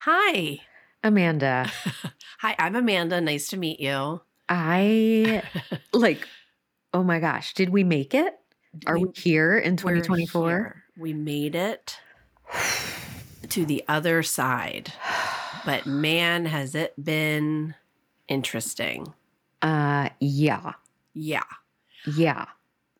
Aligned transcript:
Hi. 0.00 0.60
Amanda, 1.02 1.70
Hi, 2.40 2.54
I'm 2.58 2.74
Amanda. 2.76 3.20
Nice 3.20 3.48
to 3.48 3.56
meet 3.56 3.80
you. 3.80 4.20
I 4.48 5.42
like, 5.94 6.26
oh 6.92 7.02
my 7.02 7.20
gosh, 7.20 7.54
did 7.54 7.70
we 7.70 7.84
make 7.84 8.14
it? 8.14 8.34
Are 8.86 8.98
we, 8.98 9.06
We- 9.06 9.12
here 9.16 9.56
in 9.58 9.76
2024? 9.76 10.48
here. 10.48 10.84
We 10.98 11.12
made 11.14 11.54
it 11.54 11.98
to 13.48 13.64
the 13.64 13.82
other 13.88 14.22
side. 14.22 14.92
But 15.64 15.86
man, 15.86 16.46
has 16.46 16.74
it 16.74 16.94
been 17.02 17.74
interesting. 18.28 19.12
Uh, 19.62 20.10
yeah, 20.20 20.72
Yeah. 21.14 21.44
yeah. 22.06 22.46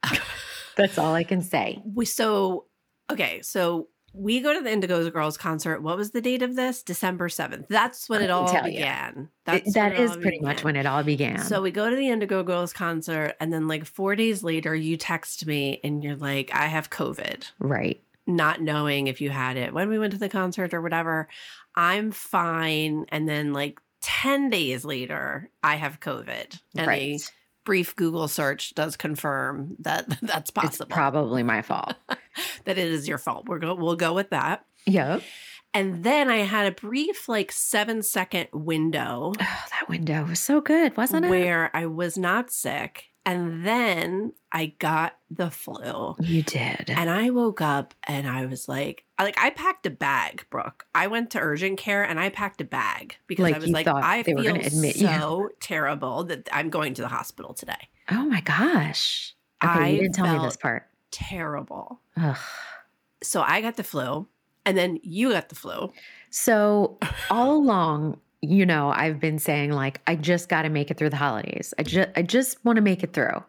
That's 0.77 0.97
all 0.99 1.15
I 1.15 1.25
can 1.25 1.43
say. 1.43 1.83
We 1.85 2.05
so 2.07 2.67
okay, 3.11 3.43
so 3.43 3.89
we 4.13 4.41
go 4.41 4.53
to 4.53 4.61
the 4.61 4.71
Indigo 4.71 5.09
Girls 5.11 5.37
concert. 5.37 5.83
What 5.83 5.97
was 5.97 6.11
the 6.11 6.21
date 6.21 6.43
of 6.43 6.57
this? 6.57 6.83
December 6.83 7.29
7th. 7.29 7.67
That's 7.69 8.09
when 8.09 8.23
it 8.23 8.31
all 8.31 8.49
tell 8.49 8.67
you. 8.67 8.75
began. 8.75 9.13
It- 9.19 9.29
That's 9.45 9.75
that 9.75 9.95
is 9.99 10.17
pretty 10.17 10.41
much 10.41 10.65
when 10.65 10.77
it 10.77 10.87
all 10.87 11.03
began. 11.03 11.39
So 11.45 11.63
we 11.63 11.71
go 11.71 11.89
to 11.89 11.97
the 11.97 12.09
Indigo 12.09 12.43
Girls 12.43 12.73
concert, 12.73 13.35
and 13.41 13.53
then 13.53 13.69
like 13.69 13.85
four 13.85 14.17
days 14.17 14.43
later, 14.43 14.75
you 14.75 14.97
text 14.97 15.47
me 15.47 15.81
and 15.85 16.03
you're 16.03 16.17
like, 16.17 16.51
I 16.55 16.67
have 16.67 16.91
COVID, 16.91 17.51
right. 17.59 18.03
not 18.27 18.61
knowing 18.61 19.07
if 19.07 19.21
you 19.21 19.31
had 19.31 19.57
it 19.57 19.73
when 19.73 19.89
we 19.89 19.99
went 19.99 20.13
to 20.13 20.19
the 20.19 20.29
concert 20.29 20.75
or 20.75 20.81
whatever. 20.81 21.29
I'm 21.75 22.11
fine. 22.11 23.07
And 23.11 23.29
then 23.29 23.53
like 23.53 23.81
10 24.03 24.51
days 24.51 24.85
later, 24.85 25.51
I 25.63 25.77
have 25.77 26.01
COVID. 26.01 26.59
And 26.77 26.87
right. 26.87 27.33
Brief 27.71 27.95
Google 27.95 28.27
search 28.27 28.75
does 28.75 28.97
confirm 28.97 29.77
that 29.79 30.09
that's 30.23 30.51
It's 30.51 30.51
possible, 30.51 30.87
probably 30.87 31.45
my 31.45 31.63
fault. 31.63 31.95
that 32.65 32.79
it 32.79 32.79
is 32.79 33.07
your 33.07 33.19
fault. 33.19 33.45
We're 33.47 33.61
go- 33.61 33.77
we'll 33.77 33.95
go 33.95 34.13
with 34.13 34.31
that. 34.31 34.65
yep. 34.87 35.23
And 35.73 36.03
then 36.03 36.29
I 36.29 36.39
had 36.39 36.67
a 36.67 36.73
brief, 36.73 37.29
like 37.29 37.53
seven 37.53 38.03
second 38.03 38.49
window 38.53 39.33
Oh, 39.41 39.65
that 39.71 39.89
window 39.89 40.25
was 40.25 40.41
so 40.41 40.61
good, 40.61 40.97
wasn't 40.97 41.27
it? 41.27 41.29
where 41.31 41.71
I 41.73 41.87
was 41.87 42.19
not 42.19 42.51
sick. 42.51 43.10
And 43.27 43.65
then 43.67 44.33
I 44.51 44.75
got 44.79 45.17
the 45.31 45.51
flu. 45.51 46.17
You 46.21 46.43
did. 46.43 46.89
And 46.89 47.11
I 47.11 47.31
woke 47.31 47.61
up 47.61 47.95
and 48.05 48.27
I 48.27 48.47
was 48.47 48.69
like, 48.69 49.05
like 49.21 49.39
I 49.39 49.51
packed 49.51 49.85
a 49.87 49.91
bag, 49.91 50.47
Brooke. 50.51 50.87
I 50.95 51.07
went 51.07 51.31
to 51.33 51.39
urgent 51.39 51.79
care 51.79 52.03
and 52.03 52.19
I 52.19 52.31
packed 52.31 52.61
a 52.61 52.65
bag 52.65 53.17
because 53.27 53.43
Like 53.45 53.55
I 53.57 53.59
was 53.59 53.71
like, 53.71 53.87
I 53.87 54.23
feel 54.23 54.39
admit 54.39 54.97
you. 54.97 55.07
so 55.07 55.51
terrible 55.61 56.25
that 56.25 56.49
I'm 56.51 56.71
going 56.71 56.95
to 56.95 57.03
the 57.03 57.09
hospital 57.09 57.53
today. 57.55 57.89
oh 58.11 58.25
my 58.25 58.41
gosh. 58.41 59.35
Okay, 59.63 59.73
I 59.73 59.89
you 59.89 60.01
didn't 60.01 60.15
tell 60.15 60.39
me 60.39 60.45
this 60.45 60.57
part. 60.57 60.89
Terrible. 61.11 62.01
Ugh. 62.17 62.37
So 63.23 63.43
I 63.43 63.61
got 63.61 63.77
the 63.77 63.85
flu, 63.85 64.27
and 64.65 64.79
then 64.79 64.99
you 65.03 65.33
got 65.33 65.51
the 65.51 65.55
flu. 65.55 65.93
So 66.31 66.99
all 67.31 67.53
along, 67.59 68.19
you 68.43 68.65
know, 68.65 68.91
I've 68.91 69.21
been 69.21 69.39
saying 69.39 69.73
like 69.73 70.01
I 70.07 70.17
just 70.17 70.49
got 70.49 70.63
to 70.63 70.69
make 70.69 70.91
it 70.91 70.97
through 70.99 71.11
the 71.11 71.17
holidays. 71.17 71.75
I 71.79 71.83
just 71.83 72.09
I 72.17 72.23
just 72.23 72.65
want 72.65 72.77
to 72.77 72.83
make 72.83 73.03
it 73.03 73.13
through. 73.13 73.43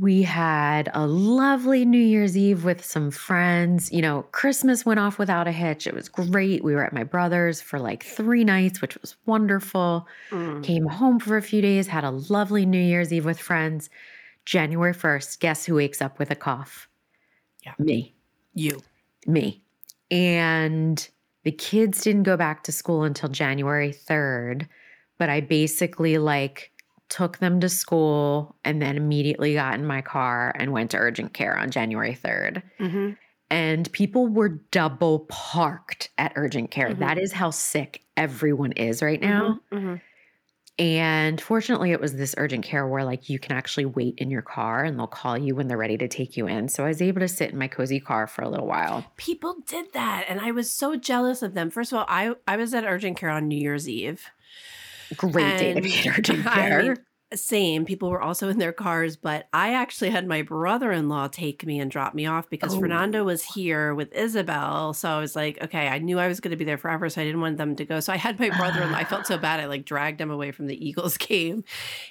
We 0.00 0.22
had 0.22 0.90
a 0.94 1.06
lovely 1.06 1.84
New 1.84 1.98
Year's 2.00 2.36
Eve 2.36 2.64
with 2.64 2.82
some 2.82 3.10
friends. 3.10 3.92
You 3.92 4.00
know, 4.00 4.22
Christmas 4.32 4.86
went 4.86 5.00
off 5.00 5.18
without 5.18 5.46
a 5.46 5.52
hitch. 5.52 5.86
It 5.86 5.94
was 5.94 6.08
great. 6.08 6.64
We 6.64 6.74
were 6.74 6.84
at 6.84 6.94
my 6.94 7.04
brother's 7.04 7.60
for 7.60 7.78
like 7.78 8.02
3 8.02 8.42
nights, 8.42 8.80
which 8.80 8.96
was 9.02 9.16
wonderful. 9.26 10.06
Mm. 10.30 10.62
Came 10.64 10.86
home 10.86 11.20
for 11.20 11.36
a 11.36 11.42
few 11.42 11.60
days, 11.60 11.88
had 11.88 12.04
a 12.04 12.10
lovely 12.10 12.64
New 12.64 12.80
Year's 12.80 13.12
Eve 13.12 13.26
with 13.26 13.38
friends. 13.38 13.90
January 14.46 14.94
1st, 14.94 15.38
guess 15.40 15.64
who 15.66 15.74
wakes 15.76 16.00
up 16.02 16.18
with 16.18 16.30
a 16.30 16.36
cough? 16.36 16.88
Yeah. 17.64 17.74
Me 17.78 18.14
You. 18.54 18.80
me. 19.26 19.62
And 20.10 21.08
the 21.44 21.52
kids 21.52 22.02
didn't 22.02 22.22
go 22.24 22.36
back 22.36 22.62
to 22.64 22.72
school 22.72 23.02
until 23.04 23.28
January 23.28 23.92
3rd, 23.92 24.68
but 25.18 25.28
I 25.28 25.40
basically 25.40 26.18
like 26.18 26.70
took 27.08 27.38
them 27.38 27.60
to 27.60 27.68
school 27.68 28.56
and 28.64 28.80
then 28.80 28.96
immediately 28.96 29.54
got 29.54 29.74
in 29.74 29.86
my 29.86 30.00
car 30.00 30.54
and 30.58 30.72
went 30.72 30.90
to 30.92 30.96
urgent 30.96 31.34
care 31.34 31.56
on 31.56 31.70
January 31.70 32.14
3rd. 32.14 32.62
hmm 32.78 33.10
And 33.50 33.92
people 33.92 34.28
were 34.28 34.48
double 34.70 35.26
parked 35.28 36.08
at 36.16 36.32
urgent 36.36 36.70
care. 36.70 36.90
Mhm. 36.90 36.98
That 37.00 37.18
is 37.18 37.32
how 37.32 37.50
sick 37.50 38.02
everyone 38.16 38.72
is 38.72 39.02
right 39.02 39.20
now. 39.20 39.60
hmm 39.70 39.96
And 40.78 41.40
fortunately, 41.40 41.92
it 41.92 42.00
was 42.00 42.14
this 42.14 42.34
urgent 42.38 42.64
care 42.64 42.86
where 42.86 43.04
like 43.04 43.28
you 43.28 43.38
can 43.38 43.56
actually 43.56 43.84
wait 43.84 44.14
in 44.18 44.30
your 44.30 44.42
car 44.42 44.82
and 44.84 44.98
they'll 44.98 45.06
call 45.06 45.36
you 45.36 45.54
when 45.54 45.68
they're 45.68 45.76
ready 45.76 45.98
to 45.98 46.08
take 46.08 46.36
you 46.36 46.46
in. 46.46 46.68
So 46.68 46.84
I 46.84 46.88
was 46.88 47.02
able 47.02 47.20
to 47.20 47.28
sit 47.28 47.50
in 47.50 47.58
my 47.58 47.68
cozy 47.68 48.00
car 48.00 48.26
for 48.26 48.42
a 48.42 48.48
little 48.48 48.66
while. 48.66 49.04
People 49.16 49.56
did 49.66 49.92
that, 49.92 50.24
and 50.28 50.40
I 50.40 50.50
was 50.50 50.70
so 50.70 50.96
jealous 50.96 51.42
of 51.42 51.54
them. 51.54 51.70
First 51.70 51.92
of 51.92 51.98
all, 51.98 52.06
I 52.08 52.34
I 52.48 52.56
was 52.56 52.72
at 52.74 52.84
urgent 52.84 53.18
care 53.18 53.30
on 53.30 53.48
New 53.48 53.58
Year's 53.58 53.88
Eve. 53.88 54.30
Great 55.16 55.58
day 55.58 55.74
to 55.74 55.80
be 55.82 55.94
at 55.98 56.06
urgent 56.18 56.46
I 56.46 56.54
care. 56.54 56.82
mean, 56.82 56.96
same. 57.38 57.84
People 57.84 58.10
were 58.10 58.20
also 58.22 58.48
in 58.48 58.58
their 58.58 58.72
cars, 58.72 59.16
but 59.16 59.48
I 59.52 59.74
actually 59.74 60.10
had 60.10 60.26
my 60.26 60.42
brother 60.42 60.92
in 60.92 61.08
law 61.08 61.28
take 61.28 61.64
me 61.66 61.78
and 61.80 61.90
drop 61.90 62.14
me 62.14 62.26
off 62.26 62.48
because 62.50 62.74
Oh. 62.74 62.80
Fernando 62.80 63.24
was 63.24 63.42
here 63.42 63.94
with 63.94 64.12
Isabel. 64.14 64.92
So 64.94 65.08
I 65.08 65.18
was 65.20 65.34
like, 65.36 65.62
okay, 65.62 65.88
I 65.88 65.98
knew 65.98 66.18
I 66.18 66.28
was 66.28 66.40
going 66.40 66.50
to 66.52 66.56
be 66.56 66.64
there 66.64 66.78
forever, 66.78 67.08
so 67.08 67.20
I 67.20 67.24
didn't 67.24 67.40
want 67.40 67.56
them 67.58 67.76
to 67.76 67.84
go. 67.84 68.00
So 68.00 68.12
I 68.12 68.16
had 68.16 68.38
my 68.40 68.50
brother 68.50 68.82
in 68.82 68.90
law. 68.92 68.98
I 68.98 69.04
felt 69.04 69.26
so 69.26 69.38
bad. 69.38 69.60
I 69.60 69.66
like 69.66 69.84
dragged 69.84 70.20
him 70.20 70.30
away 70.30 70.50
from 70.52 70.66
the 70.66 70.86
Eagles 70.88 71.16
game. 71.18 71.64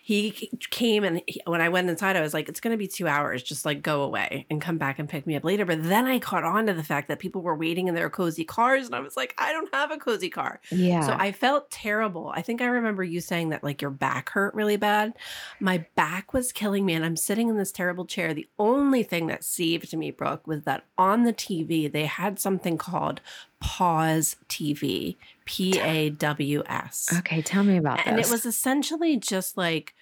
He 0.03 0.31
came 0.69 1.03
and 1.03 1.21
he, 1.27 1.41
when 1.45 1.61
I 1.61 1.69
went 1.69 1.89
inside, 1.89 2.15
I 2.15 2.21
was 2.21 2.33
like, 2.33 2.49
it's 2.49 2.59
going 2.59 2.71
to 2.73 2.77
be 2.77 2.87
two 2.87 3.07
hours. 3.07 3.43
Just 3.43 3.65
like 3.65 3.81
go 3.81 4.03
away 4.03 4.45
and 4.49 4.61
come 4.61 4.77
back 4.77 4.99
and 4.99 5.07
pick 5.09 5.25
me 5.27 5.35
up 5.35 5.43
later. 5.43 5.65
But 5.65 5.83
then 5.83 6.05
I 6.05 6.19
caught 6.19 6.43
on 6.43 6.67
to 6.67 6.73
the 6.73 6.83
fact 6.83 7.07
that 7.07 7.19
people 7.19 7.41
were 7.41 7.55
waiting 7.55 7.87
in 7.87 7.95
their 7.95 8.09
cozy 8.09 8.43
cars, 8.43 8.85
and 8.87 8.95
I 8.95 8.99
was 8.99 9.17
like, 9.17 9.33
I 9.37 9.51
don't 9.53 9.73
have 9.73 9.91
a 9.91 9.97
cozy 9.97 10.29
car. 10.29 10.59
yeah. 10.71 11.01
So 11.01 11.13
I 11.17 11.31
felt 11.31 11.69
terrible. 11.71 12.31
I 12.35 12.41
think 12.41 12.61
I 12.61 12.65
remember 12.65 13.03
you 13.03 13.21
saying 13.21 13.49
that 13.49 13.63
like 13.63 13.81
your 13.81 13.91
back 13.91 14.29
hurt 14.29 14.53
really 14.53 14.77
bad. 14.77 15.10
My 15.59 15.85
back 15.95 16.33
was 16.33 16.51
killing 16.51 16.85
me, 16.85 16.93
and 16.93 17.05
I'm 17.05 17.17
sitting 17.17 17.49
in 17.49 17.57
this 17.57 17.71
terrible 17.71 18.05
chair. 18.05 18.33
The 18.33 18.47
only 18.59 19.03
thing 19.03 19.27
that 19.27 19.43
saved 19.43 19.95
me, 19.95 20.11
Brooke, 20.11 20.45
was 20.47 20.63
that 20.63 20.85
on 20.97 21.23
the 21.23 21.33
TV 21.33 21.91
they 21.91 22.05
had 22.05 22.39
something 22.39 22.77
called 22.77 23.21
Paws 23.59 24.35
TV, 24.49 25.17
P 25.45 25.79
A 25.79 26.09
W 26.09 26.63
S, 26.67 27.09
okay, 27.19 27.41
tell 27.41 27.63
me 27.63 27.77
about 27.77 27.97
that. 27.97 28.07
and 28.07 28.17
this. 28.17 28.29
it 28.29 28.31
was 28.31 28.45
essentially 28.45 29.17
just 29.17 29.57
like 29.57 29.93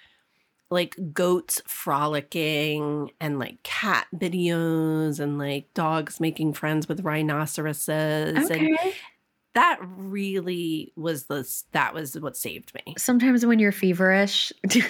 like 0.72 0.96
goats 1.14 1.62
frolicking 1.66 3.12
and 3.20 3.40
like 3.40 3.62
cat 3.64 4.06
videos 4.16 5.20
and 5.20 5.40
like 5.40 5.74
dogs 5.74 6.20
making 6.20 6.54
friends 6.54 6.88
with 6.88 7.02
rhinoceroses 7.02 8.50
and 8.50 8.52
okay. 8.52 8.94
That 9.54 9.80
really 9.82 10.94
was 10.96 11.26
the 11.26 11.48
that 11.72 11.94
was 11.94 12.20
what 12.20 12.38
saved 12.38 12.74
me. 12.74 12.96
Sometimes 12.98 13.46
when 13.46 13.60
you're 13.60 13.72
feverish, 13.72 14.54
you 14.72 14.84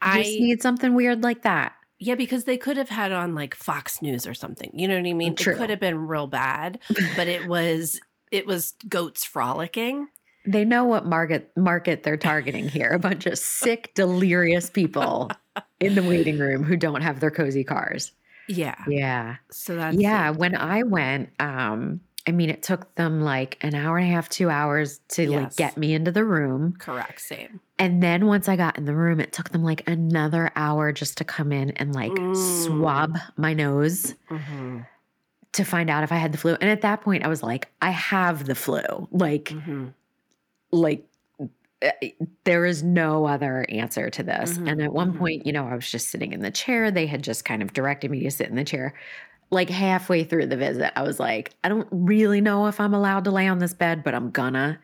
I 0.00 0.22
just 0.22 0.38
need 0.38 0.62
something 0.62 0.94
weird 0.94 1.22
like 1.22 1.42
that. 1.42 1.74
yeah, 1.98 2.14
because 2.14 2.44
they 2.44 2.56
could 2.56 2.76
have 2.76 2.88
had 2.88 3.12
on 3.12 3.34
like 3.34 3.54
Fox 3.54 4.00
News 4.00 4.26
or 4.26 4.34
something. 4.34 4.70
You 4.72 4.88
know 4.88 4.96
what 4.96 5.08
I 5.08 5.12
mean? 5.12 5.34
True. 5.34 5.54
It 5.54 5.56
could 5.56 5.70
have 5.70 5.80
been 5.80 6.06
real 6.06 6.26
bad, 6.26 6.78
but 7.16 7.26
it 7.28 7.48
was 7.48 8.00
it 8.30 8.46
was 8.46 8.74
goats 8.88 9.24
frolicking. 9.24 10.08
They 10.46 10.64
know 10.64 10.84
what 10.84 11.04
market 11.04 11.50
market 11.56 12.04
they're 12.04 12.16
targeting 12.16 12.68
here. 12.68 12.90
A 12.90 12.98
bunch 12.98 13.26
of 13.26 13.38
sick, 13.38 13.92
delirious 13.94 14.70
people 14.70 15.30
in 15.80 15.94
the 15.94 16.02
waiting 16.02 16.38
room 16.38 16.62
who 16.62 16.76
don't 16.76 17.02
have 17.02 17.20
their 17.20 17.30
cozy 17.30 17.64
cars. 17.64 18.12
Yeah. 18.48 18.76
Yeah. 18.86 19.36
So 19.50 19.76
that's 19.76 19.96
yeah. 19.98 20.30
When 20.30 20.54
I 20.56 20.82
went, 20.84 21.30
um, 21.38 22.00
I 22.28 22.32
mean, 22.32 22.50
it 22.50 22.62
took 22.62 22.94
them 22.96 23.22
like 23.22 23.58
an 23.62 23.74
hour 23.74 23.98
and 23.98 24.06
a 24.08 24.12
half, 24.12 24.28
two 24.28 24.50
hours 24.50 25.00
to 25.10 25.32
like 25.32 25.56
get 25.56 25.76
me 25.78 25.94
into 25.94 26.12
the 26.12 26.24
room. 26.24 26.78
correct. 26.78 27.20
Same. 27.20 27.60
And 27.78 28.02
then 28.02 28.26
once 28.26 28.48
I 28.48 28.56
got 28.56 28.76
in 28.78 28.84
the 28.86 28.94
room, 28.94 29.20
it 29.20 29.32
took 29.32 29.50
them 29.50 29.62
like 29.62 29.88
another 29.88 30.50
hour 30.56 30.92
just 30.92 31.18
to 31.18 31.24
come 31.24 31.52
in 31.52 31.70
and 31.72 31.94
like 31.94 32.24
Mm. 32.24 32.34
swab 32.34 33.18
my 33.36 33.54
nose 33.54 34.14
hmm 34.28 34.86
to 35.52 35.64
find 35.64 35.88
out 35.90 36.04
if 36.04 36.12
I 36.12 36.16
had 36.16 36.32
the 36.32 36.38
flu. 36.38 36.54
And 36.60 36.70
at 36.70 36.82
that 36.82 37.00
point, 37.00 37.24
I 37.24 37.28
was 37.28 37.42
like, 37.42 37.68
I 37.80 37.90
have 37.90 38.44
the 38.46 38.54
flu. 38.54 38.82
Like, 39.10 39.58
hmm 39.64 39.88
like 40.70 41.06
uh, 41.82 41.90
there 42.44 42.64
is 42.66 42.82
no 42.82 43.26
other 43.26 43.66
answer 43.68 44.10
to 44.10 44.22
this. 44.22 44.58
Mhm, 44.58 44.66
And 44.66 44.82
at 44.82 44.92
one 44.92 45.12
mhm. 45.12 45.18
point, 45.18 45.46
you 45.46 45.52
know, 45.52 45.66
I 45.66 45.74
was 45.74 45.90
just 45.90 46.08
sitting 46.08 46.32
in 46.32 46.40
the 46.40 46.50
chair. 46.50 46.90
They 46.90 47.06
had 47.06 47.22
just 47.24 47.44
kind 47.44 47.62
of 47.62 47.72
directed 47.72 48.10
me 48.10 48.22
to 48.24 48.30
sit 48.30 48.48
in 48.48 48.56
the 48.56 48.64
chair. 48.64 48.94
Like 49.50 49.70
halfway 49.70 50.24
through 50.24 50.46
the 50.46 50.56
visit, 50.56 50.92
I 50.96 51.02
was 51.02 51.18
like, 51.18 51.54
I 51.64 51.68
don't 51.68 51.88
really 51.90 52.40
know 52.40 52.66
if 52.66 52.80
I'm 52.80 52.92
allowed 52.92 53.24
to 53.24 53.30
lay 53.30 53.48
on 53.48 53.58
this 53.58 53.72
bed, 53.72 54.04
but 54.04 54.14
I'm 54.14 54.30
gonna. 54.30 54.78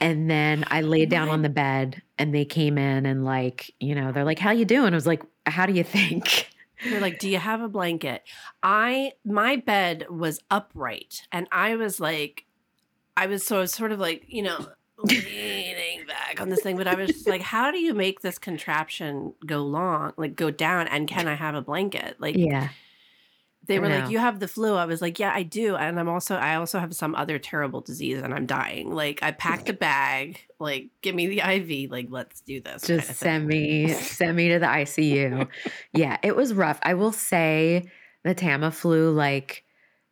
And 0.00 0.28
then 0.30 0.64
I 0.68 0.82
oh 0.82 0.86
laid 0.86 1.10
down 1.10 1.28
on 1.28 1.42
the 1.42 1.48
bed 1.48 2.02
and 2.18 2.34
they 2.34 2.44
came 2.44 2.76
in 2.76 3.06
and 3.06 3.24
like, 3.24 3.72
you 3.78 3.94
know, 3.94 4.10
they're 4.10 4.24
like, 4.24 4.38
How 4.38 4.50
you 4.50 4.64
doing? 4.64 4.92
I 4.92 4.96
was 4.96 5.06
like, 5.06 5.22
How 5.46 5.66
do 5.66 5.72
you 5.72 5.84
think? 5.84 6.48
You're 6.84 7.00
like, 7.00 7.18
do 7.18 7.28
you 7.28 7.38
have 7.38 7.60
a 7.60 7.68
blanket? 7.68 8.22
I 8.62 9.12
my 9.24 9.56
bed 9.56 10.06
was 10.10 10.40
upright, 10.50 11.26
and 11.30 11.46
I 11.52 11.76
was 11.76 12.00
like, 12.00 12.44
I 13.16 13.26
was 13.26 13.46
so 13.46 13.58
I 13.58 13.60
was 13.60 13.72
sort 13.72 13.92
of 13.92 14.00
like, 14.00 14.24
you 14.26 14.42
know, 14.42 14.66
leaning 14.98 16.06
back 16.06 16.40
on 16.40 16.48
this 16.48 16.60
thing, 16.62 16.76
but 16.76 16.86
I 16.86 16.94
was 16.94 17.08
just 17.08 17.28
like, 17.28 17.42
how 17.42 17.70
do 17.70 17.78
you 17.78 17.94
make 17.94 18.20
this 18.20 18.38
contraption 18.38 19.34
go 19.46 19.62
long, 19.62 20.12
like 20.16 20.34
go 20.34 20.50
down, 20.50 20.88
and 20.88 21.06
can 21.06 21.28
I 21.28 21.34
have 21.34 21.54
a 21.54 21.62
blanket? 21.62 22.16
Like, 22.18 22.36
Yeah. 22.36 22.68
They 23.66 23.78
were 23.78 23.88
like, 23.88 24.10
"You 24.10 24.18
have 24.18 24.40
the 24.40 24.48
flu." 24.48 24.74
I 24.74 24.86
was 24.86 25.00
like, 25.00 25.18
"Yeah, 25.18 25.32
I 25.32 25.42
do." 25.44 25.76
And 25.76 25.98
I'm 26.00 26.08
also 26.08 26.36
I 26.36 26.56
also 26.56 26.78
have 26.78 26.94
some 26.94 27.14
other 27.14 27.38
terrible 27.38 27.80
disease 27.80 28.20
and 28.20 28.34
I'm 28.34 28.46
dying. 28.46 28.90
Like 28.92 29.22
I 29.22 29.30
packed 29.32 29.68
a 29.68 29.72
bag, 29.72 30.40
like 30.58 30.88
give 31.00 31.14
me 31.14 31.26
the 31.28 31.40
IV, 31.40 31.90
like 31.90 32.06
let's 32.10 32.40
do 32.40 32.60
this. 32.60 32.84
kind 32.86 32.98
just 33.00 33.10
of 33.10 33.16
send 33.16 33.46
me 33.46 33.88
send 33.92 34.36
me 34.36 34.48
to 34.50 34.58
the 34.58 34.66
ICU. 34.66 35.48
yeah, 35.92 36.16
it 36.22 36.34
was 36.34 36.52
rough. 36.54 36.78
I 36.82 36.94
will 36.94 37.12
say 37.12 37.88
the 38.24 38.34
Tamiflu 38.34 39.14
like 39.14 39.64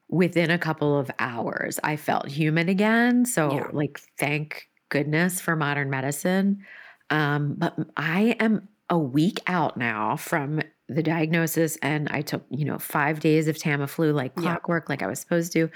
within 0.09 0.51
a 0.51 0.59
couple 0.59 0.99
of 0.99 1.11
hours 1.21 1.79
I 1.85 1.97
felt 1.97 2.27
human 2.29 2.69
again. 2.69 3.25
So 3.25 3.53
Yeah. 3.53 3.69
like 3.73 4.01
thank 4.19 4.69
goodness 4.89 5.41
for 5.41 5.55
modern 5.57 5.91
medicine. 5.91 6.65
Um 7.11 7.55
but 7.57 7.77
I 7.97 8.37
am 8.41 8.69
a 8.89 8.99
week 8.99 9.41
out 9.47 9.77
now 9.77 10.17
from 10.17 10.61
the 10.95 11.03
diagnosis 11.03 11.77
and 11.83 12.09
I 12.11 12.23
took, 12.23 12.43
you 12.51 12.65
know, 12.65 12.79
5 12.79 13.21
days 13.21 13.49
of 13.49 13.57
Tamiflu 13.57 14.13
like 14.15 14.33
Yeah. 14.37 14.43
clockwork 14.43 14.89
like 14.89 15.03
I 15.03 15.07
was 15.07 15.19
supposed 15.21 15.53
to. 15.53 15.71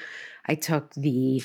I 0.47 0.55
took 0.55 0.93
the 0.95 1.43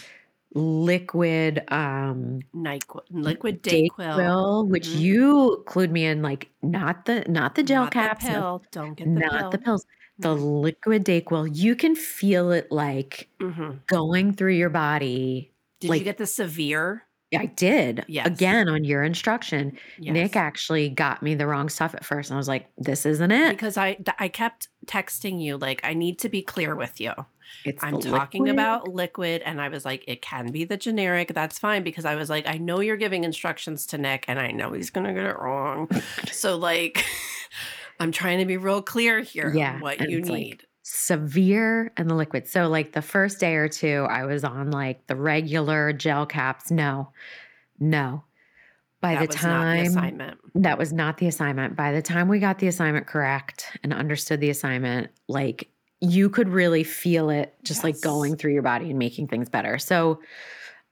liquid 0.56 1.64
um 1.72 2.40
Nyquil, 2.56 3.02
liquid 3.12 3.62
Dayquil, 3.62 3.90
Dayquil, 4.18 4.68
which 4.68 4.88
Mhm. 4.88 5.00
you 5.00 5.64
clued 5.68 5.92
me 5.92 6.06
in, 6.06 6.22
like 6.24 6.50
not 6.64 7.06
the 7.06 7.24
not 7.28 7.56
the 7.56 7.64
gel 7.64 7.84
not 7.84 7.92
caps, 7.94 8.26
the. 8.26 8.60
Don't 8.72 8.96
get 8.96 9.06
the 9.06 9.12
not 9.20 9.40
pill. 9.40 9.50
the 9.52 9.58
pills, 9.60 9.86
the 10.18 10.36
Mhm. 10.36 10.62
liquid 10.62 11.06
Dayquil. 11.06 11.56
You 11.56 11.76
can 11.76 11.96
feel 11.96 12.52
it 12.52 12.72
like 12.72 13.30
Mhm. 13.40 13.86
going 13.88 14.34
through 14.34 14.54
your 14.54 14.70
body. 14.72 15.52
Did 15.80 15.92
like- 15.92 16.00
you 16.00 16.06
get 16.06 16.18
the 16.18 16.26
severe? 16.26 17.04
I 17.38 17.46
did 17.46 18.04
Yes. 18.08 18.26
again 18.28 18.68
on 18.70 18.84
your 18.84 19.04
instruction. 19.04 19.78
Nick 20.00 20.36
actually 20.36 20.90
got 20.90 21.22
me 21.22 21.36
the 21.36 21.46
wrong 21.46 21.70
stuff 21.70 21.94
at 21.94 22.04
first, 22.04 22.30
and 22.32 22.36
I 22.36 22.40
was 22.40 22.48
like, 22.48 22.68
"This 22.78 23.06
isn't 23.06 23.32
it. 23.32 23.52
because 23.52 23.78
I 23.78 23.98
I 24.18 24.28
kept 24.30 24.68
texting 24.88 25.42
you 25.42 25.58
like 25.58 25.82
I 25.84 25.94
need 25.94 26.18
to 26.20 26.30
be 26.30 26.42
clear 26.42 26.76
with 26.76 27.00
you. 27.00 27.14
It's 27.66 27.84
I'm 27.84 28.00
talking 28.00 28.44
liquid." 28.44 28.56
about 28.56 28.88
liquid 28.88 29.42
and 29.44 29.62
I 29.62 29.70
was 29.70 29.86
like 29.86 30.04
it 30.08 30.22
can 30.22 30.52
be 30.52 30.64
the 30.66 30.78
generic. 30.78 31.34
That's 31.34 31.60
fine 31.60 31.84
because 31.84 32.06
I 32.06 32.16
was 32.16 32.30
like 32.30 32.48
I 32.48 32.58
know 32.58 32.80
you're 32.80 32.98
giving 32.98 33.24
instructions 33.24 33.86
to 33.88 33.98
Nick 33.98 34.26
and 34.28 34.40
I 34.40 34.52
know 34.52 34.72
he's 34.72 34.90
going 34.90 35.06
to 35.08 35.14
get 35.14 35.26
it 35.26 35.38
wrong. 35.38 35.88
so 36.32 36.58
like 36.58 37.04
I'm 38.00 38.12
trying 38.12 38.40
to 38.40 38.46
be 38.46 38.58
real 38.58 38.82
clear 38.82 39.20
here 39.22 39.54
Yeah, 39.54 39.80
what 39.82 40.00
you 40.10 40.20
it's 40.20 40.30
like, 40.30 40.40
need. 40.40 40.64
Severe 40.92 41.92
and 41.98 42.10
the 42.10 42.16
liquid. 42.16 42.48
So 42.48 42.68
like 42.68 42.94
the 42.94 43.02
first 43.02 43.40
day 43.40 43.56
or 43.56 43.70
two, 43.70 44.08
I 44.10 44.26
was 44.26 44.44
on 44.44 44.72
like 44.72 45.06
the 45.06 45.16
regular 45.16 45.94
gel 45.94 46.26
caps. 46.26 46.72
No, 46.72 47.12
no. 47.80 48.24
By 49.00 49.14
that 49.14 49.20
the 49.20 49.28
was 49.28 49.36
not 49.36 49.42
time 49.42 49.78
the 49.78 49.90
assignment. 49.90 50.40
that 50.56 50.78
was 50.80 50.92
not 50.92 51.18
the 51.20 51.28
assignment. 51.28 51.76
By 51.76 51.92
the 51.92 52.02
time 52.02 52.28
we 52.28 52.40
got 52.40 52.58
the 52.58 52.68
assignment 52.68 53.06
correct 53.06 53.78
and 53.84 53.94
understood 53.94 54.40
the 54.42 54.50
assignment, 54.50 55.12
like 55.28 55.70
you 56.02 56.28
could 56.28 56.50
really 56.50 56.84
feel 56.84 57.30
it 57.30 57.54
just 57.64 57.84
like 57.84 58.02
going 58.02 58.36
through 58.36 58.54
your 58.54 58.64
body 58.64 58.90
and 58.90 58.98
making 58.98 59.28
things 59.28 59.48
better. 59.48 59.78
So 59.78 60.20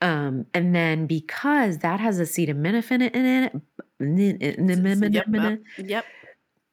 um 0.01 0.45
and 0.53 0.75
then 0.75 1.07
because 1.07 1.79
that 1.79 1.99
has 1.99 2.19
acetaminophen 2.19 3.01
in 3.11 3.25
it, 3.25 3.55
yep. 5.79 6.05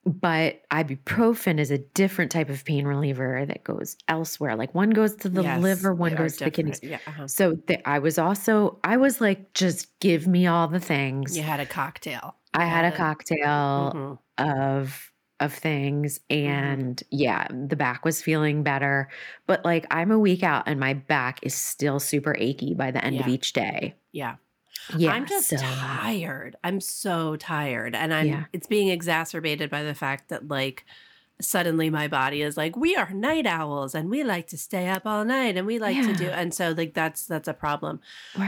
But 0.06 0.62
ibuprofen 0.70 1.58
is 1.58 1.70
a 1.70 1.78
different 1.78 2.30
type 2.30 2.50
of 2.50 2.64
pain 2.64 2.86
reliever 2.86 3.44
that 3.46 3.64
goes 3.64 3.96
elsewhere. 4.08 4.56
Like 4.56 4.74
one 4.74 4.90
goes 4.90 5.14
to 5.16 5.28
the 5.28 5.42
Yes, 5.42 5.62
liver, 5.62 5.94
one 5.94 6.14
goes 6.14 6.36
to 6.38 6.44
the 6.44 6.50
kidneys. 6.50 6.80
Yeah, 6.82 6.98
uh-huh. 7.06 7.26
So 7.28 7.54
the, 7.66 7.86
I 7.88 7.98
was 7.98 8.18
also 8.18 8.78
I 8.84 8.96
was 8.96 9.20
like, 9.20 9.52
just 9.54 9.98
give 10.00 10.26
me 10.26 10.46
all 10.46 10.68
the 10.68 10.80
things. 10.80 11.36
You 11.36 11.42
had 11.42 11.60
a 11.60 11.66
cocktail. 11.66 12.36
You 12.54 12.60
I 12.60 12.64
had 12.66 12.84
a 12.84 12.90
had 12.90 12.96
cocktail 12.96 13.92
Mhm. 13.94 14.18
of 14.38 15.10
of 15.40 15.52
things 15.52 16.20
Mm-hmm. 16.46 16.46
and 16.48 17.02
yeah, 17.10 17.48
the 17.48 17.76
back 17.76 18.04
was 18.04 18.22
feeling 18.22 18.62
better. 18.62 19.08
But 19.46 19.64
like 19.64 19.86
I'm 19.90 20.10
a 20.10 20.18
week 20.18 20.42
out 20.42 20.64
and 20.68 20.78
my 20.78 20.94
back 20.94 21.40
is 21.42 21.54
still 21.54 21.98
super 22.00 22.34
achy 22.38 22.74
by 22.74 22.90
the 22.92 23.04
end 23.04 23.20
of 23.20 23.28
each 23.28 23.52
day. 23.52 23.94
Yeah. 24.12 24.36
Yeah. 24.96 25.12
I'm 25.12 25.26
just 25.26 25.48
so- 25.48 25.56
tired. 25.56 26.56
I'm 26.64 26.80
so 26.80 27.36
tired. 27.36 27.94
And 27.94 28.12
I'm 28.12 28.26
Yeah. 28.26 28.44
it's 28.52 28.66
being 28.66 28.88
exacerbated 28.88 29.70
by 29.70 29.82
the 29.82 29.94
fact 29.94 30.28
that 30.28 30.48
like 30.48 30.84
suddenly 31.40 31.90
my 31.90 32.06
body 32.06 32.42
is 32.42 32.56
like, 32.56 32.76
we 32.76 32.94
are 32.94 33.10
night 33.10 33.44
owls 33.46 33.94
and 33.94 34.08
we 34.08 34.22
like 34.22 34.46
to 34.48 34.56
stay 34.56 34.86
up 34.88 35.02
all 35.04 35.24
night 35.24 35.56
and 35.56 35.66
we 35.66 35.80
like 35.80 35.96
to 35.96 36.12
do 36.14 36.28
and 36.28 36.54
so 36.54 36.72
like 36.76 36.94
that's 36.94 37.26
that's 37.26 37.48
a 37.48 37.52
problem. 37.54 38.00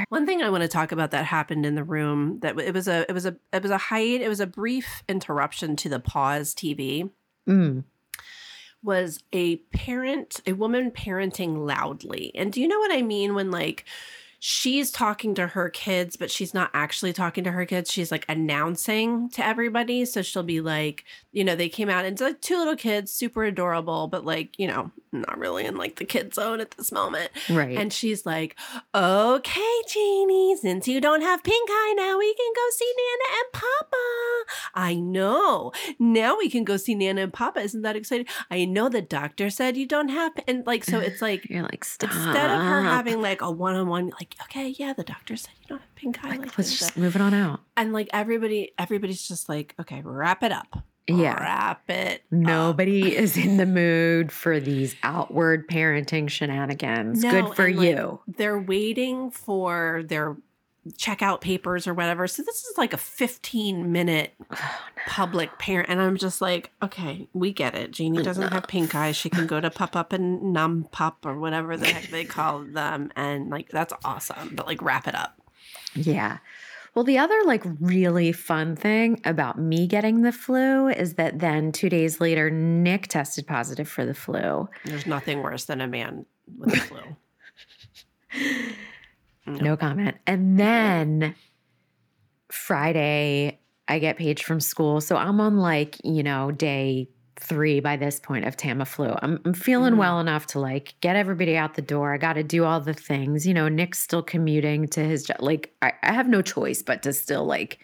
One 0.09 0.25
thing 0.25 0.41
I 0.43 0.51
want 0.51 0.63
to 0.63 0.69
talk 0.69 0.93
about 0.93 1.11
that 1.11 1.25
happened 1.25 1.67
in 1.67 1.75
the 1.75 1.83
room 1.85 2.39
that 2.41 2.59
it 2.61 2.73
was 2.73 2.87
a 2.87 3.05
it 3.09 3.13
was 3.13 3.27
a 3.27 3.37
it 3.53 3.63
was 3.63 3.73
a 3.73 3.79
height, 3.79 4.21
it 4.21 4.29
was 4.29 4.39
a 4.41 4.47
brief 4.47 5.03
interruption 5.09 5.75
to 5.77 5.89
the 5.89 5.99
Paws 6.01 6.55
TV 6.55 7.11
Mm. 7.49 7.85
was 8.83 9.21
a 9.33 9.57
parent, 9.73 10.41
a 10.47 10.53
woman 10.53 10.91
parenting 10.91 11.67
loudly. 11.67 12.31
And 12.35 12.53
do 12.53 12.61
you 12.61 12.69
know 12.69 12.79
what 12.79 12.93
I 12.93 13.03
mean 13.03 13.35
when 13.35 13.51
like 13.51 13.85
she's 14.49 14.93
talking 14.93 15.35
to 15.35 15.45
her 15.45 15.69
kids, 15.69 16.17
but 16.17 16.31
she's 16.31 16.55
not 16.55 16.71
actually 16.73 17.13
talking 17.13 17.43
to 17.43 17.51
her 17.51 17.67
kids. 17.67 17.91
She's 17.91 18.13
like 18.13 18.25
announcing 18.29 19.29
to 19.31 19.45
everybody. 19.45 20.05
So 20.05 20.23
she'll 20.23 20.45
be 20.45 20.61
like, 20.61 21.03
you 21.33 21.43
know, 21.43 21.57
they 21.57 21.69
came 21.69 21.89
out 21.89 22.05
and 22.05 22.13
it's 22.13 22.23
like 22.23 22.41
two 22.41 22.57
little 22.57 22.77
kids, 22.77 23.11
super 23.11 23.43
adorable, 23.43 24.07
but 24.07 24.25
like, 24.25 24.57
you 24.57 24.69
know, 24.69 24.93
not 25.11 25.37
really 25.37 25.65
in 25.65 25.77
like 25.77 25.97
the 25.97 26.05
kid 26.05 26.33
zone 26.33 26.61
at 26.61 26.71
this 26.73 26.93
moment. 26.93 27.31
Right. 27.51 27.77
And 27.77 27.93
she's 27.93 28.25
like, 28.25 28.57
okay, 28.95 29.83
Janie, 29.89 30.57
since 30.57 30.87
you 30.87 31.01
don't 31.01 31.23
have 31.23 31.43
pink 31.43 31.69
eye 31.69 31.95
now, 31.97 32.17
we 32.17 32.33
can 32.33 32.53
go 32.55 32.63
see 32.71 32.93
Nana 32.97 33.39
and 33.39 33.53
Papa. 33.53 34.45
I 34.75 34.95
know. 34.95 35.73
Now 35.99 36.39
we 36.39 36.49
can 36.49 36.63
go 36.63 36.77
see 36.77 36.95
Nana 36.95 37.23
and 37.23 37.33
Papa. 37.33 37.61
Isn't 37.61 37.83
that 37.83 37.97
exciting? 37.97 38.27
I 38.49 38.65
know 38.65 38.89
the 38.89 39.03
doctor 39.03 39.51
said 39.51 39.77
you 39.77 39.87
don't 39.87 40.11
have, 40.11 40.33
and 40.47 40.65
like, 40.67 40.85
so 40.85 41.01
it's 41.01 41.21
like, 41.21 41.45
You're 41.51 41.63
like, 41.65 41.85
stop. 41.85 42.13
instead 42.13 42.51
of 42.51 42.61
her 42.61 42.83
having 42.83 43.21
like 43.21 43.41
a 43.43 43.51
one-on-one 43.51 44.11
like 44.21 44.36
okay 44.43 44.75
yeah 44.79 44.93
the 44.93 45.05
doctor 45.05 45.37
said 45.37 45.51
you 45.61 45.67
don't 45.69 45.81
have 45.81 45.95
pink 45.95 46.23
eye 46.25 46.31
like, 46.31 46.39
like 46.41 46.59
let's 46.59 46.79
just 46.79 46.97
move 46.97 47.15
it 47.17 47.23
on 47.23 47.33
out. 47.35 47.61
and 47.77 47.93
like 47.93 48.09
everybody 48.13 48.73
everybody's 48.79 49.27
just 49.27 49.49
like 49.49 49.75
okay 49.81 50.03
wrap 50.05 50.43
it 50.43 50.53
up 50.53 50.83
Yeah. 51.09 51.35
wrap 51.41 51.89
it 51.89 52.15
up. 52.17 52.21
Nobody 52.33 53.15
is 53.15 53.37
in 53.37 53.57
the 53.59 53.67
mood 53.81 54.33
for 54.33 54.59
these 54.59 54.97
outward 55.05 55.69
parenting 55.69 56.29
shenanigans. 56.29 57.23
No, 57.23 57.31
Good 57.31 57.55
for 57.55 57.67
and, 57.67 57.77
like, 57.79 57.89
you. 57.89 58.21
they're 58.27 58.59
waiting 58.59 59.31
for 59.31 60.03
their 60.05 60.37
checkout 60.93 61.41
papers 61.41 61.87
or 61.87 61.95
whatever 61.95 62.27
so 62.27 62.43
this 62.43 62.65
is 62.65 62.79
like 62.79 62.93
a 62.93 62.97
15 62.99 63.91
minute 63.93 64.35
Oh, 65.09 65.13
public 65.13 65.57
parent 65.59 65.89
and 65.89 66.01
i'm 66.01 66.17
just 66.17 66.41
like 66.41 66.73
okay 66.83 67.29
we 67.33 67.53
get 67.53 67.75
it 67.77 67.93
jeannie 67.93 68.19
mm, 68.19 68.25
doesn't 68.25 68.53
have 68.53 68.67
pink 68.67 68.95
eyes 68.95 69.15
she 69.17 69.31
can 69.31 69.47
go 69.47 69.61
to 69.61 69.71
pop 69.71 69.95
up 69.95 70.13
and 70.13 70.53
num 70.53 70.89
pop 70.91 71.25
or 71.25 71.39
whatever 71.39 71.77
the 71.77 71.87
heck 71.87 72.09
they 72.11 72.25
call 72.25 72.61
them 72.73 73.13
and 73.15 73.49
like 73.49 73.69
that's 73.69 73.93
awesome 74.05 74.55
but 74.57 74.67
like 74.67 74.83
wrap 74.83 75.07
it 75.07 75.15
up 75.15 75.41
Yeah. 75.95 76.39
Well, 76.95 77.05
the 77.05 77.19
other 77.19 77.39
like 77.45 77.63
really 77.79 78.33
fun 78.33 78.75
thing 78.75 79.21
about 79.25 79.59
me 79.59 79.87
getting 79.87 80.23
the 80.23 80.33
flu 80.33 80.89
is 80.89 81.15
that 81.15 81.41
then 81.41 81.71
two 81.71 81.89
days 81.91 82.21
later, 82.23 82.51
Nick 82.51 83.09
tested 83.09 83.47
positive 83.47 83.87
for 83.89 84.07
the 84.07 84.15
flu. 84.15 84.69
There's 84.87 85.07
nothing 85.07 85.43
worse 85.43 85.67
than 85.67 85.81
a 85.83 85.87
man 85.87 86.25
with 86.59 86.71
the 86.71 86.77
flu. 86.81 87.01
No 89.47 89.77
comment. 89.77 90.17
And 90.27 90.59
then 90.59 91.35
Friday, 92.51 93.59
I 93.89 93.99
get 93.99 94.17
paged 94.17 94.45
from 94.45 94.61
school. 94.61 95.01
So 95.01 95.17
I'm 95.17 95.41
on 95.41 95.59
like, 95.59 95.97
you 96.05 96.23
know, 96.23 96.51
day 96.51 97.09
three 97.39 97.81
by 97.81 97.97
this 97.97 98.19
point 98.19 98.47
of 98.47 98.57
Tamiflu. 98.57 99.19
I'm, 99.23 99.41
I'm 99.45 99.53
feeling 99.53 99.95
Mhm. 99.95 99.99
well 99.99 100.21
enough 100.21 100.47
to 100.49 100.61
like 100.61 100.95
get 101.01 101.17
everybody 101.17 101.57
out 101.57 101.75
the 101.75 101.83
door. 101.83 102.15
I 102.15 102.19
got 102.19 102.35
to 102.35 102.43
do 102.43 102.65
all 102.65 102.81
the 102.81 102.95
things. 102.95 103.47
You 103.47 103.55
know, 103.55 103.69
Nick's 103.69 103.99
still 103.99 104.23
commuting 104.23 104.89
to 104.89 105.01
his 105.05 105.25
job. 105.25 105.37
Like, 105.41 105.75
I, 105.83 105.93
I 106.03 106.13
have 106.13 106.29
no 106.29 106.41
choice 106.43 106.83
but 106.83 107.03
to 107.03 107.13
still 107.13 107.45
like 107.45 107.79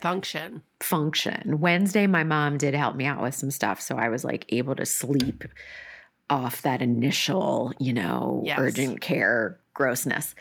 Function. 0.00 0.62
function. 0.80 1.60
Wednesday, 1.60 2.06
my 2.06 2.24
mom 2.24 2.58
did 2.58 2.74
help 2.74 2.94
me 2.94 3.04
out 3.06 3.22
with 3.22 3.34
some 3.34 3.50
stuff. 3.50 3.80
So 3.80 3.96
I 3.96 4.08
was 4.10 4.24
like 4.24 4.44
able 4.50 4.74
to 4.76 4.84
sleep 4.86 5.44
off 6.30 6.62
that 6.62 6.82
initial, 6.82 7.72
you 7.78 7.92
know, 7.92 8.42
Yes. 8.44 8.58
urgent 8.58 9.00
care 9.00 9.58
grossness. 9.74 10.34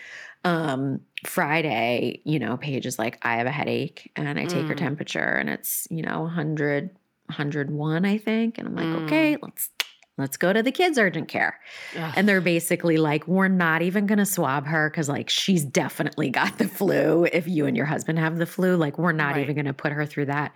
Um, 0.43 1.01
Friday, 1.25 2.21
you 2.25 2.38
know, 2.39 2.57
Paige 2.57 2.85
is 2.85 3.00
like, 3.00 3.17
I 3.21 3.38
have 3.38 3.47
a 3.47 3.51
headache 3.51 4.12
and 4.15 4.38
I 4.38 4.45
take 4.45 4.67
her 4.67 4.75
Mm. 4.75 4.75
temperature 4.75 5.19
and 5.19 5.50
it's, 5.50 5.88
you 5.89 6.01
know, 6.01 6.23
100, 6.23 6.89
101, 7.27 8.03
I 8.05 8.17
think. 8.17 8.57
And 8.57 8.67
I'm 8.67 8.75
like, 8.75 8.93
Mm. 8.93 8.95
okay, 8.95 9.38
let's 9.41 9.69
let's 10.17 10.38
go 10.38 10.53
to 10.53 10.62
the 10.62 10.71
kids 10.71 10.97
urgent 11.00 11.27
care. 11.27 11.59
Ugh. 11.95 12.15
And 12.15 12.27
they're 12.29 12.41
basically 12.41 12.97
like, 12.97 13.27
we're 13.27 13.47
not 13.47 13.81
even 13.81 14.05
going 14.05 14.19
to 14.19 14.25
swab 14.25 14.65
her 14.67 14.89
because, 14.89 15.09
like, 15.09 15.29
she's 15.29 15.63
definitely 15.65 16.29
got 16.29 16.57
the 16.59 16.67
flu. 16.67 17.25
If 17.25 17.47
you 17.47 17.65
and 17.65 17.75
your 17.77 17.85
husband 17.88 18.19
have 18.19 18.38
the 18.38 18.45
flu, 18.45 18.75
like, 18.77 18.97
we're 19.00 19.12
not 19.13 19.35
Right. 19.35 19.38
even 19.38 19.55
going 19.55 19.65
to 19.65 19.73
put 19.73 19.91
her 19.93 20.05
through 20.05 20.25
that. 20.27 20.53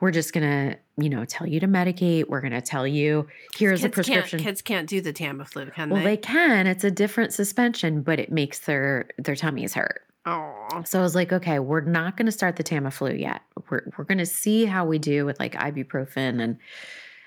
We're 0.00 0.10
just 0.10 0.32
going 0.32 0.48
to, 0.48 0.78
you 0.96 1.08
know, 1.08 1.24
tell 1.24 1.46
you 1.46 1.60
to 1.60 1.68
medicate. 1.68 2.28
We're 2.28 2.40
going 2.40 2.52
to 2.52 2.60
tell 2.60 2.86
you, 2.86 3.28
here's 3.56 3.84
a 3.84 3.88
prescription. 3.88 4.38
Can't, 4.38 4.48
kids 4.48 4.62
can't 4.62 4.88
do 4.88 5.00
the 5.00 5.12
Tamiflu, 5.12 5.72
can 5.72 5.90
well, 5.90 6.00
they? 6.00 6.04
Well, 6.04 6.04
they 6.04 6.16
can. 6.16 6.66
It's 6.66 6.84
a 6.84 6.90
different 6.90 7.32
suspension, 7.32 8.02
but 8.02 8.18
it 8.18 8.32
makes 8.32 8.58
their 8.60 9.08
their 9.18 9.36
tummies 9.36 9.74
hurt. 9.74 10.02
Oh, 10.26 10.82
So 10.84 10.98
I 10.98 11.02
was 11.02 11.14
like, 11.14 11.32
okay, 11.32 11.58
we're 11.58 11.80
not 11.80 12.16
going 12.16 12.26
to 12.26 12.32
start 12.32 12.56
the 12.56 12.64
Tamiflu 12.64 13.18
yet. 13.20 13.42
We're 13.70 13.82
we're 13.96 14.04
going 14.04 14.18
to 14.18 14.26
see 14.26 14.64
how 14.64 14.84
we 14.84 14.98
do 14.98 15.24
with 15.24 15.38
like 15.38 15.54
ibuprofen 15.54 16.40
and 16.42 16.58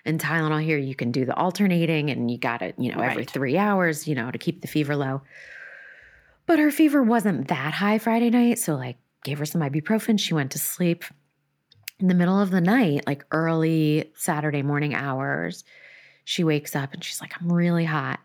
And 0.06 0.22
Tylenol 0.22 0.64
here, 0.64 0.78
you 0.78 0.96
can 0.96 1.12
do 1.12 1.26
the 1.26 1.34
alternating 1.36 2.12
and 2.12 2.30
you 2.30 2.38
got 2.38 2.62
it, 2.62 2.76
you 2.78 2.92
know, 2.92 3.02
every 3.02 3.24
Right. 3.24 3.30
three 3.32 3.58
hours, 3.58 4.08
you 4.08 4.16
know, 4.16 4.30
to 4.30 4.38
keep 4.38 4.62
the 4.62 4.68
fever 4.68 4.96
low. 4.96 5.24
But 6.46 6.60
her 6.60 6.70
fever 6.70 7.02
wasn't 7.02 7.48
that 7.48 7.74
high 7.74 7.98
Friday 7.98 8.30
night. 8.30 8.60
So, 8.60 8.76
like, 8.76 8.98
gave 9.24 9.40
her 9.40 9.46
some 9.46 9.62
ibuprofen. 9.62 10.20
She 10.20 10.36
went 10.36 10.52
to 10.52 10.60
sleep 10.60 11.04
in 12.00 12.08
the 12.08 12.14
middle 12.14 12.40
of 12.40 12.52
the 12.52 12.62
night, 12.62 13.06
like 13.08 13.26
early 13.32 14.12
Saturday 14.16 14.62
morning 14.62 14.94
hours. 14.94 15.64
She 16.24 16.44
wakes 16.44 16.76
up 16.76 16.94
and 16.94 17.04
she's 17.04 17.22
like, 17.22 17.34
I'm 17.40 17.52
really 17.52 17.86
hot. 17.86 18.20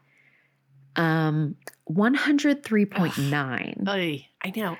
Um, 0.96 1.56
103.9. 1.90 3.88
Oy, 3.88 4.26
I 4.42 4.52
know. 4.56 4.76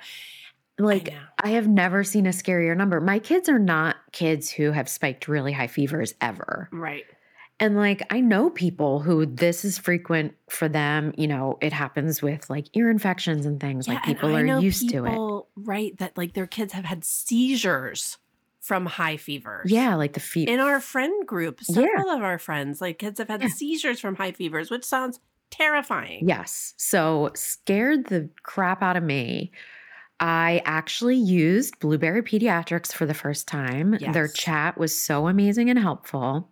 Like, 0.77 1.09
I 1.09 1.13
know. 1.13 1.21
I 1.43 1.49
have 1.51 1.67
never 1.67 2.03
seen 2.03 2.25
a 2.25 2.31
scarier 2.31 2.75
number. 2.75 2.99
My 2.99 3.19
kids 3.19 3.47
are 3.47 3.59
not 3.59 3.97
kids 4.11 4.49
who 4.49 4.71
have 4.71 4.89
spiked 4.89 5.27
really 5.27 5.51
high 5.51 5.67
fevers 5.67 6.15
ever. 6.19 6.67
Right. 6.71 7.05
And 7.59 7.75
like, 7.77 8.01
I 8.09 8.21
know 8.21 8.49
people 8.49 8.99
who 9.01 9.27
this 9.27 9.63
is 9.63 9.77
frequent 9.77 10.33
for 10.49 10.67
them. 10.67 11.13
You 11.15 11.27
know, 11.27 11.59
it 11.61 11.71
happens 11.71 12.19
with 12.19 12.49
like 12.49 12.65
ear 12.73 12.89
infections 12.89 13.45
and 13.45 13.59
things. 13.59 13.87
like, 13.87 13.97
and 13.97 14.05
people 14.05 14.35
are 14.35 14.59
used 14.59 14.89
to 14.89 15.05
it. 15.05 15.45
Right. 15.55 15.95
That 15.99 16.17
like 16.17 16.33
their 16.33 16.47
kids 16.47 16.73
have 16.73 16.85
had 16.85 17.05
seizures 17.05 18.17
from 18.61 18.85
high 18.85 19.17
fevers. 19.17 19.71
Yeah, 19.71 19.95
like 19.95 20.13
the 20.13 20.19
fever. 20.19 20.51
In 20.51 20.59
our 20.59 20.79
friend 20.79 21.27
group, 21.27 21.59
Yeah. 21.67 21.75
several 21.75 22.09
of 22.11 22.21
our 22.23 22.37
friends, 22.39 22.79
like 22.79 22.99
kids 22.99 23.19
have 23.19 23.27
had 23.27 23.41
Yeah. 23.41 23.47
seizures 23.49 23.99
from 23.99 24.15
high 24.15 24.31
fevers, 24.31 24.69
which 24.71 24.85
sounds 24.85 25.19
terrifying. 25.49 26.27
Yes. 26.27 26.73
So 26.77 27.31
scared 27.35 28.05
the 28.07 28.29
crap 28.43 28.81
out 28.81 28.95
of 28.95 29.03
me. 29.03 29.51
I 30.19 30.61
actually 30.65 31.15
used 31.17 31.79
Blueberry 31.79 32.21
Pediatrics 32.21 32.93
for 32.93 33.05
the 33.07 33.13
first 33.15 33.47
time. 33.47 33.97
Their 34.13 34.27
chat 34.27 34.77
was 34.77 34.97
so 34.97 35.27
amazing 35.27 35.69
and 35.71 35.79
helpful. 35.79 36.51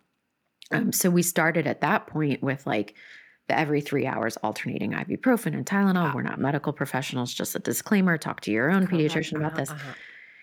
Um, 0.72 0.92
so 0.92 1.08
we 1.10 1.22
started 1.22 1.66
at 1.68 1.80
that 1.80 2.08
point 2.08 2.42
with 2.42 2.66
like 2.66 2.94
the 3.48 3.56
every 3.58 3.80
three 3.80 4.06
hours 4.06 4.36
alternating 4.38 4.92
ibuprofen 4.92 5.54
and 5.54 5.64
Tylenol. 5.64 5.94
Wow. 6.08 6.12
We're 6.16 6.22
not 6.22 6.40
medical 6.40 6.72
professionals, 6.72 7.32
just 7.32 7.54
a 7.54 7.60
disclaimer. 7.60 8.18
Talk 8.18 8.40
to 8.42 8.50
your 8.52 8.70
own 8.70 8.86
pediatrician 8.88 9.36
about 9.36 9.52
Uh-huh, 9.52 9.60
this. 9.60 9.70
uh-huh. 9.70 9.92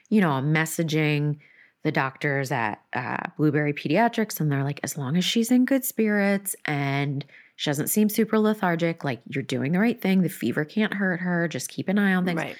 You 0.09 0.21
know, 0.21 0.29
messaging 0.41 1.39
the 1.83 1.91
doctors 1.91 2.51
at 2.51 2.81
uh, 2.93 3.17
Blueberry 3.37 3.73
Pediatrics, 3.73 4.39
and 4.39 4.51
they're 4.51 4.63
like, 4.63 4.79
as 4.83 4.97
long 4.97 5.15
as 5.15 5.23
she's 5.23 5.51
in 5.51 5.65
good 5.65 5.85
spirits 5.85 6.55
and 6.65 7.25
she 7.55 7.69
doesn't 7.69 7.87
seem 7.87 8.09
super 8.09 8.37
lethargic, 8.37 9.03
like 9.03 9.21
you're 9.27 9.43
doing 9.43 9.71
the 9.71 9.79
right 9.79 9.99
thing. 9.99 10.21
The 10.21 10.29
fever 10.29 10.63
can't 10.65 10.93
hurt 10.93 11.21
her. 11.21 11.47
Just 11.47 11.69
keep 11.69 11.89
an 11.89 11.97
eye 11.97 12.13
on 12.13 12.25
things. 12.25 12.37
Right. 12.37 12.57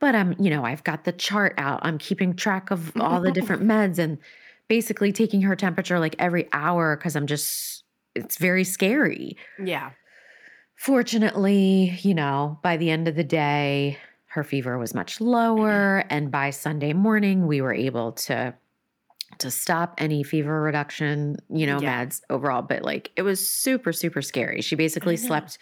But 0.00 0.14
I'm, 0.14 0.34
you 0.38 0.50
know, 0.50 0.64
I've 0.64 0.84
got 0.84 1.04
the 1.04 1.12
chart 1.12 1.54
out. 1.58 1.80
I'm 1.82 1.96
keeping 1.96 2.34
track 2.34 2.70
of 2.70 2.92
all 3.00 3.20
the 3.20 3.30
different 3.30 3.62
meds 3.64 3.98
and 3.98 4.18
basically 4.68 5.12
taking 5.12 5.42
her 5.42 5.56
temperature 5.56 5.98
like 5.98 6.16
every 6.18 6.48
hour 6.52 6.96
because 6.96 7.14
I'm 7.14 7.26
just, 7.26 7.84
it's 8.14 8.36
very 8.36 8.64
scary. 8.64 9.36
Yeah. 9.62 9.90
Fortunately, 10.76 11.98
you 12.02 12.14
know, 12.14 12.58
by 12.62 12.76
the 12.76 12.90
end 12.90 13.08
of 13.08 13.14
the 13.14 13.24
day, 13.24 13.98
her 14.36 14.44
fever 14.44 14.78
was 14.78 14.94
much 14.94 15.20
lower. 15.20 16.00
Mm-hmm. 16.02 16.08
And 16.10 16.30
by 16.30 16.50
Sunday 16.50 16.92
morning, 16.92 17.46
we 17.46 17.60
were 17.60 17.74
able 17.74 18.12
to 18.12 18.54
to 19.38 19.50
stop 19.50 19.94
any 19.98 20.22
fever 20.22 20.62
reduction, 20.62 21.36
you 21.50 21.66
know, 21.66 21.80
Yeah. 21.80 22.04
meds 22.06 22.20
overall. 22.30 22.62
But 22.62 22.82
like 22.82 23.10
it 23.16 23.22
was 23.22 23.46
super, 23.46 23.92
super 23.92 24.22
scary. 24.22 24.62
She 24.62 24.76
basically 24.76 25.16
slept 25.16 25.58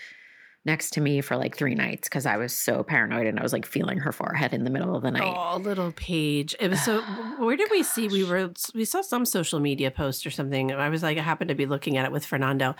next 0.66 0.90
to 0.90 1.00
me 1.00 1.21
for 1.21 1.37
like 1.37 1.57
three 1.57 1.75
nights 1.75 2.09
because 2.09 2.25
I 2.25 2.37
was 2.37 2.52
so 2.54 2.83
paranoid 2.83 3.26
and 3.26 3.38
I 3.38 3.43
was 3.43 3.52
like 3.52 3.66
feeling 3.66 3.99
her 3.99 4.12
forehead 4.12 4.52
in 4.54 4.64
the 4.64 4.71
middle 4.71 4.95
of 4.97 5.02
the 5.02 5.11
night. 5.11 5.35
Oh, 5.37 5.57
little 5.59 5.93
Paige. 5.93 6.54
It 6.61 6.69
was 6.71 6.81
so. 6.83 7.00
Where 7.38 7.57
did 7.57 7.71
we 7.71 7.83
see? 7.83 8.07
We 8.09 8.23
were. 8.25 8.52
We 8.75 8.85
saw 8.85 9.00
some 9.00 9.25
social 9.25 9.61
media 9.61 9.90
post 9.90 10.26
or 10.26 10.31
something. 10.31 10.71
I 10.73 10.88
was 10.90 11.02
like, 11.02 11.16
I 11.19 11.23
happened 11.23 11.49
to 11.49 11.54
be 11.54 11.66
looking 11.66 11.97
at 11.97 12.04
it 12.04 12.12
with 12.12 12.25
Fernando, 12.26 12.75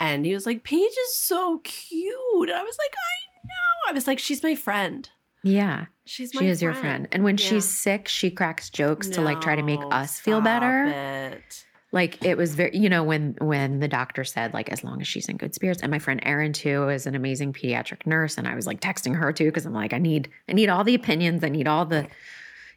and 0.00 0.26
he 0.26 0.34
was 0.34 0.46
like, 0.46 0.62
"Paige 0.64 0.82
is 1.06 1.14
so 1.14 1.60
cute." 1.64 2.50
I 2.50 2.62
was 2.62 2.76
like, 2.78 2.94
I 2.94 3.46
know. 3.46 3.90
I 3.90 3.92
was 3.92 4.06
like, 4.06 4.18
she's 4.18 4.42
my 4.42 4.54
friend. 4.56 5.08
Yeah, 5.44 5.86
She's 6.06 6.32
she 6.32 6.46
is 6.46 6.60
your 6.62 6.74
friend. 6.74 7.06
And 7.12 7.22
when 7.22 7.36
Yeah. 7.38 7.44
she's 7.44 7.68
sick, 7.68 8.08
she 8.08 8.30
cracks 8.30 8.70
jokes 8.70 9.08
to 9.10 9.20
like 9.20 9.40
try 9.40 9.54
to 9.54 9.62
make 9.62 9.80
us 9.90 10.18
feel 10.18 10.40
better. 10.40 10.86
it. 10.86 11.64
like 11.92 12.24
it 12.24 12.36
was 12.36 12.54
very 12.56 12.76
you 12.76 12.88
know 12.88 13.04
when 13.04 13.36
when 13.40 13.78
the 13.78 13.86
doctor 13.86 14.24
said 14.24 14.52
like 14.52 14.68
as 14.70 14.82
long 14.82 15.00
as 15.00 15.06
she's 15.06 15.28
in 15.28 15.36
good 15.36 15.54
spirits 15.54 15.80
and 15.82 15.90
my 15.92 15.98
friend 16.00 16.18
erin 16.24 16.52
too 16.52 16.88
is 16.88 17.06
an 17.06 17.14
amazing 17.14 17.52
pediatric 17.52 18.04
nurse 18.04 18.36
and 18.36 18.48
i 18.48 18.54
was 18.56 18.66
like 18.66 18.80
texting 18.80 19.14
her 19.14 19.32
too 19.32 19.44
because 19.44 19.64
i'm 19.64 19.72
like 19.72 19.92
i 19.92 19.98
need 19.98 20.28
i 20.48 20.52
need 20.52 20.68
all 20.68 20.82
the 20.82 20.96
opinions 20.96 21.44
i 21.44 21.48
need 21.48 21.68
all 21.68 21.84
the 21.86 22.08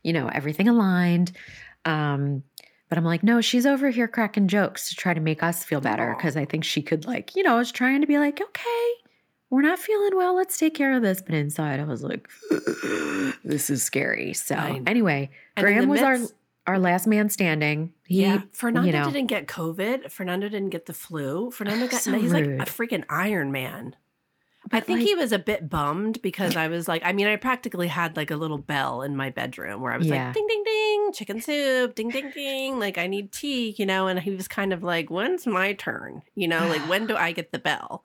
you 0.04 0.14
know 0.14 0.28
everything 0.28 0.68
aligned 0.68 1.32
um 1.86 2.44
but 2.90 2.98
i'm 3.00 3.04
like 3.06 3.24
no 3.24 3.42
she's 3.42 3.66
over 3.66 3.90
here 3.90 4.08
cracking 4.08 4.48
jokes 4.48 4.90
to 4.90 4.96
try 4.96 5.16
to 5.16 5.22
make 5.22 5.42
us 5.42 5.64
feel 5.64 5.82
better 5.82 6.14
because 6.16 6.38
i 6.38 6.46
think 6.46 6.64
she 6.64 6.84
could 6.84 7.06
like 7.06 7.36
you 7.36 7.42
know 7.42 7.56
I 7.56 7.58
was 7.60 7.72
trying 7.72 8.02
to 8.02 8.08
be 8.08 8.20
like 8.20 8.40
okay 8.40 8.92
we're 9.50 9.62
not 9.62 9.80
feeling 9.80 10.16
well 10.16 10.36
let's 10.36 10.58
take 10.58 10.74
care 10.74 10.94
of 10.96 11.02
this 11.02 11.22
but 11.22 11.34
inside 11.36 11.80
i 11.80 11.84
was 11.84 12.04
like 12.04 12.28
this 13.44 13.70
is 13.70 13.84
scary 13.84 14.34
so 14.34 14.56
anyway 14.86 15.30
And 15.56 15.64
graham 15.64 15.88
was 15.90 16.02
our 16.02 16.18
midst- 16.18 16.34
our 16.66 16.80
last 16.80 17.08
man 17.08 17.30
standing 17.30 17.94
he, 18.06 18.24
yeah, 18.24 18.42
Fernando 18.52 18.92
know. 18.92 19.06
didn't 19.12 19.28
get 19.28 19.48
COVID. 19.48 20.12
Fernando 20.12 20.48
didn't 20.50 20.70
get 20.70 20.86
the 20.86 20.94
flu. 20.94 21.50
Fernando 21.52 21.88
got. 21.88 22.02
So 22.02 22.18
he's 22.20 22.32
like 22.34 22.44
a 22.46 22.66
freaking 22.66 23.04
Iron 23.10 23.52
Man. 23.54 23.96
I 24.72 24.82
think 24.82 25.00
like- 25.00 25.08
he 25.08 25.16
was 25.16 25.32
a 25.32 25.40
bit 25.40 25.70
bummed 25.70 26.22
because 26.22 26.58
I 26.58 26.68
was 26.68 26.88
like, 26.90 27.02
I 27.06 27.14
mean, 27.14 27.28
I 27.28 27.38
practically 27.38 27.88
had 27.88 28.18
like 28.18 28.32
a 28.32 28.36
little 28.36 28.58
bell 28.58 29.02
in 29.02 29.16
my 29.16 29.30
bedroom 29.30 29.82
where 29.82 29.94
I 29.94 29.98
was 29.98 30.08
Yeah. 30.08 30.26
like, 30.26 30.34
ding, 30.34 30.46
ding, 30.48 30.64
ding, 30.66 31.12
chicken 31.14 31.40
soup, 31.42 31.96
ding, 31.96 32.10
ding, 32.10 32.32
ding, 32.32 32.80
like 32.80 32.98
I 32.98 33.08
need 33.08 33.32
tea, 33.32 33.76
you 33.78 33.86
know? 33.86 34.08
And 34.08 34.20
he 34.20 34.32
was 34.32 34.50
kind 34.50 34.74
of 34.74 34.84
like, 34.84 35.10
when's 35.10 35.48
my 35.48 35.72
turn? 35.72 36.22
You 36.36 36.50
know, 36.50 36.68
like 36.68 36.82
when 36.90 37.08
do 37.08 37.16
I 37.16 37.32
get 37.32 37.54
the 37.54 37.60
bell? 37.60 38.04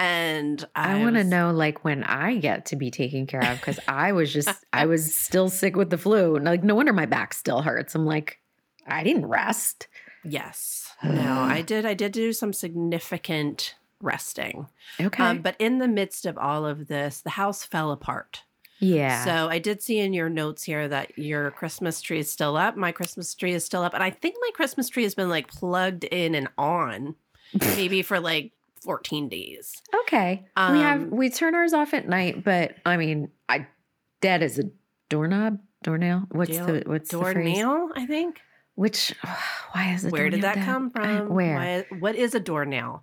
And 0.00 0.66
I, 0.74 0.98
I, 0.98 1.02
want 1.02 1.16
to 1.16 1.24
know 1.24 1.50
like 1.50 1.84
when 1.84 2.04
I 2.04 2.38
get 2.38 2.64
to 2.66 2.76
be 2.76 2.90
taken 2.90 3.26
care 3.26 3.44
of 3.44 3.58
because 3.58 3.78
I 3.86 4.12
was 4.12 4.32
just 4.32 4.48
I 4.72 4.86
was 4.86 5.14
still 5.14 5.50
sick 5.50 5.76
with 5.76 5.90
the 5.90 5.98
flu. 5.98 6.38
Like 6.38 6.64
no 6.64 6.74
wonder 6.74 6.94
my 6.94 7.04
back 7.04 7.34
still 7.34 7.60
hurts. 7.60 7.94
I'm 7.94 8.06
like 8.06 8.38
I 8.86 9.04
didn't 9.04 9.26
rest. 9.26 9.88
Yes. 10.24 10.86
No, 11.02 11.40
I 11.40 11.62
did. 11.62 11.86
I 11.86 11.94
did 11.94 12.12
do 12.12 12.30
some 12.30 12.52
significant 12.52 13.74
resting. 14.02 14.66
Okay. 15.00 15.22
Um, 15.22 15.40
but 15.40 15.56
in 15.58 15.78
the 15.78 15.88
midst 15.88 16.26
of 16.26 16.36
all 16.36 16.66
of 16.66 16.88
this, 16.88 17.22
the 17.22 17.30
house 17.30 17.64
fell 17.64 17.90
apart. 17.90 18.42
yeah. 18.80 19.24
So 19.24 19.48
I 19.48 19.58
did 19.58 19.82
see 19.82 19.98
in 19.98 20.12
your 20.12 20.28
notes 20.28 20.62
here 20.62 20.88
that 20.88 21.18
your 21.18 21.52
Christmas 21.52 22.02
tree 22.02 22.18
is 22.18 22.30
still 22.30 22.58
up. 22.58 22.76
My 22.76 22.92
Christmas 22.92 23.34
tree 23.34 23.54
is 23.54 23.64
still 23.64 23.82
up. 23.82 23.94
And 23.94 24.02
I 24.02 24.10
think 24.10 24.36
my 24.42 24.50
Christmas 24.52 24.90
tree 24.90 25.04
has 25.04 25.14
been 25.14 25.30
like 25.30 25.48
plugged 25.48 26.04
in 26.04 26.34
and 26.34 26.48
on 26.58 27.14
maybe 27.58 28.02
for 28.02 28.20
like 28.20 28.52
14 28.82 29.28
days. 29.28 29.72
okay. 30.02 30.44
we 30.56 30.78
have 30.78 31.00
um, 31.02 31.10
we 31.10 31.30
turn 31.30 31.54
ours 31.54 31.72
off 31.72 31.94
at 31.94 32.08
night, 32.08 32.42
but 32.44 32.74
I 32.86 32.96
mean 32.96 33.30
I 33.48 33.66
dead 34.20 34.42
as 34.42 34.58
a 34.58 34.64
doorknob 35.08 35.58
doornail. 35.82 36.24
What's 36.32 36.56
Door- 36.56 36.66
the 36.66 36.82
what's 36.86 37.10
the 37.10 37.18
Door 37.18 37.32
phrase? 37.32 37.56
nail, 37.56 37.88
I 37.94 38.06
think. 38.06 38.40
Which 38.74 39.14
why 39.72 39.92
is 39.94 40.04
it? 40.04 40.12
Where 40.12 40.30
did 40.30 40.42
that 40.42 40.56
come 40.64 40.90
from? 40.90 41.28
Where 41.30 41.54
Why- 41.90 41.98
what 41.98 42.16
is 42.16 42.34
a 42.34 42.40
doornail? 42.40 43.02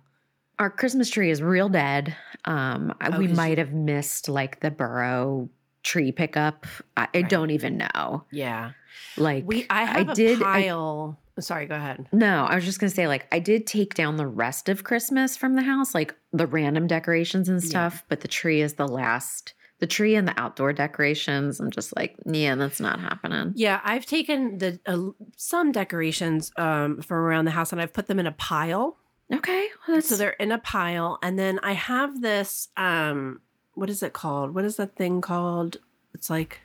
our 0.60 0.70
Christmas 0.70 1.08
tree 1.08 1.30
is 1.30 1.40
real 1.40 1.68
dead. 1.68 2.16
Um, 2.44 2.92
I- 3.00 3.10
Oh, 3.14 3.18
we 3.18 3.28
might 3.28 3.58
have 3.58 3.72
missed 3.72 4.28
like 4.28 4.58
the 4.60 4.72
borough 4.72 5.48
tree 5.84 6.10
pickup. 6.10 6.66
I, 6.96 7.06
I 7.14 7.22
don't 7.22 7.50
even 7.50 7.76
know. 7.78 8.24
Yeah. 8.32 8.72
Like 9.16 9.44
We 9.46 9.66
I 9.70 9.84
have 9.84 10.08
a 10.08 10.14
did. 10.14 10.42
I- 10.42 10.62
pile. 10.62 11.18
Sorry, 11.40 11.66
go 11.66 11.74
ahead. 11.76 12.08
no, 12.12 12.44
I 12.44 12.54
was 12.54 12.64
just 12.64 12.80
gonna 12.80 12.90
say 12.90 13.06
like 13.08 13.26
I 13.32 13.38
did 13.38 13.66
take 13.66 13.94
down 13.94 14.16
the 14.16 14.26
rest 14.26 14.68
of 14.68 14.84
Christmas 14.84 15.36
from 15.36 15.54
the 15.54 15.62
house, 15.62 15.94
like 15.94 16.14
the 16.32 16.46
random 16.46 16.86
decorations 16.86 17.48
and 17.48 17.62
Yeah. 17.62 17.68
stuff. 17.68 18.04
But 18.08 18.20
the 18.20 18.28
tree 18.28 18.60
is 18.60 18.74
the 18.74 18.88
last. 18.88 19.54
The 19.80 19.86
tree 19.86 20.16
and 20.16 20.26
the 20.26 20.38
outdoor 20.40 20.72
decorations. 20.72 21.60
I'm 21.60 21.70
just 21.70 21.94
like, 21.94 22.16
yeah, 22.26 22.56
that's 22.56 22.80
not 22.80 22.98
happening. 22.98 23.52
Yeah, 23.54 23.80
I've 23.84 24.06
taken 24.06 24.58
the 24.58 24.80
uh, 24.86 25.10
some 25.36 25.70
decorations 25.70 26.50
um, 26.56 27.00
from 27.00 27.18
around 27.18 27.44
the 27.44 27.52
house 27.52 27.70
and 27.70 27.80
I've 27.80 27.92
put 27.92 28.08
them 28.08 28.18
in 28.18 28.26
a 28.26 28.32
pile. 28.32 28.96
Okay, 29.32 29.68
well, 29.86 30.02
so 30.02 30.16
they're 30.16 30.30
in 30.30 30.50
a 30.52 30.58
pile 30.58 31.18
and 31.22 31.38
then 31.38 31.60
i 31.62 31.72
have 31.74 32.22
this 32.22 32.68
um 32.78 33.42
what 33.74 33.90
is 33.90 34.02
it 34.02 34.14
called 34.14 34.54
what 34.54 34.64
is 34.64 34.76
that 34.76 34.96
thing 34.96 35.20
called 35.20 35.76
it's 36.14 36.30
like 36.30 36.60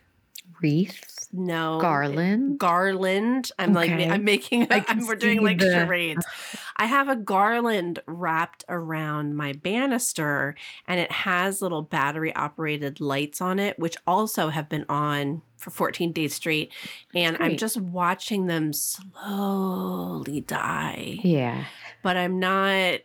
wreath, 0.61 1.27
no 1.33 1.79
garland. 1.81 2.57
garland 2.59 3.51
i'm 3.59 3.73
like 3.73 3.89
i'm 3.91 4.23
making 4.23 4.67
I 4.71 4.79
can 4.81 5.05
we're 5.05 5.15
doing 5.15 5.41
like 5.43 5.57
the- 5.59 5.71
charades 5.71 6.25
i 6.77 6.85
have 6.85 7.09
a 7.09 7.15
garland 7.15 7.99
wrapped 8.05 8.63
around 8.69 9.35
my 9.35 9.53
banister 9.53 10.55
and 10.87 10.99
it 10.99 11.11
has 11.11 11.61
little 11.61 11.81
battery 11.81 12.33
operated 12.35 13.01
lights 13.01 13.41
on 13.41 13.57
it 13.59 13.77
which 13.79 13.97
also 14.07 14.49
have 14.49 14.69
been 14.69 14.85
on 14.89 15.41
for 15.57 15.69
14 15.71 16.11
days 16.13 16.33
straight 16.35 16.71
and 17.15 17.35
i'm 17.39 17.57
just 17.57 17.77
watching 17.77 18.45
them 18.47 18.71
slowly 18.73 20.41
die 20.41 21.19
Yeah, 21.23 21.65
but 22.03 22.15
I'm 22.17 22.37
not 22.39 22.99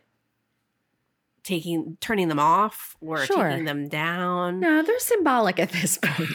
taking 1.43 1.97
turning 1.99 2.27
them 2.27 2.37
off 2.39 2.95
or 3.01 3.25
Sure. 3.25 3.49
taking 3.49 3.65
them 3.65 3.87
down. 3.87 4.59
no, 4.59 4.83
they're 4.83 4.99
symbolic 4.99 5.57
at 5.59 5.71
this 5.71 5.97
point. 5.97 6.29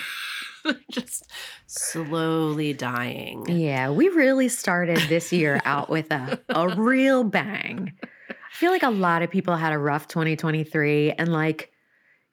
just 0.91 1.31
slowly 1.67 2.73
dying. 2.73 3.47
Yeah, 3.49 3.91
we 3.91 4.09
really 4.09 4.49
started 4.49 4.99
this 5.09 5.33
year 5.33 5.61
out 5.65 5.91
with 5.91 6.11
a, 6.11 6.41
a 6.49 6.69
real 6.77 7.25
bang. 7.25 7.93
I 8.31 8.57
feel 8.57 8.71
like 8.71 8.83
a 8.83 8.91
lot 8.91 9.23
of 9.23 9.31
people 9.31 9.57
had 9.57 9.73
a 9.73 9.79
rough 9.79 10.09
2023 10.09 11.13
and 11.13 11.33
like, 11.33 11.73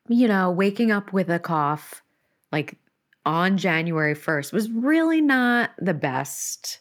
you 0.07 0.27
know, 0.27 0.51
waking 0.51 0.91
up 0.91 1.13
with 1.13 1.29
a 1.29 1.39
cough 1.39 2.03
like 2.51 2.77
on 3.25 3.57
January 3.57 4.15
1st 4.15 4.53
was 4.53 4.69
really 4.69 5.21
not 5.21 5.71
the 5.77 5.93
best 5.93 6.80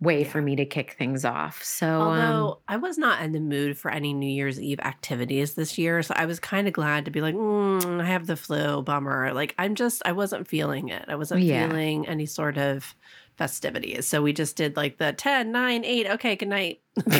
way 0.00 0.24
for 0.24 0.40
me 0.40 0.56
to 0.56 0.64
kick 0.64 0.92
things 0.98 1.24
off. 1.24 1.62
So, 1.62 1.86
um, 1.86 2.00
Although 2.08 2.60
I 2.66 2.78
was 2.78 2.96
not 2.96 3.22
in 3.22 3.32
the 3.32 3.40
mood 3.40 3.76
for 3.76 3.90
any 3.90 4.12
New 4.14 4.30
Year's 4.30 4.58
Eve 4.60 4.80
activities 4.80 5.54
this 5.54 5.76
year, 5.76 6.02
so 6.02 6.14
I 6.16 6.24
was 6.26 6.40
kind 6.40 6.66
of 6.66 6.72
glad 6.72 7.04
to 7.04 7.10
be 7.10 7.20
like, 7.20 7.34
mm, 7.34 8.00
I 8.00 8.04
have 8.06 8.26
the 8.26 8.36
flu, 8.36 8.80
bummer. 8.82 9.32
Like 9.34 9.54
I'm 9.58 9.74
just, 9.74 10.00
I 10.06 10.12
wasn't 10.12 10.48
feeling 10.48 10.88
it. 10.88 11.04
I 11.08 11.16
wasn't 11.16 11.42
Yeah. 11.42 11.68
feeling 11.68 12.08
any 12.08 12.24
sort 12.26 12.56
of 12.56 12.94
festivities. 13.36 14.06
So 14.06 14.22
we 14.22 14.32
just 14.32 14.56
did 14.56 14.76
like 14.76 14.96
the 14.98 15.12
10, 15.12 15.52
9, 15.52 15.84
8. 15.84 16.10
Okay, 16.12 16.36
good 16.36 16.48
night. 16.48 16.80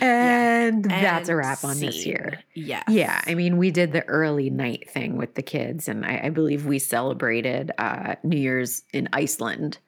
and 0.00 0.84
that's 0.84 1.28
a 1.28 1.36
wrap 1.36 1.64
on 1.64 1.78
this 1.80 2.06
year. 2.06 2.40
Yeah. 2.54 2.82
Yeah, 2.88 3.20
I 3.26 3.34
mean, 3.34 3.56
we 3.56 3.70
did 3.70 3.92
the 3.92 4.04
early 4.06 4.50
night 4.50 4.88
thing 4.90 5.16
with 5.16 5.34
the 5.34 5.42
kids, 5.42 5.88
and 5.88 6.04
I, 6.04 6.22
I 6.24 6.30
believe 6.30 6.66
we 6.66 6.78
celebrated 6.78 7.72
uh, 7.78 8.16
New 8.22 8.38
Year's 8.38 8.82
in 8.92 9.08
Iceland 9.12 9.78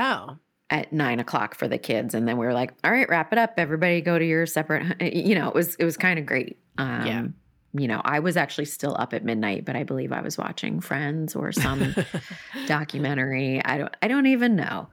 Oh, 0.00 0.38
at 0.70 0.92
nine 0.92 1.20
o'clock 1.20 1.54
for 1.54 1.68
the 1.68 1.78
kids, 1.78 2.14
and 2.14 2.26
then 2.26 2.38
we 2.38 2.46
were 2.46 2.52
like, 2.54 2.72
"All 2.82 2.90
right, 2.90 3.08
wrap 3.08 3.32
it 3.32 3.38
up. 3.38 3.54
Everybody 3.58 4.00
go 4.00 4.18
to 4.18 4.24
your 4.24 4.46
separate." 4.46 5.00
You 5.14 5.34
know, 5.34 5.48
it 5.48 5.54
was 5.54 5.74
it 5.76 5.84
was 5.84 5.96
kind 5.96 6.18
of 6.18 6.24
great. 6.26 6.58
Um, 6.78 7.06
Yeah. 7.06 7.26
You 7.72 7.86
know, 7.86 8.00
I 8.04 8.18
was 8.18 8.36
actually 8.36 8.64
still 8.64 8.96
up 8.98 9.14
at 9.14 9.24
midnight, 9.24 9.64
but 9.64 9.76
I 9.76 9.84
believe 9.84 10.10
I 10.10 10.22
was 10.22 10.36
watching 10.36 10.80
Friends 10.80 11.36
or 11.36 11.52
some 11.52 11.94
documentary. 12.66 13.64
I 13.64 13.78
don't. 13.78 13.94
I 14.02 14.08
don't 14.08 14.26
even 14.26 14.56
know. 14.56 14.88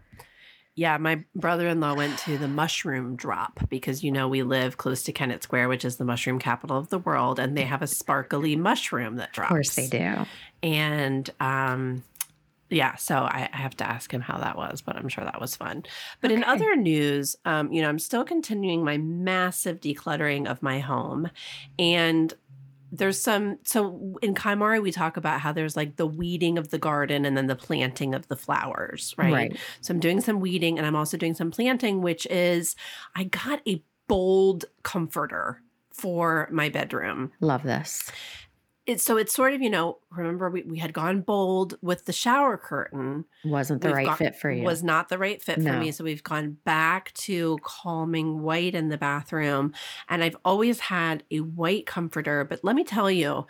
Yeah, 0.75 0.97
my 0.97 1.23
brother-in-law 1.33 1.95
went 1.95 2.19
to 2.19 2.37
the 2.37 2.47
mushroom 2.47 3.15
drop 3.15 3.67
because 3.67 4.03
you 4.03 4.11
know 4.11 4.27
we 4.27 4.43
live 4.43 4.77
close 4.77 5.01
to 5.03 5.11
Kennett 5.11 5.41
Square, 5.41 5.69
which 5.69 5.83
is 5.83 5.95
the 5.97 6.05
mushroom 6.05 6.37
capital 6.37 6.77
of 6.77 6.89
the 6.89 6.99
world, 6.99 7.39
and 7.39 7.57
they 7.57 7.63
have 7.63 7.81
a 7.81 7.87
sparkly 7.87 8.55
mushroom 8.55 9.15
that 9.15 9.29
Of 9.29 9.33
drops. 9.33 9.49
course, 9.49 9.75
they 9.75 9.87
do. 9.87 10.25
And 10.61 11.27
um 11.39 12.03
yeah, 12.69 12.95
so 12.95 13.15
I, 13.17 13.50
I 13.53 13.57
have 13.57 13.77
to 13.77 13.89
ask 13.89 14.13
him 14.13 14.21
how 14.21 14.38
that 14.39 14.57
was, 14.57 14.81
but 14.81 14.95
I'm 14.95 15.07
sure 15.07 15.24
that 15.24 15.39
was 15.39 15.55
fun. 15.55 15.83
But 16.21 16.31
in 16.31 16.43
other 16.43 16.75
news, 16.75 17.36
um, 17.45 17.71
you 17.71 17.81
know, 17.81 17.89
I'm 17.89 18.00
still 18.00 18.24
continuing 18.24 18.83
my 18.83 18.97
massive 18.97 19.79
decluttering 19.79 20.47
of 20.50 20.62
my 20.62 20.79
home. 20.79 21.29
And 21.79 22.33
there's 22.91 23.19
some 23.19 23.59
so 23.63 24.17
in 24.21 24.33
KonMari 24.33 24.81
we 24.81 24.91
talk 24.91 25.17
about 25.17 25.41
how 25.41 25.51
there's 25.51 25.75
like 25.75 25.97
the 25.97 26.07
weeding 26.07 26.57
of 26.57 26.69
the 26.69 26.77
garden 26.77 27.25
and 27.25 27.36
then 27.36 27.47
the 27.47 27.55
planting 27.55 28.13
of 28.13 28.27
the 28.27 28.36
flowers, 28.36 29.13
right? 29.17 29.33
Right. 29.33 29.57
So 29.81 29.93
I'm 29.93 30.00
doing 30.00 30.21
some 30.21 30.39
weeding 30.39 30.77
and 30.77 30.88
I'm 30.88 30.95
also 30.95 31.17
doing 31.17 31.33
some 31.33 31.51
planting, 31.51 32.01
which 32.01 32.25
is 32.27 32.75
I 33.15 33.25
got 33.25 33.62
a 33.67 33.83
bold 34.07 34.65
comforter 34.83 35.62
for 35.91 36.47
my 36.51 36.69
bedroom. 36.69 37.31
Love 37.41 37.63
this. 37.63 38.09
It's 38.88 39.03
so 39.03 39.17
it's 39.17 39.34
sort 39.34 39.53
of, 39.53 39.62
you 39.62 39.70
know, 39.70 39.98
remember 40.10 40.50
we, 40.50 40.63
we 40.63 40.77
had 40.79 40.94
gone 40.94 41.20
bold 41.22 41.77
with 41.82 42.06
the 42.06 42.13
shower 42.13 42.58
curtain 42.58 43.25
Wasn't 43.44 43.82
the 43.82 43.89
We've 43.89 43.96
right 43.98 44.06
got- 44.08 44.17
fit 44.17 44.36
for 44.38 44.50
you. 44.50 44.63
was 44.63 44.82
not 44.82 45.10
the 45.10 45.17
right 45.17 45.41
fit 45.41 45.62
for 45.62 45.74
me. 45.74 45.91
So 45.91 46.06
we've 46.06 46.24
gone 46.24 46.58
back 46.63 47.13
to 47.15 47.58
calming 47.63 48.41
white 48.41 48.74
in 48.75 48.88
the 48.88 48.98
bathroom. 48.98 49.74
And 50.08 50.24
I've 50.24 50.38
always 50.46 50.79
had 50.79 51.24
a 51.29 51.41
white 51.41 51.86
comforter, 51.86 52.46
but 52.46 52.63
let 52.63 52.75
me 52.77 52.86
tell 52.86 53.12
you, 53.12 53.46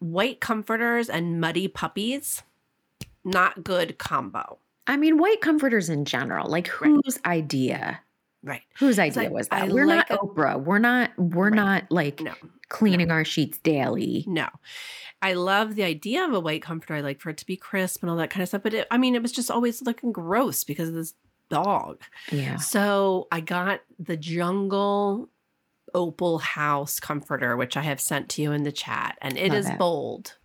white 0.00 0.40
comforters 0.40 1.08
and 1.08 1.40
muddy 1.40 1.68
puppies, 1.68 2.42
not 3.24 3.62
good 3.62 3.96
combo. 3.98 4.58
I 4.88 4.96
mean, 4.96 5.18
white 5.18 5.40
comforters 5.40 5.88
in 5.88 6.04
general. 6.04 6.48
Like, 6.50 6.68
Right. 6.80 6.98
whose 7.04 7.18
idea? 7.24 8.00
Right. 8.42 8.62
Whose 8.78 8.98
idea 8.98 9.30
was 9.30 9.46
that? 9.48 9.62
I 9.62 9.68
we're 9.68 9.86
like 9.86 10.10
not 10.10 10.18
a- 10.18 10.22
Oprah. 10.24 10.60
We're 10.64 10.78
not. 10.78 11.10
We're 11.18 11.50
Right. 11.50 11.54
not 11.54 11.92
like 11.92 12.20
No. 12.20 12.32
Cleaning 12.70 13.10
our 13.10 13.24
sheets 13.24 13.58
daily. 13.58 14.24
No. 14.26 14.48
I 15.22 15.34
love 15.34 15.74
the 15.74 15.82
idea 15.82 16.24
of 16.24 16.32
a 16.32 16.40
white 16.40 16.62
comforter. 16.62 16.94
I 16.94 17.00
like 17.02 17.20
for 17.20 17.28
it 17.28 17.36
to 17.36 17.46
be 17.46 17.56
crisp 17.56 18.02
and 18.02 18.08
all 18.10 18.16
that 18.16 18.30
kind 18.30 18.42
of 18.42 18.48
stuff. 18.48 18.62
But 18.62 18.72
it, 18.72 18.86
I 18.90 18.96
mean, 18.96 19.14
it 19.14 19.20
was 19.20 19.32
just 19.32 19.50
always 19.50 19.82
looking 19.82 20.12
gross 20.12 20.64
because 20.64 20.88
of 20.88 20.94
this 20.94 21.12
dog. 21.50 22.00
Yeah. 22.32 22.56
So 22.56 23.28
I 23.30 23.40
got 23.40 23.80
the 23.98 24.16
Jungalow 24.16 25.28
Opal 25.92 26.38
House 26.38 27.00
comforter, 27.00 27.56
which 27.56 27.76
I 27.76 27.82
have 27.82 28.00
sent 28.00 28.28
to 28.30 28.42
you 28.42 28.52
in 28.52 28.62
the 28.62 28.72
chat, 28.72 29.18
and 29.20 29.36
it 29.36 29.48
Love 29.50 29.58
is 29.58 29.68
it. 29.68 29.78
bold. 29.78 30.36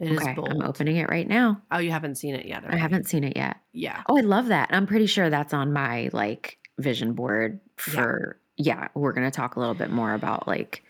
It 0.00 0.10
is 0.12 0.18
Okay. 0.22 0.32
bold. 0.32 0.48
I'm 0.50 0.62
opening 0.62 0.96
it 0.96 1.10
right 1.10 1.28
now. 1.28 1.60
Oh, 1.70 1.78
you 1.78 1.90
haven't 1.90 2.14
seen 2.16 2.34
it 2.34 2.46
yet? 2.46 2.64
I 2.66 2.76
haven't 2.76 3.06
seen 3.06 3.22
it 3.22 3.36
yet. 3.36 3.58
Yeah. 3.72 4.02
Oh, 4.08 4.16
I 4.16 4.22
love 4.22 4.46
that. 4.46 4.70
I'm 4.72 4.86
pretty 4.86 5.06
sure 5.06 5.28
that's 5.28 5.52
on 5.52 5.72
my 5.74 6.08
like 6.14 6.58
vision 6.78 7.12
board 7.12 7.60
Yeah. 7.88 7.92
for. 7.94 8.40
Yeah, 8.56 8.88
we're 8.94 9.12
gonna 9.12 9.30
talk 9.30 9.56
a 9.56 9.60
little 9.60 9.74
bit 9.74 9.90
more 9.90 10.14
about 10.14 10.48
like. 10.48 10.82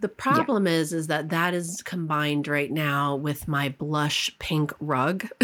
The 0.00 0.08
problem 0.08 0.66
is, 0.66 0.92
is 0.92 1.06
that 1.06 1.30
that 1.30 1.54
is 1.54 1.82
combined 1.84 2.46
right 2.48 2.70
now 2.70 3.16
with 3.16 3.48
my 3.48 3.68
blush 3.70 4.34
pink 4.38 4.72
rug. 4.80 5.26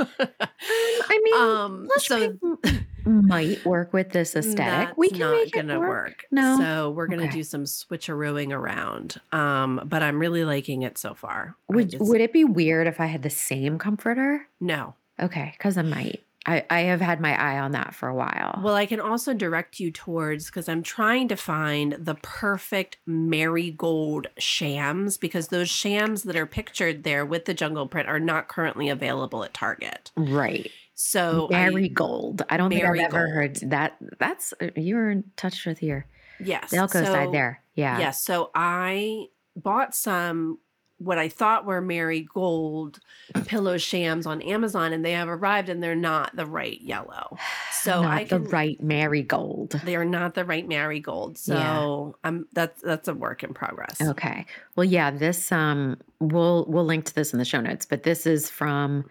I 0.00 1.20
mean, 1.22 1.34
um, 1.34 1.86
blush 1.86 2.06
so 2.06 2.32
pink 2.62 2.84
might 3.04 3.64
work 3.64 3.92
with 3.92 4.10
this 4.10 4.34
aesthetic. 4.34 4.96
we 4.96 5.08
can 5.10 5.18
not 5.20 5.30
make 5.32 5.52
gonna 5.52 5.78
work. 5.78 5.88
work. 5.88 6.24
No? 6.30 6.58
So 6.58 6.90
we're 6.90 7.06
gonna 7.06 7.24
Okay. 7.24 7.32
do 7.32 7.42
some 7.44 7.64
switcherooing 7.64 8.52
around. 8.52 9.20
Um, 9.32 9.80
but 9.84 10.02
I'm 10.02 10.18
really 10.18 10.44
liking 10.44 10.82
it 10.82 10.98
so 10.98 11.14
far. 11.14 11.56
Would 11.68 11.90
just- 11.90 12.04
Would 12.04 12.20
it 12.20 12.32
be 12.32 12.44
weird 12.44 12.86
if 12.86 13.00
I 13.00 13.06
had 13.06 13.22
the 13.22 13.30
same 13.30 13.78
comforter? 13.78 14.46
no. 14.60 14.94
Okay, 15.20 15.54
because 15.56 15.78
I 15.78 15.82
might. 15.82 16.24
I, 16.46 16.64
I 16.68 16.80
have 16.80 17.00
had 17.00 17.20
my 17.20 17.34
eye 17.40 17.58
on 17.58 17.72
that 17.72 17.94
for 17.94 18.08
a 18.08 18.14
while. 18.14 18.60
Well, 18.62 18.74
I 18.74 18.86
can 18.86 19.00
also 19.00 19.32
direct 19.32 19.80
you 19.80 19.90
towards 19.90 20.46
because 20.46 20.68
I'm 20.68 20.82
trying 20.82 21.28
to 21.28 21.36
find 21.36 21.92
the 21.98 22.16
perfect 22.16 22.98
marigold 23.06 24.26
shams 24.38 25.16
because 25.16 25.48
those 25.48 25.70
shams 25.70 26.24
that 26.24 26.36
are 26.36 26.46
pictured 26.46 27.04
there 27.04 27.24
with 27.24 27.46
the 27.46 27.54
jungle 27.54 27.86
print 27.86 28.08
are 28.08 28.20
not 28.20 28.48
currently 28.48 28.88
available 28.88 29.44
at 29.44 29.54
Target. 29.54 30.10
right. 30.16 30.70
So 30.96 31.48
I- 31.50 31.70
Marigold. 31.70 32.42
I, 32.48 32.56
don't 32.56 32.70
think 32.70 32.84
I've 32.84 32.96
ever 32.96 33.28
heard 33.28 33.56
that. 33.70 33.96
That's 34.18 34.54
uh, 34.60 34.68
you 34.76 34.94
were 34.94 35.10
in 35.10 35.24
touch 35.36 35.66
with 35.66 35.78
here. 35.78 36.06
yes, 36.38 36.70
the 36.70 36.76
Elko 36.76 37.04
so- 37.04 37.12
side 37.12 37.32
there. 37.32 37.60
Yeah. 37.74 37.98
Yes. 37.98 38.22
So 38.22 38.50
I 38.54 39.26
bought 39.56 39.94
some 39.94 40.58
what 41.04 41.18
I 41.18 41.28
thought 41.28 41.64
were 41.66 41.80
Mary 41.80 42.22
Gold 42.32 43.00
pillow 43.46 43.78
shams 43.78 44.26
on 44.26 44.40
Amazon, 44.42 44.92
and 44.92 45.04
they 45.04 45.12
have 45.12 45.28
arrived, 45.28 45.68
and 45.68 45.82
they're 45.82 45.94
not 45.94 46.34
the 46.34 46.46
right 46.46 46.80
yellow. 46.80 47.36
So 47.84 48.00
Not 48.00 48.12
I 48.12 48.24
the 48.24 48.40
can. 48.40 48.44
right 48.48 48.82
marigold. 48.82 49.72
They 49.84 49.94
are 49.94 50.06
not 50.06 50.32
the 50.34 50.46
right 50.46 50.66
marigold. 50.66 51.36
So 51.36 51.54
Yeah. 51.54 52.12
I'm 52.26 52.46
that's 52.54 52.80
that's 52.80 53.08
a 53.08 53.14
work 53.14 53.42
in 53.42 53.52
progress. 53.52 54.00
Okay. 54.00 54.46
Well, 54.74 54.84
yeah, 54.84 55.10
this 55.10 55.52
um 55.52 55.98
we'll 56.18 56.64
we'll 56.66 56.86
link 56.86 57.04
to 57.04 57.14
this 57.14 57.34
in 57.34 57.38
the 57.38 57.44
show 57.44 57.60
notes, 57.60 57.84
but 57.84 58.04
this 58.04 58.26
is 58.26 58.48
from 58.48 59.04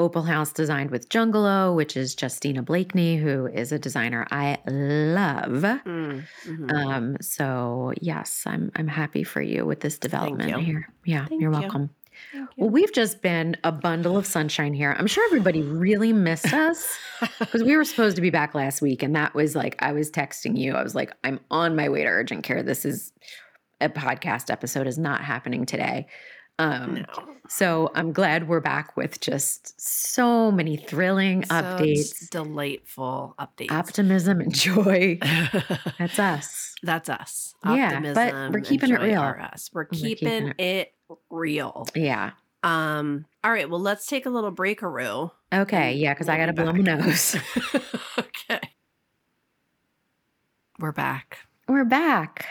Opal 0.00 0.22
House 0.22 0.50
designed 0.52 0.90
with 0.90 1.10
Jungalow, 1.10 1.76
which 1.76 1.94
is 1.94 2.16
Justina 2.20 2.62
Blakeney, 2.62 3.18
who 3.18 3.46
is 3.46 3.70
a 3.70 3.78
designer 3.78 4.26
I 4.30 4.58
love. 4.66 5.62
Mm, 5.62 6.24
mhm. 6.46 6.72
Um, 6.72 7.16
so 7.20 7.92
yes, 8.00 8.44
I'm 8.46 8.72
I'm 8.76 8.88
happy 8.88 9.24
for 9.24 9.42
you 9.42 9.66
with 9.66 9.80
this 9.80 9.98
development 9.98 10.62
here. 10.62 10.88
Yeah, 11.04 11.26
Thank 11.26 11.42
you're 11.42 11.50
welcome. 11.50 11.90
Thank 12.32 12.48
you. 12.56 12.64
Well, 12.64 12.70
we've 12.70 12.92
just 12.92 13.20
been 13.20 13.56
a 13.62 13.72
bundle 13.72 14.16
of 14.16 14.26
sunshine 14.26 14.72
here. 14.72 14.94
I'm 14.98 15.06
sure 15.06 15.24
everybody 15.26 15.62
really 15.62 16.12
missed 16.12 16.52
us 16.52 16.96
because 17.38 17.62
we 17.62 17.76
were 17.76 17.84
supposed 17.84 18.16
to 18.16 18.22
be 18.22 18.30
back 18.30 18.54
last 18.54 18.80
week, 18.80 19.02
and 19.02 19.14
that 19.16 19.34
was 19.34 19.54
like 19.54 19.76
I 19.82 19.92
was 19.92 20.10
texting 20.10 20.56
you. 20.56 20.74
I 20.74 20.82
was 20.82 20.94
like, 20.94 21.12
I'm 21.24 21.40
on 21.50 21.76
my 21.76 21.90
way 21.90 22.04
to 22.04 22.08
urgent 22.08 22.42
care. 22.42 22.62
This 22.62 22.86
is 22.86 23.12
a 23.82 23.90
podcast 23.90 24.50
episode 24.50 24.86
is 24.86 24.98
not 24.98 25.22
happening 25.22 25.66
today. 25.66 26.06
Um, 26.60 26.94
no. 26.94 27.06
so 27.48 27.90
I'm 27.94 28.12
glad 28.12 28.46
we're 28.48 28.60
back 28.60 28.96
with 28.96 29.20
just 29.20 29.80
so 29.80 30.50
many 30.52 30.76
thrilling 30.76 31.42
updates, 31.44 32.28
delightful 32.30 33.34
updates. 33.38 33.70
optimism, 33.72 34.40
and 34.40 34.54
joy. 34.54 35.18
That's 35.98 36.18
us. 36.18 36.74
That's 36.82 37.08
us. 37.08 37.54
Yeah, 37.64 38.00
but 38.00 38.18
Optimism 38.28 38.52
we're 38.52 38.60
keeping 38.60 38.90
it 38.90 39.00
real. 39.00 39.20
us. 39.22 39.70
We're 39.72 39.84
keeping 39.86 40.16
keeping 40.16 40.48
it- 40.58 40.60
it 40.60 40.94
real. 41.30 41.86
Yeah. 41.94 42.32
Um. 42.62 43.24
All 43.42 43.50
right. 43.50 43.68
Well, 43.70 43.80
let's 43.80 44.06
take 44.06 44.26
a 44.26 44.30
little 44.30 44.52
breakaroo. 44.52 45.30
Okay. 45.52 45.94
Yeah, 45.94 46.12
because 46.12 46.28
I 46.28 46.36
we'll 46.36 46.46
got 46.46 46.56
to 46.56 46.62
blow 46.62 46.72
my 46.72 46.78
nose. 46.80 47.36
okay. 48.18 48.60
We're 50.78 50.92
back. 50.92 51.38
We're 51.68 51.84
back. 51.84 52.46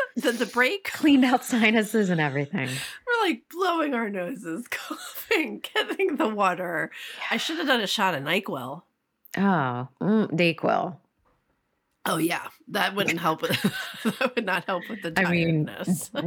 The, 0.16 0.32
the 0.32 0.46
break. 0.46 0.84
Cleaned 0.92 1.24
out 1.24 1.44
sinuses 1.44 2.10
and 2.10 2.20
everything. 2.20 2.68
We're 2.68 3.28
like 3.28 3.42
blowing 3.50 3.94
our 3.94 4.10
noses, 4.10 4.66
coughing, 4.70 5.62
getting 5.74 6.16
the 6.16 6.28
water. 6.28 6.90
I 7.30 7.36
should 7.36 7.58
have 7.58 7.68
done 7.68 7.80
a 7.80 7.86
shot 7.86 8.14
of 8.14 8.24
Nyquil. 8.24 8.82
Oh, 9.36 9.88
mm, 10.00 10.30
Dayquil. 10.32 10.96
Oh 12.06 12.16
yeah, 12.16 12.48
that 12.68 12.96
wouldn't 12.96 13.20
help 13.20 13.42
with 13.42 13.60
that 14.02 14.34
would 14.34 14.46
not 14.46 14.64
help 14.64 14.88
with 14.88 15.02
the 15.02 15.12
I 15.16 15.30
mean, 15.30 15.70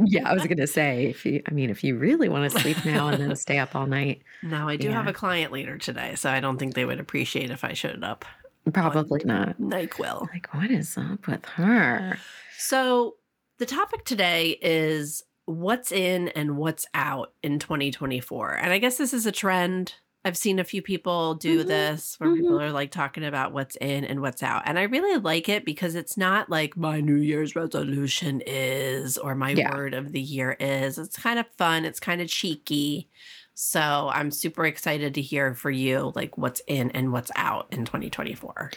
yeah, 0.04 0.30
I 0.30 0.32
was 0.32 0.46
gonna 0.46 0.68
say 0.68 1.06
if 1.06 1.26
you, 1.26 1.42
I 1.46 1.50
mean, 1.50 1.70
if 1.70 1.82
you 1.82 1.96
really 1.98 2.28
want 2.28 2.50
to 2.50 2.60
sleep 2.60 2.84
now 2.84 3.08
and 3.08 3.20
then 3.20 3.34
stay 3.34 3.58
up 3.58 3.74
all 3.74 3.86
night, 3.86 4.22
no, 4.44 4.68
I 4.68 4.76
do 4.76 4.90
have 4.90 5.08
a 5.08 5.12
client 5.12 5.50
later 5.52 5.78
today, 5.78 6.14
so 6.14 6.30
I 6.30 6.38
don't 6.38 6.56
think 6.56 6.74
they 6.74 6.84
would 6.84 7.00
appreciate 7.00 7.50
if 7.50 7.64
I 7.64 7.72
showed 7.72 8.04
up. 8.04 8.24
probably 8.72 9.22
not. 9.24 9.60
Nyquil. 9.60 10.28
Like, 10.32 10.54
what 10.54 10.70
is 10.70 10.96
up 10.96 11.26
with 11.26 11.44
her? 11.46 12.16
So 12.56 13.16
the 13.62 13.66
topic 13.66 14.04
today 14.04 14.58
is 14.60 15.22
what's 15.44 15.92
in 15.92 16.26
and 16.30 16.56
what's 16.56 16.84
out 16.94 17.32
in 17.44 17.60
2024. 17.60 18.54
And 18.54 18.72
I 18.72 18.78
guess 18.78 18.96
this 18.98 19.14
is 19.14 19.24
a 19.24 19.30
trend. 19.30 19.94
I've 20.24 20.36
seen 20.36 20.58
a 20.58 20.64
few 20.64 20.82
people 20.82 21.36
do 21.36 21.62
Mhm, 21.62 21.68
this 21.68 22.18
where 22.18 22.34
people 22.34 22.60
are 22.60 22.72
like 22.72 22.90
talking 22.90 23.22
about 23.22 23.52
what's 23.52 23.76
in 23.76 24.04
and 24.04 24.20
what's 24.20 24.42
out. 24.42 24.64
And 24.66 24.80
I 24.80 24.82
really 24.82 25.16
like 25.20 25.48
it 25.48 25.64
because 25.64 25.94
it's 25.94 26.16
not 26.16 26.50
like 26.50 26.76
my 26.76 27.00
New 27.00 27.18
Year's 27.18 27.54
resolution 27.54 28.42
is 28.44 29.16
or 29.16 29.36
my 29.36 29.50
Yeah. 29.50 29.72
word 29.76 29.94
of 29.94 30.10
the 30.10 30.20
year 30.20 30.56
is. 30.58 30.98
It's 30.98 31.16
kind 31.16 31.38
of 31.38 31.46
fun, 31.56 31.84
it's 31.84 32.00
kind 32.00 32.20
of 32.20 32.26
cheeky. 32.26 33.08
So 33.54 34.10
I'm 34.12 34.32
super 34.32 34.66
excited 34.66 35.14
to 35.14 35.22
hear 35.22 35.54
for 35.54 35.70
you 35.70 36.10
like 36.16 36.36
what's 36.36 36.62
in 36.66 36.90
and 36.90 37.12
what's 37.12 37.30
out 37.36 37.68
in 37.70 37.84
2024. 37.84 38.72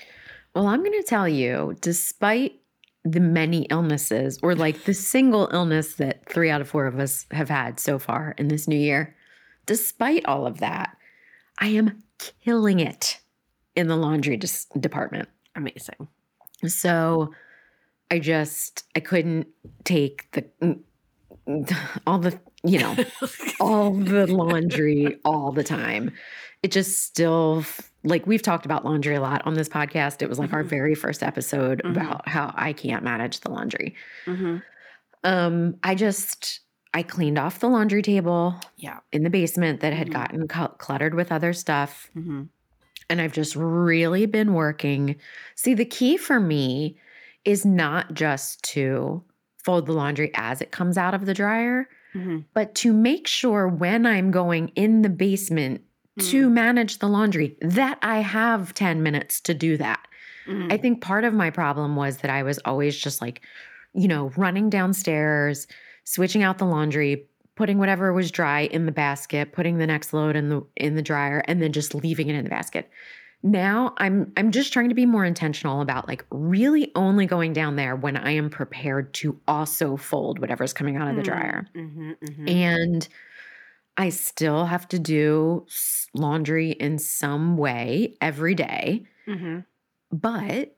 Well, 0.54 0.68
I'm 0.68 0.84
going 0.84 0.92
to 1.02 1.04
tell 1.08 1.28
you, 1.28 1.76
despite 1.82 2.60
the 3.06 3.20
many 3.20 3.68
illnesses, 3.70 4.40
or 4.42 4.56
like 4.56 4.86
the 4.86 4.94
single 4.94 5.48
illness 5.54 5.94
that 5.96 6.28
three 6.28 6.50
out 6.50 6.60
of 6.60 6.68
four 6.68 6.88
of 6.88 7.00
us 7.00 7.28
have 7.32 7.50
had 7.50 7.80
so 7.80 8.00
far 8.00 8.34
in 8.40 8.48
this 8.48 8.68
new 8.68 8.78
year, 8.78 9.16
despite 9.68 10.26
all 10.26 10.48
of 10.48 10.58
that, 10.58 10.98
I 11.60 11.68
am 11.68 12.04
killing 12.44 12.80
it 12.80 13.20
in 13.76 13.88
the 13.88 13.96
laundry 13.96 14.38
dis- 14.38 14.66
department. 14.80 15.30
Amazing. 15.56 16.08
So 16.66 17.32
I 18.10 18.18
just, 18.18 18.84
I 18.96 19.02
couldn't 19.02 19.48
take 19.84 20.32
the, 20.32 20.80
all 22.08 22.20
the, 22.20 22.40
you 22.64 22.80
know, 22.80 22.96
all 23.60 23.94
the 23.94 24.28
laundry 24.28 25.20
all 25.26 25.52
the 25.52 25.64
time. 25.64 26.12
It 26.64 26.72
just 26.72 27.04
still 27.04 27.64
like 28.04 28.26
we've 28.28 28.42
talked 28.42 28.66
about 28.66 28.86
laundry 28.86 29.16
a 29.16 29.22
lot 29.22 29.46
on 29.46 29.54
this 29.56 29.70
podcast. 29.70 30.22
It 30.22 30.30
was 30.30 30.40
like 30.40 30.54
our 30.54 30.64
Mhm. 30.64 30.68
very 30.70 30.96
first 30.96 31.22
episode 31.24 31.82
Mhm. 31.84 31.92
about 31.92 32.28
how 32.28 32.52
I 32.56 32.74
can't 32.74 33.04
manage 33.04 33.40
the 33.42 33.50
laundry. 33.52 33.96
hmm 34.26 34.58
Um 35.24 35.76
I 35.84 35.96
just 35.96 36.62
I 36.94 37.04
cleaned 37.04 37.38
off 37.38 37.60
the 37.60 37.68
laundry 37.68 38.02
table 38.02 38.56
Yeah. 38.78 39.00
in 39.12 39.24
the 39.24 39.30
basement 39.30 39.82
that 39.82 39.92
had 39.94 40.08
Mhm. 40.08 40.14
gotten 40.14 40.50
cl- 40.50 40.70
cluttered 40.80 41.14
with 41.14 41.32
other 41.32 41.54
stuff 41.54 42.10
hmm 42.14 42.44
and 43.08 43.22
I've 43.22 43.34
just 43.34 43.56
really 43.56 44.26
been 44.26 44.54
working. 44.56 45.16
See, 45.54 45.76
the 45.76 45.86
key 45.86 46.18
for 46.18 46.40
me 46.40 46.98
is 47.44 47.64
not 47.64 48.16
just 48.16 48.64
to 48.74 49.24
fold 49.66 49.86
the 49.88 49.94
laundry 49.94 50.32
as 50.36 50.62
it 50.62 50.72
comes 50.72 50.98
out 50.98 51.14
of 51.14 51.26
the 51.26 51.34
dryer, 51.34 51.88
hmm 52.14 52.40
but 52.54 52.74
to 52.76 52.94
make 52.94 53.28
sure 53.28 53.68
when 53.68 54.06
I'm 54.06 54.32
going 54.32 54.70
in 54.76 55.02
the 55.02 55.10
basement 55.10 55.82
to 56.32 56.50
manage 56.50 57.00
the 57.00 57.10
laundry 57.10 57.58
that 57.60 58.00
I 58.02 58.20
have 58.22 58.74
10 58.74 59.04
minutes 59.04 59.42
to 59.42 59.54
do 59.54 59.76
that. 59.78 60.08
Mhm. 60.48 60.72
I 60.72 60.78
think 60.78 61.02
part 61.02 61.26
of 61.26 61.34
my 61.34 61.50
problem 61.50 61.98
was 61.98 62.18
that 62.20 62.32
I 62.32 62.42
was 62.44 62.58
always 62.60 62.96
just 62.98 63.22
like, 63.22 63.42
you 63.94 64.08
know, 64.08 64.32
running 64.38 64.70
downstairs, 64.70 65.68
switching 66.06 66.42
out 66.42 66.58
the 66.58 66.66
laundry, 66.66 67.26
putting 67.56 67.80
whatever 67.80 68.14
was 68.14 68.32
dry 68.32 68.62
in 68.62 68.86
the 68.86 68.92
basket, 68.94 69.52
putting 69.52 69.78
the 69.78 69.88
next 69.88 70.14
load 70.14 70.36
in 70.38 70.48
the 70.50 70.62
in 70.78 70.96
the 70.96 71.02
dryer 71.02 71.44
and 71.48 71.62
then 71.62 71.74
just 71.74 71.94
leaving 71.94 72.30
it 72.30 72.36
in 72.36 72.44
the 72.46 72.50
basket. 72.50 72.90
Now 73.46 73.94
I'm 73.98 74.34
I'm 74.38 74.52
just 74.52 74.74
trying 74.74 74.90
to 74.90 74.96
be 74.96 75.06
more 75.06 75.24
intentional 75.24 75.82
about 75.82 76.08
like 76.08 76.26
really 76.32 76.92
only 76.96 77.28
going 77.28 77.54
down 77.54 77.76
there 77.76 77.96
when 77.96 78.18
I 78.18 78.32
am 78.32 78.50
prepared 78.50 79.14
to 79.16 79.40
also 79.48 79.98
fold 79.98 80.40
whatever's 80.40 80.74
coming 80.74 80.98
out 80.98 81.08
of 81.08 81.16
the 81.16 81.22
Mm. 81.22 81.24
dryer. 81.24 81.68
Mhm, 81.76 82.18
mhm. 82.22 82.60
And 82.60 83.08
I 83.98 84.10
still 84.10 84.66
have 84.66 84.88
to 84.90 85.00
do 85.00 85.68
laundry 86.14 86.72
in 86.72 87.00
some 87.00 87.58
way 87.58 88.18
every 88.22 88.56
day, 88.56 89.06
Mhm. 89.28 89.66
but 90.12 90.75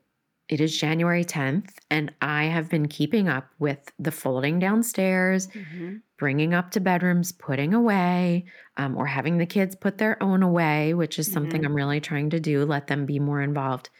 it 0.48 0.60
is 0.60 0.76
January 0.78 1.24
10th, 1.24 1.78
and 1.90 2.12
I 2.22 2.44
have 2.44 2.68
been 2.70 2.88
keeping 2.88 3.28
up 3.28 3.50
with 3.58 3.92
the 3.98 4.12
folding 4.12 4.58
downstairs, 4.58 5.48
Mhm. 5.54 6.02
bringing 6.18 6.54
up 6.54 6.70
to 6.72 6.80
bedrooms, 6.80 7.32
putting 7.32 7.74
away, 7.74 8.46
um, 8.76 8.96
or 8.96 9.06
having 9.06 9.38
the 9.38 9.46
kids 9.46 9.76
put 9.76 9.98
their 9.98 10.22
own 10.22 10.42
away, 10.42 10.94
which 10.94 11.18
is 11.18 11.30
something 11.30 11.62
Mhm. 11.62 11.66
I'm 11.66 11.74
really 11.76 12.00
trying 12.00 12.30
to 12.30 12.40
do, 12.40 12.64
let 12.64 12.88
them 12.88 13.06
be 13.06 13.18
more 13.20 13.42
involved. 13.42 13.90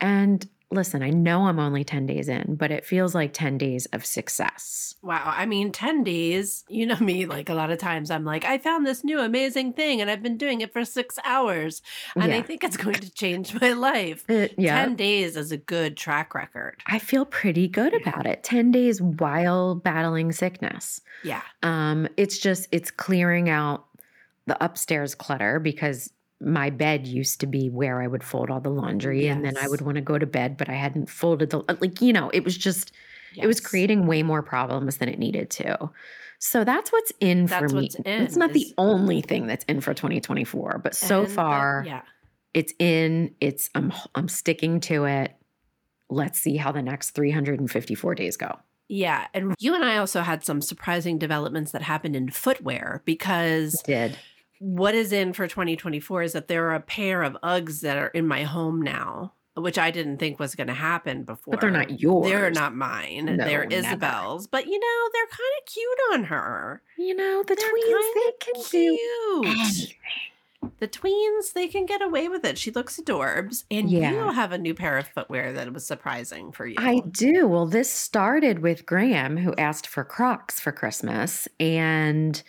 And 0.00 0.46
listen, 0.72 1.02
I 1.02 1.10
know 1.10 1.46
I'm 1.46 1.58
only 1.58 1.82
10 1.82 2.06
days 2.06 2.28
in, 2.28 2.54
but 2.54 2.70
it 2.70 2.84
feels 2.84 3.14
like 3.14 3.32
10 3.32 3.58
days 3.58 3.86
of 3.86 4.06
success. 4.06 4.94
Wow. 5.02 5.22
I 5.24 5.44
mean, 5.46 5.72
10 5.72 6.04
days, 6.04 6.64
you 6.68 6.86
know 6.86 6.98
me, 6.98 7.26
like 7.26 7.48
a 7.48 7.54
lot 7.54 7.70
of 7.70 7.78
times 7.78 8.10
I'm 8.10 8.24
like, 8.24 8.44
I 8.44 8.58
found 8.58 8.86
this 8.86 9.02
new 9.02 9.18
amazing 9.18 9.72
thing 9.72 10.00
and 10.00 10.10
I've 10.10 10.22
been 10.22 10.36
doing 10.36 10.60
it 10.60 10.72
for 10.72 10.84
six 10.84 11.18
hours 11.24 11.82
and 12.14 12.32
I 12.32 12.42
think 12.42 12.62
it's 12.62 12.76
going 12.76 12.96
to 12.96 13.10
change 13.10 13.52
my 13.60 13.72
life. 13.72 14.28
It- 14.30 14.54
yeah. 14.58 14.80
10 14.84 14.96
days 14.96 15.36
is 15.36 15.50
a 15.52 15.56
good 15.56 15.96
track 15.96 16.34
record. 16.34 16.76
I 16.86 16.98
feel 16.98 17.24
pretty 17.24 17.66
good 17.66 17.94
about 17.94 18.26
it. 18.26 18.42
10 18.44 18.70
days 18.70 19.02
while 19.02 19.74
battling 19.74 20.32
sickness. 20.32 21.00
Yeah. 21.24 21.42
Um, 21.62 22.08
it's 22.16 22.38
just, 22.38 22.68
it's 22.70 22.90
clearing 22.90 23.48
out 23.48 23.86
the 24.46 24.62
upstairs 24.64 25.14
clutter 25.14 25.58
because 25.58 26.12
my 26.40 26.70
bed 26.70 27.06
used 27.06 27.40
to 27.40 27.46
be 27.46 27.68
where 27.68 28.00
I 28.00 28.06
would 28.06 28.24
fold 28.24 28.50
all 28.50 28.60
the 28.60 28.70
laundry 28.70 29.26
and 29.26 29.44
then 29.44 29.56
I 29.58 29.68
would 29.68 29.82
want 29.82 29.96
to 29.96 30.00
go 30.00 30.16
to 30.18 30.26
bed, 30.26 30.56
but 30.56 30.68
I 30.70 30.72
hadn't 30.74 31.10
folded 31.10 31.50
the, 31.50 31.58
uh, 31.68 31.76
like, 31.80 32.00
you 32.00 32.12
know, 32.14 32.30
it 32.30 32.44
was 32.44 32.56
just, 32.56 32.92
it 33.36 33.46
was 33.46 33.60
creating 33.60 34.06
way 34.06 34.22
more 34.22 34.42
problems 34.42 34.96
than 34.96 35.08
it 35.10 35.18
needed 35.18 35.50
to. 35.50 35.90
So 36.38 36.64
that's 36.64 36.90
what's 36.90 37.12
in 37.20 37.46
for 37.46 37.60
That's 37.60 37.72
me. 37.74 37.80
what's 37.82 37.96
it's 38.06 38.34
in 38.34 38.38
not 38.40 38.54
the 38.54 38.72
only 38.78 39.20
thing 39.20 39.46
that's 39.46 39.64
in 39.66 39.82
for 39.82 39.92
2024, 39.92 40.80
but 40.82 40.94
so 40.94 41.20
And 41.20 41.28
that- 41.28 41.34
far 41.34 41.84
yeah. 41.86 42.02
it's 42.54 42.72
in, 42.78 43.34
it's, 43.42 43.68
I'm, 43.74 43.92
I'm 44.14 44.28
sticking 44.28 44.80
to 44.80 45.04
it. 45.04 45.34
Let's 46.08 46.40
see 46.40 46.56
how 46.56 46.72
the 46.72 46.80
next 46.82 47.10
354 47.10 48.14
days 48.14 48.38
go. 48.38 48.58
Yeah. 48.88 49.26
And 49.34 49.54
you 49.58 49.74
and 49.74 49.84
I 49.84 49.98
also 49.98 50.22
had 50.22 50.42
some 50.44 50.60
surprising 50.62 51.18
developments 51.18 51.70
that 51.72 51.82
happened 51.82 52.16
in 52.16 52.30
footwear 52.30 53.02
because 53.04 53.80
Did. 53.84 54.18
What 54.60 54.94
is 54.94 55.12
in 55.12 55.32
for 55.32 55.48
2024 55.48 56.22
is 56.22 56.32
that 56.34 56.46
there 56.48 56.68
are 56.68 56.74
a 56.74 56.80
pair 56.80 57.22
of 57.22 57.36
Uggs 57.42 57.80
that 57.80 57.96
are 57.96 58.08
in 58.08 58.26
my 58.28 58.44
home 58.44 58.80
now, 58.82 59.32
which 59.56 59.78
I 59.78 59.90
didn't 59.90 60.18
think 60.18 60.38
was 60.38 60.54
going 60.54 60.66
to 60.68 60.74
happen 60.74 61.24
before. 61.24 61.52
But 61.52 61.60
they're 61.62 61.70
not 61.70 61.98
yours. 62.00 62.26
They're 62.30 62.50
not 62.50 62.76
mine. 62.76 63.24
No, 63.24 63.36
they're 63.38 63.66
never. 63.66 63.86
Isabel's. 63.88 64.46
But 64.46 64.66
you 64.66 64.78
know, 64.78 65.08
they're 65.12 65.26
kind 65.26 65.54
of 65.58 65.72
cute 65.72 65.98
on 66.12 66.24
her. 66.24 66.82
You 66.98 67.14
know, 67.16 67.42
the 67.42 67.54
They're 67.56 67.66
tweens, 67.66 68.14
they 68.14 68.32
can 68.38 68.54
do 68.54 69.48
cute. 69.48 69.56
anything. 69.58 69.96
The 70.78 70.88
tweens, 70.88 71.54
they 71.54 71.68
can 71.68 71.86
get 71.86 72.02
away 72.02 72.28
with 72.28 72.44
it. 72.44 72.58
She 72.58 72.70
looks 72.70 73.00
adorbs. 73.00 73.64
And 73.70 73.90
Yeah. 73.90 74.10
you 74.12 74.30
have 74.32 74.52
a 74.52 74.58
new 74.58 74.74
pair 74.74 74.98
of 74.98 75.06
footwear 75.08 75.54
that 75.54 75.72
was 75.72 75.86
surprising 75.86 76.52
for 76.52 76.66
you. 76.66 76.74
I 76.78 77.00
do. 77.10 77.48
Well, 77.48 77.64
this 77.66 77.90
started 77.90 78.58
with 78.58 78.84
Graham, 78.84 79.38
who 79.38 79.54
asked 79.56 79.86
for 79.86 80.04
Crocs 80.04 80.60
for 80.60 80.70
Christmas. 80.70 81.48
And 81.58 82.42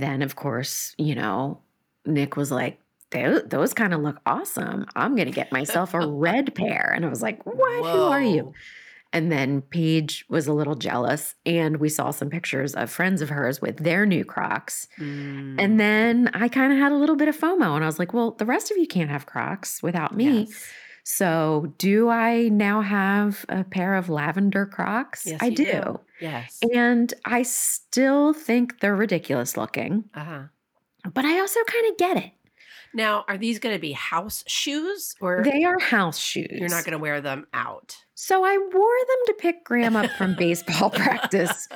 then, 0.00 0.22
of 0.22 0.36
course, 0.36 0.94
you 0.98 1.14
know, 1.14 1.60
Nick 2.04 2.36
was 2.36 2.50
like, 2.50 2.80
those 3.10 3.72
kind 3.74 3.94
of 3.94 4.00
look 4.00 4.20
awesome. 4.26 4.86
I'm 4.96 5.14
going 5.14 5.28
to 5.28 5.32
get 5.32 5.52
myself 5.52 5.94
a 5.94 6.04
red 6.06 6.52
pair. 6.54 6.92
And 6.94 7.04
I 7.06 7.08
was 7.08 7.22
like, 7.22 7.44
what? 7.46 7.84
Who 7.92 8.02
are 8.02 8.20
you? 8.22 8.52
And 9.12 9.30
then 9.30 9.62
Paige 9.62 10.24
was 10.28 10.48
a 10.48 10.52
little 10.52 10.74
jealous. 10.74 11.36
And 11.46 11.76
we 11.76 11.88
saw 11.88 12.10
some 12.10 12.28
pictures 12.28 12.74
of 12.74 12.90
friends 12.90 13.22
of 13.22 13.28
hers 13.28 13.60
with 13.62 13.76
their 13.76 14.04
new 14.04 14.24
Crocs. 14.24 14.88
Mm, 14.98 15.54
And 15.60 15.78
then 15.78 16.28
I 16.34 16.48
kind 16.48 16.72
of 16.72 16.78
had 16.80 16.90
a 16.90 16.96
little 16.96 17.14
bit 17.14 17.28
of 17.28 17.38
FOMO. 17.38 17.76
And 17.76 17.84
I 17.84 17.86
was 17.86 18.00
like, 18.00 18.12
well, 18.12 18.32
the 18.32 18.46
rest 18.46 18.72
of 18.72 18.76
you 18.76 18.88
can't 18.88 19.10
have 19.10 19.26
Crocs 19.26 19.80
without 19.84 20.16
me. 20.16 20.46
yes. 20.48 20.64
So, 21.06 21.72
do 21.76 22.08
I 22.08 22.48
now 22.48 22.80
have 22.80 23.44
a 23.50 23.62
pair 23.62 23.94
of 23.94 24.08
lavender 24.08 24.64
Crocs? 24.64 25.26
Yes, 25.26 25.38
I 25.42 25.46
you 25.46 25.56
do. 25.56 26.00
Yes. 26.20 26.58
And 26.72 27.12
I 27.26 27.42
still 27.42 28.32
think 28.32 28.80
they're 28.80 28.96
ridiculous 28.96 29.56
looking, 29.56 30.04
Uh 30.14 30.24
huh. 30.24 30.42
but 31.12 31.26
I 31.26 31.38
also 31.40 31.60
kind 31.66 31.90
of 31.92 31.96
get 31.98 32.16
it. 32.16 32.32
Now, 32.94 33.24
are 33.28 33.36
these 33.36 33.58
going 33.58 33.74
to 33.74 33.80
be 33.80 33.92
house 33.92 34.44
shoes 34.46 35.14
or 35.20 35.42
They 35.44 35.64
are 35.64 35.78
house 35.78 36.16
shoes. 36.18 36.46
you're 36.50 36.68
not 36.70 36.84
going 36.84 36.92
to 36.92 36.98
wear 36.98 37.20
them 37.20 37.46
out? 37.52 37.96
So, 38.14 38.42
I 38.44 38.56
wore 38.56 38.70
them 38.70 39.18
to 39.26 39.34
pick 39.38 39.62
Graham 39.64 39.96
up 39.96 40.10
from 40.12 40.34
baseball 40.36 40.88
practice, 41.02 41.68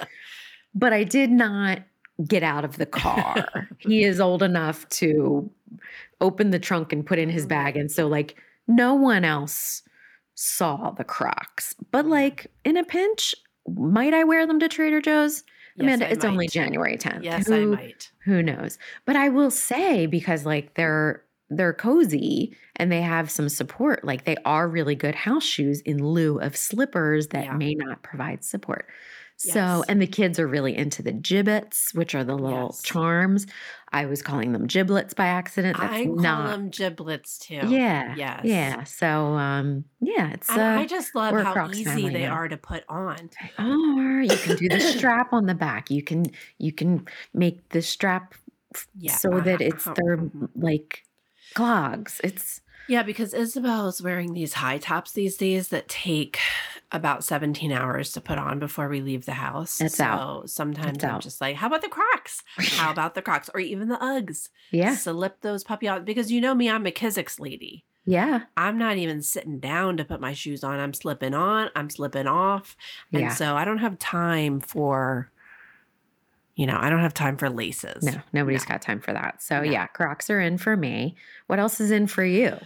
but 0.74 0.94
I 0.94 1.04
did 1.04 1.30
not 1.30 1.80
get 2.26 2.42
out 2.42 2.64
of 2.64 2.78
the 2.78 2.86
car. 2.86 3.68
he 3.78 4.04
is 4.04 4.20
old 4.20 4.42
enough 4.42 4.88
to 4.90 5.50
open 6.22 6.48
the 6.50 6.58
trunk 6.58 6.94
and 6.94 7.04
put 7.04 7.18
in 7.18 7.28
his 7.28 7.44
bag. 7.44 7.76
And 7.76 7.90
so, 7.92 8.06
like, 8.08 8.36
no 8.68 8.94
one 8.94 9.24
else 9.24 9.82
saw 10.34 10.90
the 10.90 11.04
Crocs. 11.04 11.74
But, 11.90 12.04
mm. 12.04 12.10
like, 12.10 12.46
in 12.64 12.76
a 12.76 12.84
pinch, 12.84 13.34
might 13.66 14.14
I 14.14 14.24
wear 14.24 14.46
them 14.46 14.60
to 14.60 14.68
Trader 14.68 15.00
Joe's? 15.00 15.42
Yes, 15.76 15.84
Amanda, 15.84 16.08
I 16.08 16.10
it's 16.10 16.24
only. 16.24 16.48
January 16.48 16.96
10th. 16.96 17.24
Yes, 17.24 17.46
who, 17.48 17.54
I 17.54 17.76
might. 17.76 18.10
Who 18.24 18.42
knows? 18.42 18.78
But 19.04 19.16
I 19.16 19.28
will 19.28 19.50
say, 19.50 20.06
because, 20.06 20.44
like, 20.46 20.74
they're 20.74 21.24
they're 21.50 21.72
cozy 21.72 22.56
and 22.76 22.92
they 22.92 23.00
have 23.00 23.30
some 23.30 23.48
support. 23.48 24.04
Like 24.04 24.24
they 24.24 24.36
are 24.44 24.68
really 24.68 24.94
good 24.94 25.14
house 25.14 25.44
shoes 25.44 25.80
in 25.80 26.04
lieu 26.04 26.38
of 26.40 26.56
slippers 26.56 27.28
that 27.28 27.44
Yeah. 27.46 27.54
may 27.54 27.74
not 27.74 28.02
provide 28.02 28.44
support. 28.44 28.86
So, 29.40 29.84
and 29.88 30.02
the 30.02 30.06
kids 30.08 30.38
are 30.40 30.48
really 30.48 30.76
into 30.76 31.00
the 31.00 31.12
Jibbitz, 31.12 31.94
which 31.94 32.12
are 32.14 32.24
the 32.24 32.34
little 32.34 32.70
Yes. 32.72 32.82
charms. 32.82 33.46
I 33.92 34.04
was 34.06 34.20
calling 34.20 34.52
them 34.52 34.66
giblets 34.66 35.14
by 35.14 35.26
accident. 35.26 35.78
That's 35.78 35.92
I 35.94 36.04
call 36.06 36.16
not. 36.16 36.50
them 36.50 36.70
giblets 36.70 37.38
too. 37.38 37.60
yeah. 37.68 38.14
Yes. 38.16 38.40
Yeah. 38.44 38.82
So, 38.84 39.06
um, 39.34 39.84
yeah, 40.00 40.32
it's 40.32 40.50
uh, 40.50 40.60
I 40.60 40.86
just 40.86 41.14
love 41.14 41.34
how 41.40 41.52
Crocs 41.52 41.78
easy 41.78 42.08
they 42.08 42.24
now. 42.26 42.32
are 42.34 42.48
to 42.48 42.56
put 42.56 42.82
on. 42.88 43.30
or 43.58 44.20
you 44.22 44.36
can 44.36 44.56
do 44.56 44.68
the 44.68 44.80
strap 44.96 45.32
on 45.32 45.46
the 45.46 45.54
back. 45.54 45.88
You 45.90 46.02
can 46.02 46.26
you 46.58 46.72
can 46.72 47.06
make 47.32 47.68
the 47.68 47.80
strap 47.80 48.34
Yeah. 48.98 49.14
so 49.14 49.30
uh-huh, 49.34 49.40
that 49.44 49.60
it's 49.60 49.86
uh-huh, 49.86 49.94
their 49.96 50.16
mhm. 50.18 50.48
like 50.56 51.04
clogs. 51.54 52.20
It's 52.24 52.60
Yeah, 52.88 53.04
because 53.04 53.32
Isabel 53.34 53.86
is 53.88 54.02
wearing 54.02 54.34
these 54.34 54.54
high 54.54 54.78
tops 54.78 55.12
these 55.12 55.36
days 55.36 55.68
that 55.68 55.88
take 55.88 56.38
about 56.90 57.22
17 57.22 57.70
hours 57.70 58.12
to 58.12 58.20
put 58.20 58.38
on 58.38 58.58
before 58.58 58.88
we 58.88 59.00
leave 59.02 59.26
the 59.26 59.32
house. 59.34 59.80
It's 59.80 59.96
so 59.96 60.04
out. 60.04 60.50
sometimes 60.50 60.96
It's 60.96 61.04
I'm 61.04 61.10
out. 61.16 61.20
just 61.22 61.40
like, 61.40 61.56
how 61.56 61.66
about 61.66 61.82
the 61.82 61.88
Crocs? 61.88 62.42
How 62.56 62.90
about 62.92 63.14
the 63.14 63.20
Crocs? 63.22 63.50
Or 63.52 63.60
even 63.60 63.88
the 63.88 63.96
Uggs. 63.98 64.48
yeah, 64.70 64.94
Slip 64.94 65.40
those 65.42 65.64
puppy 65.64 65.86
out. 65.88 66.04
Because 66.06 66.32
you 66.32 66.40
know 66.40 66.54
me, 66.54 66.70
I'm 66.70 66.86
a 66.86 66.90
Kizik's 66.90 67.38
lady. 67.38 67.84
yeah, 68.06 68.44
I'm 68.56 68.78
not 68.78 68.96
even 68.96 69.20
sitting 69.20 69.58
down 69.58 69.98
to 69.98 70.04
put 70.04 70.18
my 70.20 70.32
shoes 70.32 70.64
on. 70.64 70.80
I'm 70.80 70.94
slipping 70.94 71.34
on, 71.34 71.68
I'm 71.76 71.90
slipping 71.90 72.26
off. 72.26 72.74
And 73.12 73.20
yeah. 73.22 73.34
so 73.34 73.54
I 73.54 73.66
don't 73.66 73.78
have 73.78 73.98
time 73.98 74.58
for, 74.60 75.30
you 76.54 76.64
know, 76.66 76.78
I 76.80 76.88
don't 76.88 77.00
have 77.02 77.12
time 77.12 77.36
for 77.36 77.50
laces. 77.50 78.02
No, 78.02 78.14
nobody's 78.32 78.62
No. 78.66 78.72
got 78.72 78.80
time 78.82 79.00
for 79.00 79.12
that. 79.12 79.42
So 79.42 79.58
No. 79.62 79.70
yeah, 79.70 79.88
Crocs 79.88 80.30
are 80.30 80.40
in 80.40 80.56
for 80.56 80.74
me. 80.74 81.16
What 81.48 81.58
else 81.58 81.80
is 81.82 81.90
in 81.90 82.06
for 82.06 82.24
you? 82.24 82.56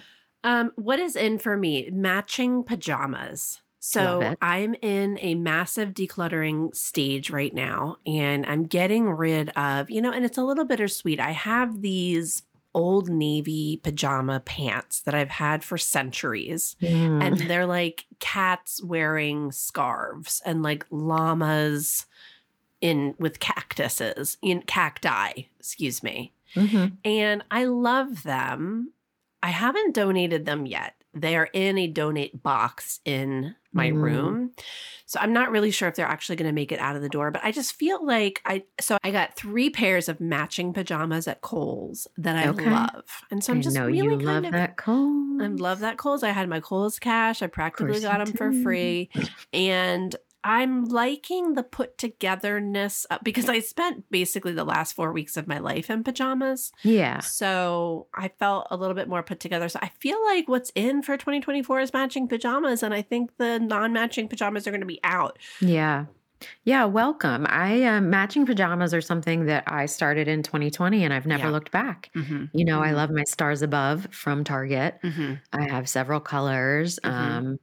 Um, 0.44 0.70
what 0.76 1.00
is 1.00 1.16
in 1.16 1.38
for 1.40 1.56
me? 1.56 1.88
Matching 1.92 2.62
pajamas. 2.62 3.61
So 3.84 4.36
I'm 4.40 4.74
in 4.80 5.18
a 5.20 5.34
massive 5.34 5.90
decluttering 5.90 6.72
stage 6.74 7.30
right 7.30 7.52
now, 7.52 7.96
and 8.06 8.46
I'm 8.46 8.62
getting 8.64 9.10
rid 9.10 9.48
of, 9.50 9.90
you 9.90 10.00
know, 10.00 10.12
and 10.12 10.24
it's 10.24 10.38
a 10.38 10.44
little 10.44 10.64
bittersweet. 10.64 11.18
I 11.18 11.32
have 11.32 11.82
these 11.82 12.44
old 12.74 13.10
navy 13.10 13.80
pajama 13.82 14.38
pants 14.40 15.00
that 15.00 15.14
I've 15.14 15.30
had 15.30 15.64
for 15.64 15.76
centuries. 15.76 16.76
Mm, 16.80 17.22
And 17.22 17.38
they're 17.40 17.66
like 17.66 18.06
cats 18.20 18.80
wearing 18.82 19.50
scarves 19.50 20.40
and 20.46 20.62
like 20.62 20.86
llamas 20.90 22.06
in 22.80 23.14
with 23.18 23.40
cactuses 23.40 24.38
in 24.42 24.62
cacti, 24.62 25.42
excuse 25.58 26.02
me. 26.04 26.32
mhm. 26.54 26.92
And 27.04 27.42
I 27.50 27.64
love 27.64 28.22
them. 28.22 28.92
I 29.42 29.48
haven't 29.50 29.94
donated 29.94 30.46
them 30.46 30.66
yet. 30.66 30.94
They 31.14 31.36
are 31.36 31.48
in 31.52 31.78
a 31.78 31.86
donate 31.88 32.42
box 32.42 33.00
in 33.04 33.54
my 33.74 33.88
Mm. 33.88 34.02
room. 34.02 34.52
So 35.06 35.18
I'm 35.20 35.32
not 35.32 35.50
really 35.50 35.70
sure 35.70 35.88
if 35.88 35.94
they're 35.94 36.06
actually 36.06 36.36
going 36.36 36.48
to 36.48 36.52
make 36.54 36.72
it 36.72 36.78
out 36.80 36.96
of 36.96 37.02
the 37.02 37.08
door, 37.08 37.30
but 37.30 37.44
I 37.44 37.52
just 37.52 37.74
feel 37.74 38.04
like 38.04 38.40
I 38.46 38.64
so 38.80 38.98
I 39.02 39.10
got 39.10 39.36
3 39.36 39.70
pairs 39.70 40.08
of 40.08 40.20
matching 40.20 40.72
pajamas 40.72 41.28
at 41.28 41.40
Kohl's 41.42 42.06
that 42.18 42.36
I 42.36 42.48
Okay. 42.48 42.70
love. 42.70 43.04
And 43.30 43.42
so 43.44 43.52
I'm 43.52 43.60
I 43.60 43.62
just 43.62 43.74
know 43.74 43.86
really 43.86 44.16
you 44.16 44.18
kind 44.18 44.44
love 44.44 44.44
of 44.46 44.52
that 44.52 44.76
Kohl's. 44.76 45.40
I 45.42 45.46
love 45.48 45.80
that 45.80 45.98
Kohl's. 45.98 46.22
I 46.22 46.30
had 46.30 46.48
my 46.48 46.60
Kohl's 46.60 46.98
cash. 46.98 47.42
I 47.42 47.46
practically 47.48 48.00
got 48.00 48.18
them 48.18 48.32
for 48.34 48.52
free. 48.52 49.10
And 49.52 50.14
I'm 50.44 50.84
liking 50.86 51.54
the 51.54 51.62
put 51.62 51.98
togetherness 51.98 53.06
because 53.22 53.48
I 53.48 53.60
spent 53.60 54.10
basically 54.10 54.52
the 54.52 54.64
last 54.64 54.94
four 54.94 55.12
weeks 55.12 55.36
of 55.36 55.46
my 55.46 55.58
life 55.58 55.90
in 55.90 56.02
pajamas. 56.04 56.72
Yeah, 56.82 57.20
So 57.20 58.06
I 58.14 58.28
felt 58.28 58.66
a 58.70 58.76
little 58.76 58.94
bit 58.94 59.08
more 59.08 59.22
put 59.22 59.40
together. 59.40 59.68
So 59.68 59.78
I 59.82 59.90
feel 60.00 60.18
like 60.24 60.48
what's 60.48 60.70
in 60.74 61.02
for 61.02 61.16
2024 61.16 61.80
is 61.80 61.92
matching 61.92 62.28
pajamas. 62.28 62.82
And 62.82 62.92
I 62.94 63.02
think 63.02 63.36
the 63.38 63.58
non 63.58 63.92
matching 63.92 64.28
pajamas 64.28 64.66
are 64.66 64.70
going 64.70 64.80
to 64.80 64.86
be 64.86 65.00
out. 65.04 65.38
yeah, 65.60 66.06
yeah. 66.64 66.84
Welcome. 66.86 67.46
I 67.48 67.84
uh, 67.84 68.00
matching 68.00 68.44
pajamas 68.46 68.92
are 68.92 69.00
something 69.00 69.46
that 69.46 69.62
I 69.68 69.86
started 69.86 70.26
in 70.26 70.42
2020, 70.42 71.04
and 71.04 71.14
I've 71.14 71.26
never 71.26 71.44
Yeah. 71.44 71.50
looked 71.50 71.70
back. 71.70 72.10
Mm-hmm. 72.16 72.46
You 72.52 72.64
know, 72.64 72.80
I 72.82 72.88
Mhm. 72.88 72.94
love 72.96 73.10
my 73.10 73.22
stars 73.24 73.62
above 73.62 74.08
from 74.10 74.42
Target. 74.42 74.98
Mm-hmm. 75.04 75.34
I 75.52 75.68
have 75.68 75.88
several 75.88 76.18
colors. 76.18 76.98
Mhm. 77.04 77.10
Um, 77.12 77.58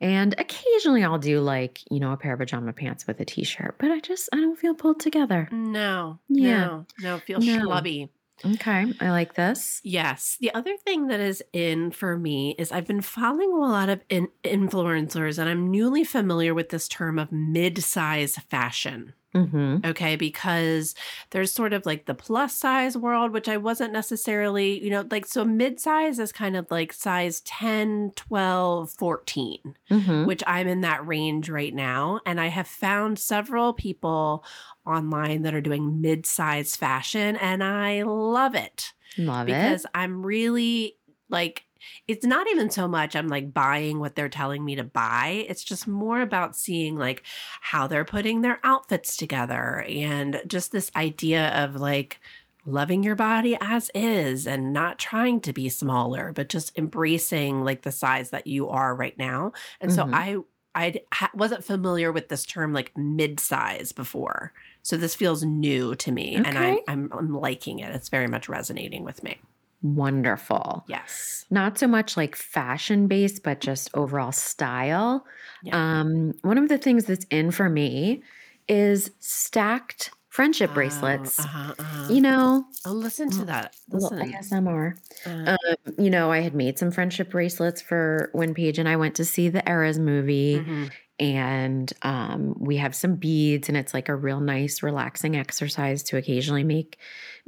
and 0.00 0.34
occasionally 0.38 1.04
I'll 1.04 1.18
do 1.18 1.40
like, 1.40 1.80
you 1.90 2.00
know, 2.00 2.12
a 2.12 2.16
pair 2.16 2.32
of 2.34 2.38
pajama 2.38 2.72
pants 2.72 3.06
with 3.06 3.20
a 3.20 3.24
t 3.24 3.44
shirt, 3.44 3.76
but 3.78 3.90
I 3.90 4.00
just, 4.00 4.28
I 4.32 4.36
don't 4.36 4.58
feel 4.58 4.74
pulled 4.74 5.00
together. 5.00 5.48
No, 5.52 6.18
Yeah. 6.28 6.58
no, 6.66 6.86
no, 7.00 7.18
feel 7.18 7.40
No. 7.40 7.58
schlubby. 7.60 8.08
Okay. 8.42 8.86
I 9.00 9.10
like 9.10 9.34
this. 9.34 9.82
Yes. 9.84 10.38
The 10.40 10.54
other 10.54 10.74
thing 10.78 11.08
that 11.08 11.20
is 11.20 11.42
in 11.52 11.90
for 11.90 12.16
me 12.16 12.54
is 12.58 12.72
I've 12.72 12.86
been 12.86 13.02
following 13.02 13.52
a 13.52 13.56
lot 13.58 13.90
of 13.90 14.00
in- 14.08 14.28
influencers 14.44 15.38
and 15.38 15.46
I'm 15.46 15.70
newly 15.70 16.04
familiar 16.04 16.54
with 16.54 16.70
this 16.70 16.88
term 16.88 17.18
of 17.18 17.30
mid 17.30 17.82
size 17.84 18.36
fashion. 18.48 19.12
Mm-hmm. 19.34 19.78
Okay. 19.84 20.16
Because 20.16 20.94
there's 21.30 21.52
sort 21.52 21.72
of 21.72 21.86
like 21.86 22.06
the 22.06 22.14
plus 22.14 22.54
size 22.54 22.96
world, 22.96 23.32
which 23.32 23.48
I 23.48 23.56
wasn't 23.56 23.92
necessarily, 23.92 24.82
you 24.82 24.90
know, 24.90 25.04
like, 25.10 25.26
so 25.26 25.44
mid 25.44 25.78
size 25.80 26.18
is 26.18 26.32
kind 26.32 26.56
of 26.56 26.70
like 26.70 26.92
size 26.92 27.40
10, 27.42 28.12
12, 28.16 28.90
14 28.90 29.58
Mm-hmm. 29.90 30.24
which 30.26 30.42
I'm 30.46 30.68
in 30.68 30.82
that 30.82 31.04
range 31.06 31.48
right 31.48 31.74
now. 31.74 32.20
And 32.24 32.40
I 32.40 32.46
have 32.46 32.68
found 32.68 33.18
several 33.18 33.72
people 33.72 34.44
online 34.86 35.42
that 35.42 35.54
are 35.54 35.60
doing 35.60 36.00
mid 36.00 36.26
size 36.26 36.76
fashion, 36.76 37.36
and 37.36 37.62
I 37.64 38.02
love 38.02 38.54
it 38.54 38.92
Love 39.18 39.46
because 39.46 39.60
it. 39.60 39.68
Because 39.68 39.86
I'm 39.94 40.24
really 40.24 40.96
like, 41.28 41.64
it's 42.08 42.24
not 42.26 42.46
even 42.48 42.70
so 42.70 42.86
much 42.88 43.14
I'm 43.16 43.28
like 43.28 43.52
buying 43.52 43.98
what 44.00 44.14
they're 44.14 44.28
telling 44.28 44.64
me 44.64 44.76
to 44.76 44.84
buy. 44.84 45.46
It's 45.48 45.64
just 45.64 45.86
more 45.88 46.20
about 46.20 46.56
seeing 46.56 46.96
like 46.96 47.22
how 47.60 47.86
they're 47.86 48.04
putting 48.04 48.40
their 48.42 48.60
outfits 48.64 49.16
together 49.16 49.84
and 49.88 50.42
just 50.46 50.72
this 50.72 50.90
idea 50.96 51.48
of 51.50 51.76
like, 51.76 52.20
loving 52.66 53.02
your 53.02 53.16
body 53.16 53.56
as 53.58 53.90
is 53.94 54.46
and 54.46 54.70
not 54.74 54.98
trying 54.98 55.40
to 55.40 55.50
be 55.50 55.70
smaller 55.70 56.30
but 56.34 56.50
just 56.50 56.76
embracing 56.76 57.64
like 57.64 57.80
the 57.82 57.90
size 57.90 58.28
that 58.30 58.46
you 58.46 58.68
are 58.68 58.94
right 58.94 59.16
now 59.16 59.50
and 59.80 59.90
Mhm. 59.90 59.94
so 59.94 60.04
i 60.12 60.36
i 60.74 61.00
ha- 61.10 61.30
wasn't 61.32 61.64
familiar 61.64 62.12
with 62.12 62.28
this 62.28 62.44
term 62.44 62.74
like 62.74 62.92
mid-size 62.98 63.92
before 63.92 64.52
so 64.82 64.98
this 64.98 65.14
feels 65.14 65.42
new 65.42 65.94
to 65.96 66.12
me 66.12 66.36
and 66.36 66.58
I, 66.58 66.80
I'm, 66.86 67.10
I'm 67.12 67.32
liking 67.34 67.78
it 67.78 67.94
it's 67.94 68.10
very 68.10 68.26
much 68.28 68.46
resonating 68.46 69.04
with 69.04 69.22
me 69.24 69.38
Wonderful. 69.82 70.84
yes 70.88 71.44
Not 71.50 71.78
so 71.78 71.86
much 71.86 72.16
like 72.16 72.36
fashion 72.36 73.06
based, 73.06 73.42
but 73.42 73.60
just 73.60 73.90
overall 73.94 74.32
style. 74.32 75.24
Yeah. 75.62 76.00
Um, 76.00 76.32
one 76.42 76.58
of 76.58 76.68
the 76.68 76.78
things 76.78 77.04
that's 77.06 77.26
in 77.30 77.50
for 77.50 77.68
me 77.68 78.22
is 78.68 79.10
stacked 79.18 80.10
friendship 80.28 80.72
bracelets. 80.72 81.38
Oh, 81.40 81.42
uh-huh, 81.42 81.74
uh-huh. 81.78 82.12
You 82.12 82.20
know, 82.20 82.64
oh 82.86 82.92
listen 82.92 83.30
to 83.30 83.44
that 83.46 83.74
a 83.92 83.96
little 83.96 84.16
listen 84.16 84.32
ASMR. 84.32 84.94
Uh, 85.26 85.56
Um, 85.68 85.94
you 85.98 86.08
know, 86.10 86.30
I 86.30 86.40
had 86.40 86.54
made 86.54 86.78
some 86.78 86.90
friendship 86.90 87.30
bracelets 87.30 87.82
for 87.82 88.30
when 88.32 88.54
Paige 88.54 88.78
and 88.78 88.88
I 88.88 88.96
went 88.96 89.16
to 89.16 89.24
see 89.24 89.48
the 89.48 89.68
Eras 89.68 89.98
movie, 89.98 90.60
mhm. 90.60 90.90
and 91.18 91.92
um, 92.02 92.54
we 92.58 92.76
have 92.76 92.94
some 92.94 93.16
beads, 93.16 93.68
and 93.68 93.76
it's 93.76 93.92
like 93.92 94.08
a 94.08 94.14
real 94.14 94.40
nice, 94.40 94.82
relaxing 94.82 95.36
exercise 95.36 96.02
to 96.04 96.16
occasionally 96.16 96.64
make 96.64 96.98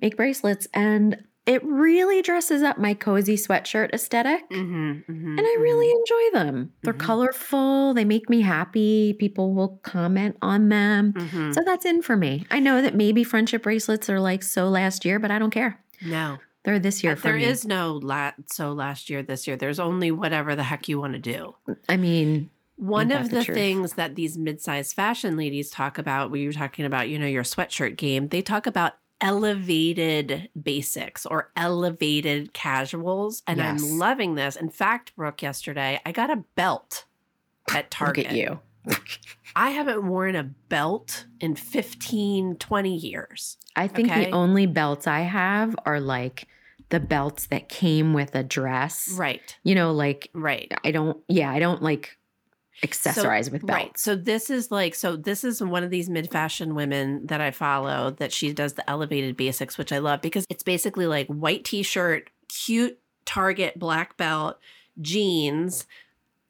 make 0.01 0.17
bracelets, 0.17 0.67
and 0.75 1.23
it 1.47 1.63
really 1.65 2.23
dresses 2.23 2.63
up 2.63 2.79
my 2.79 2.95
cozy 2.95 3.37
sweatshirt 3.37 3.93
aesthetic. 3.93 4.49
Mhm, 4.51 5.05
mhm, 5.07 5.39
And 5.39 5.41
I 5.41 5.57
really 5.61 5.91
enjoy 5.91 6.39
them. 6.39 6.73
They're 6.83 6.95
Mhm. 6.95 6.99
colorful. 6.99 7.95
They 7.95 8.05
make 8.05 8.31
me 8.31 8.41
happy. 8.43 9.15
People 9.15 9.55
will 9.55 9.81
comment 9.83 10.37
on 10.43 10.69
them. 10.69 11.13
mhm, 11.15 11.29
mhm. 11.31 11.55
So 11.55 11.63
that's 11.65 11.85
in 11.85 12.03
for 12.03 12.17
me. 12.17 12.47
I 12.51 12.61
know 12.61 12.81
that 12.83 12.95
maybe 12.95 13.25
friendship 13.25 13.63
bracelets 13.65 14.09
are 14.09 14.21
like 14.21 14.43
so 14.43 14.69
last 14.69 15.05
year, 15.05 15.19
but 15.19 15.31
I 15.31 15.39
don't 15.39 15.51
care. 15.51 15.79
no 16.05 16.39
They're 16.65 16.79
this 16.79 17.03
year 17.03 17.15
Uh, 17.15 17.17
for 17.17 17.23
There 17.29 17.37
me. 17.39 17.45
is 17.45 17.65
no 17.67 17.99
la- 18.03 18.33
so 18.47 18.73
last 18.73 19.11
year, 19.11 19.21
this 19.23 19.49
year. 19.49 19.57
There's 19.57 19.81
only 19.81 20.13
whatever 20.13 20.55
the 20.55 20.63
heck 20.63 20.89
you 20.89 21.01
want 21.01 21.15
to 21.15 21.19
do. 21.19 21.57
I 21.89 21.97
mean, 21.97 22.51
One 22.77 23.11
of 23.13 23.31
the 23.31 23.43
the, 23.45 23.45
things 23.45 23.95
that 23.95 24.15
these 24.15 24.39
mid-sized 24.39 24.95
fashion 24.95 25.37
ladies 25.37 25.71
talk 25.71 25.99
about, 25.99 26.31
we 26.31 26.47
were 26.47 26.53
talking 26.53 26.85
about, 26.85 27.09
you 27.09 27.19
know, 27.19 27.27
your 27.27 27.43
sweatshirt 27.43 27.97
game. 27.97 28.29
They 28.29 28.43
talk 28.43 28.67
about 28.67 28.93
elevated 29.23 30.49
basics 30.61 31.25
or 31.25 31.51
elevated 31.57 32.53
casuals, 32.53 33.43
and 33.47 33.59
Yes. 33.59 33.83
I'm 33.83 33.99
loving 33.99 34.35
this. 34.35 34.57
In 34.57 34.69
fact, 34.69 35.15
Brooke, 35.17 35.43
yesterday 35.43 36.01
I 36.05 36.13
got 36.13 36.31
a 36.31 36.45
belt 36.57 37.05
at 37.73 37.91
Target. 37.91 38.25
look 38.25 38.33
at 38.33 38.37
you. 38.39 38.61
I 39.55 39.71
haven't 39.71 40.07
worn 40.07 40.35
a 40.35 40.43
belt 40.43 41.27
in 41.41 41.55
15, 41.55 42.57
20 42.57 42.97
years. 42.97 43.57
I 43.77 43.87
think 43.89 44.09
Okay. 44.11 44.25
the 44.27 44.31
only 44.33 44.67
belts 44.67 45.07
I 45.07 45.21
have 45.21 45.77
are 45.87 46.01
like 46.01 46.49
the 46.89 46.99
belts 47.01 47.47
that 47.47 47.69
came 47.69 48.13
with 48.13 48.35
a 48.35 48.43
dress. 48.43 49.09
Right, 49.17 49.57
You 49.63 49.75
know, 49.75 49.93
like 49.93 50.29
right. 50.35 50.71
I 50.85 50.91
don't, 50.91 51.17
yeah, 51.29 51.51
I 51.51 51.59
don't 51.59 51.81
like 51.83 52.19
accessorize 52.85 53.51
with 53.51 53.65
belts. 53.67 53.83
Right. 53.83 53.99
So 53.99 54.17
this 54.17 54.51
is 54.51 54.71
like 54.71 54.95
so 54.95 55.17
this 55.17 55.45
is 55.45 55.63
one 55.63 55.85
of 55.85 55.91
these 55.91 56.09
mid-fashion 56.09 56.75
women 56.75 57.27
that 57.27 57.41
I 57.41 57.51
follow 57.51 58.11
that 58.13 58.33
she 58.33 58.53
does 58.53 58.75
the 58.75 58.89
elevated 58.89 59.37
basics 59.37 59.79
which 59.79 59.93
I 59.93 59.99
love 59.99 60.21
because 60.23 60.47
it's 60.49 60.63
basically 60.63 61.07
like 61.07 61.27
white 61.29 61.65
t-shirt, 61.65 62.31
cute 62.49 62.99
Target 63.25 63.79
black 63.79 64.17
belt, 64.17 64.59
jeans, 65.01 65.87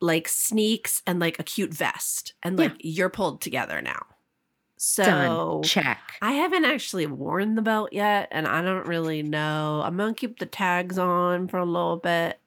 like 0.00 0.26
sneaks, 0.26 1.02
and 1.06 1.20
like 1.20 1.38
a 1.38 1.42
cute 1.42 1.74
vest. 1.74 2.32
And 2.42 2.58
Yeah. 2.58 2.64
like 2.66 2.76
you're 2.80 3.10
pulled 3.10 3.40
together 3.42 3.82
now. 3.82 4.06
So 4.78 5.04
Done. 5.04 5.62
Check. 5.62 6.00
I 6.20 6.32
haven't 6.32 6.64
actually 6.64 7.06
worn 7.06 7.54
the 7.54 7.62
belt 7.62 7.92
yet, 7.92 8.28
and 8.32 8.48
I 8.48 8.62
don't 8.62 8.86
really 8.88 9.22
know. 9.22 9.80
I'm 9.84 9.96
gonna 9.96 10.12
keep 10.14 10.38
the 10.40 10.46
tags 10.46 10.98
on 10.98 11.46
for 11.46 11.58
a 11.58 11.64
little 11.64 11.98
bit, 11.98 12.40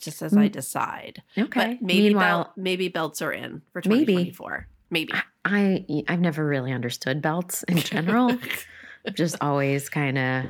just 0.00 0.22
as 0.22 0.36
I 0.36 0.48
decide. 0.48 1.22
Okay. 1.36 1.78
But 1.80 1.82
maybe 1.82 2.16
maybe 2.56 2.88
belts 2.88 3.22
are 3.22 3.32
in 3.32 3.62
for 3.72 3.82
Maybe. 3.84 4.32
2024. 4.32 4.68
Maybe. 4.90 5.12
I 5.44 5.84
I've 6.08 6.20
never 6.20 6.46
really 6.46 6.72
understood 6.72 7.22
belts 7.22 7.62
in 7.64 7.78
general. 7.78 8.36
just 9.14 9.36
always 9.40 9.88
kind 9.88 10.18
of 10.18 10.44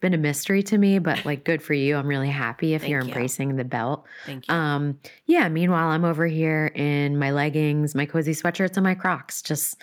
been 0.00 0.14
a 0.14 0.18
mystery 0.18 0.62
to 0.64 0.76
me, 0.76 0.98
but 0.98 1.24
like 1.24 1.44
good 1.44 1.62
for 1.62 1.74
you. 1.74 1.96
I'm 1.96 2.06
really 2.06 2.28
happy 2.28 2.74
if 2.74 2.82
Thank 2.82 2.90
you're 2.90 3.02
you. 3.02 3.08
embracing 3.08 3.56
the 3.56 3.64
belt. 3.64 4.04
Thank 4.26 4.48
you. 4.48 4.54
Um 4.54 4.98
yeah, 5.26 5.48
meanwhile 5.48 5.88
I'm 5.88 6.04
over 6.04 6.26
here 6.26 6.66
in 6.74 7.18
my 7.18 7.30
leggings, 7.30 7.94
my 7.94 8.06
cozy 8.06 8.32
sweatshirts 8.32 8.76
and 8.76 8.84
my 8.84 8.94
Crocs 8.94 9.42
just 9.42 9.76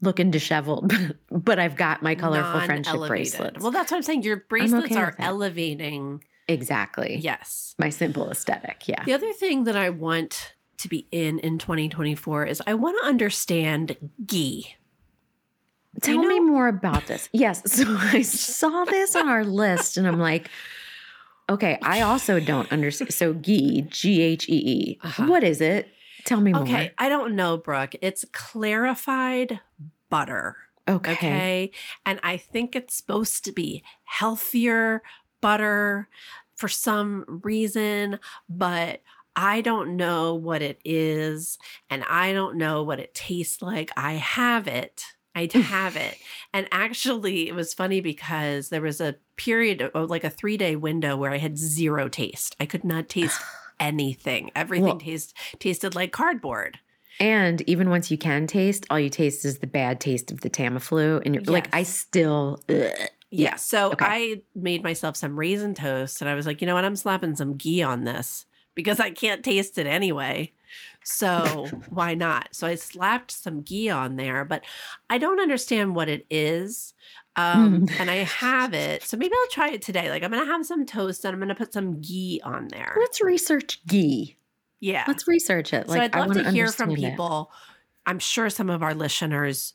looking 0.00 0.30
disheveled, 0.30 0.92
but 1.30 1.58
I've 1.58 1.76
got 1.76 2.02
my 2.02 2.14
colorful 2.14 2.60
friendship 2.62 3.00
bracelets. 3.06 3.62
Well, 3.62 3.70
that's 3.70 3.90
what 3.90 3.98
I'm 3.98 4.02
saying. 4.02 4.22
Your 4.24 4.44
bracelets 4.48 4.86
okay 4.86 4.96
are 4.96 5.14
elevating. 5.18 6.24
Exactly. 6.48 7.18
Yes. 7.20 7.74
My 7.78 7.88
simple 7.90 8.30
aesthetic. 8.30 8.86
Yeah. 8.86 9.04
The 9.04 9.14
other 9.14 9.32
thing 9.32 9.64
that 9.64 9.76
I 9.76 9.90
want 9.90 10.54
to 10.78 10.88
be 10.88 11.06
in 11.12 11.38
in 11.38 11.58
2024 11.58 12.46
is 12.46 12.62
I 12.66 12.74
want 12.74 12.98
to 13.00 13.06
understand 13.06 13.96
ghee. 14.26 14.74
Tell 16.00 16.14
you 16.14 16.28
me 16.28 16.40
more 16.40 16.68
about 16.68 17.06
this. 17.06 17.28
Yes. 17.32 17.62
So 17.66 17.96
I 17.98 18.22
saw 18.22 18.84
this 18.84 19.14
on 19.14 19.28
our 19.28 19.44
list 19.44 19.96
and 19.96 20.06
I'm 20.06 20.18
like, 20.18 20.50
okay, 21.48 21.78
I 21.82 22.00
also 22.00 22.40
don't 22.40 22.70
understand. 22.72 23.12
So 23.12 23.34
ghee, 23.34 23.82
G 23.82 24.22
H 24.22 24.48
E 24.48 24.52
E. 24.52 24.98
Uh-huh. 25.02 25.26
What 25.26 25.44
is 25.44 25.60
it? 25.60 25.88
Tell 26.24 26.40
me 26.40 26.52
more. 26.52 26.62
Okay, 26.62 26.92
I 26.98 27.08
don't 27.08 27.34
know, 27.34 27.56
Brooke. 27.56 27.94
It's 28.00 28.24
clarified 28.32 29.60
butter. 30.08 30.56
Okay. 30.88 31.12
Okay. 31.12 31.70
And 32.04 32.20
I 32.22 32.36
think 32.36 32.74
it's 32.74 32.94
supposed 32.94 33.44
to 33.44 33.52
be 33.52 33.82
healthier 34.04 35.02
butter 35.42 36.08
for 36.54 36.68
some 36.68 37.40
reason, 37.44 38.18
but 38.48 39.02
I 39.36 39.60
don't 39.60 39.96
know 39.96 40.34
what 40.34 40.62
it 40.62 40.80
is 40.84 41.58
and 41.90 42.02
I 42.04 42.32
don't 42.32 42.56
know 42.56 42.82
what 42.82 43.00
it 43.00 43.14
tastes 43.14 43.60
like. 43.60 43.90
I 43.96 44.14
have 44.14 44.66
it. 44.66 45.04
I 45.34 45.48
have 45.54 45.96
it. 45.96 46.16
And 46.54 46.68
actually, 46.70 47.48
it 47.48 47.54
was 47.54 47.72
funny 47.72 48.02
because 48.02 48.68
there 48.68 48.82
was 48.82 49.00
a 49.00 49.16
period 49.36 49.80
of 49.80 50.10
like 50.10 50.22
a 50.24 50.28
three 50.28 50.58
day 50.58 50.76
window 50.76 51.16
where 51.16 51.32
I 51.32 51.38
had 51.38 51.56
zero 51.56 52.08
taste. 52.10 52.54
I 52.60 52.66
could 52.66 52.84
not 52.84 53.08
taste 53.08 53.40
anything. 53.80 54.50
Everything 54.54 54.84
Well- 54.86 54.98
taste, 54.98 55.34
tasted 55.58 55.94
like 55.94 56.12
cardboard. 56.12 56.78
And 57.20 57.62
even 57.68 57.88
once 57.90 58.10
you 58.10 58.18
can 58.18 58.46
taste, 58.46 58.84
all 58.90 58.98
you 59.00 59.08
taste 59.10 59.44
is 59.44 59.58
the 59.58 59.66
bad 59.66 60.00
taste 60.00 60.30
of 60.30 60.40
the 60.40 60.50
Tamiflu. 60.50 61.22
And 61.24 61.34
you're 61.34 61.44
like, 61.44 61.68
I 61.74 61.82
still, 61.84 62.60
ugh. 62.68 62.90
Yeah. 63.32 63.56
So 63.56 63.92
Okay. 63.92 64.04
I 64.06 64.42
made 64.54 64.82
myself 64.82 65.16
some 65.16 65.38
raisin 65.38 65.74
toast 65.74 66.20
and 66.20 66.28
I 66.30 66.34
was 66.34 66.46
like, 66.46 66.60
you 66.60 66.66
know 66.66 66.74
what? 66.74 66.84
I'm 66.84 66.96
slapping 66.96 67.34
some 67.36 67.56
ghee 67.56 67.82
on 67.82 68.04
this 68.04 68.46
because 68.74 69.00
I 69.00 69.10
can't 69.10 69.42
taste 69.44 69.78
it 69.78 69.86
anyway. 69.86 70.52
So 71.04 71.66
why 71.90 72.14
not? 72.14 72.48
So 72.52 72.66
I 72.66 72.74
slapped 72.76 73.30
some 73.30 73.62
ghee 73.62 73.88
on 73.90 74.16
there, 74.16 74.44
but 74.44 74.62
I 75.10 75.18
don't 75.18 75.40
understand 75.40 75.94
what 75.94 76.08
it 76.08 76.26
is. 76.30 76.94
Um, 77.34 77.86
Mm. 77.86 78.00
and 78.00 78.10
I 78.10 78.16
have 78.16 78.74
it. 78.74 79.02
So 79.04 79.16
maybe 79.16 79.32
I'll 79.34 79.48
try 79.50 79.70
it 79.70 79.80
today. 79.80 80.10
Like 80.10 80.22
I'm 80.22 80.30
going 80.30 80.44
to 80.44 80.52
have 80.52 80.66
some 80.66 80.84
toast 80.84 81.24
and 81.24 81.32
I'm 81.32 81.38
going 81.40 81.48
to 81.48 81.54
put 81.54 81.72
some 81.72 82.00
ghee 82.02 82.40
on 82.44 82.68
there. 82.68 82.94
let's 82.98 83.22
research 83.22 83.80
ghee. 83.86 84.36
Yeah. 84.80 85.04
Let's 85.08 85.26
research 85.26 85.72
it. 85.72 85.86
so 85.86 85.94
Like, 85.94 86.14
I'd 86.14 86.28
love 86.28 86.36
to 86.36 86.50
hear 86.50 86.68
from 86.68 86.94
people. 86.94 87.50
I'm 88.04 88.18
sure 88.18 88.50
some 88.50 88.68
of 88.68 88.82
our 88.82 88.94
listeners 88.94 89.72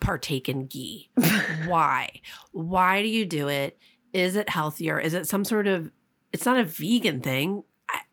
partake 0.00 0.48
in 0.48 0.66
ghee. 0.66 1.10
Why? 1.66 2.20
Why 2.52 3.02
do 3.02 3.08
you 3.08 3.26
do 3.26 3.48
it? 3.48 3.78
Is 4.12 4.36
it 4.36 4.48
healthier? 4.48 4.98
Is 4.98 5.14
it 5.14 5.26
some 5.26 5.44
sort 5.44 5.66
of? 5.66 5.90
It's 6.32 6.46
not 6.46 6.58
a 6.58 6.64
vegan 6.64 7.20
thing. 7.20 7.64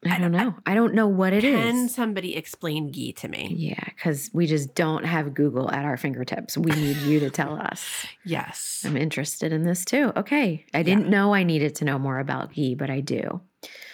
I 0.05 0.19
don't 0.19 0.31
know. 0.31 0.55
I 0.65 0.73
don't 0.75 0.93
know 0.93 1.07
what 1.07 1.33
it 1.33 1.43
is. 1.43 1.55
Can 1.55 1.89
somebody 1.89 2.35
explain 2.35 2.91
ghee 2.91 3.13
to 3.13 3.27
me? 3.27 3.53
Yeah, 3.57 3.83
because 3.85 4.29
we 4.33 4.45
just 4.47 4.75
don't 4.75 5.05
have 5.05 5.33
Google 5.33 5.71
at 5.71 5.85
our 5.85 5.95
fingertips. 5.97 6.57
We 6.57 6.71
need 6.71 6.97
you 6.97 7.19
to 7.21 7.29
tell 7.29 7.55
us. 7.61 8.05
Yes. 8.25 8.83
I'm 8.85 8.97
interested 8.97 9.53
in 9.53 9.63
this 9.63 9.85
too. 9.85 10.11
Okay. 10.17 10.65
I 10.73 10.83
didn't 10.83 11.07
know 11.09 11.33
I 11.33 11.43
needed 11.43 11.75
to 11.75 11.85
know 11.85 11.97
more 11.97 12.19
about 12.19 12.53
ghee, 12.53 12.75
but 12.75 12.89
I 12.89 12.99
do. 12.99 13.41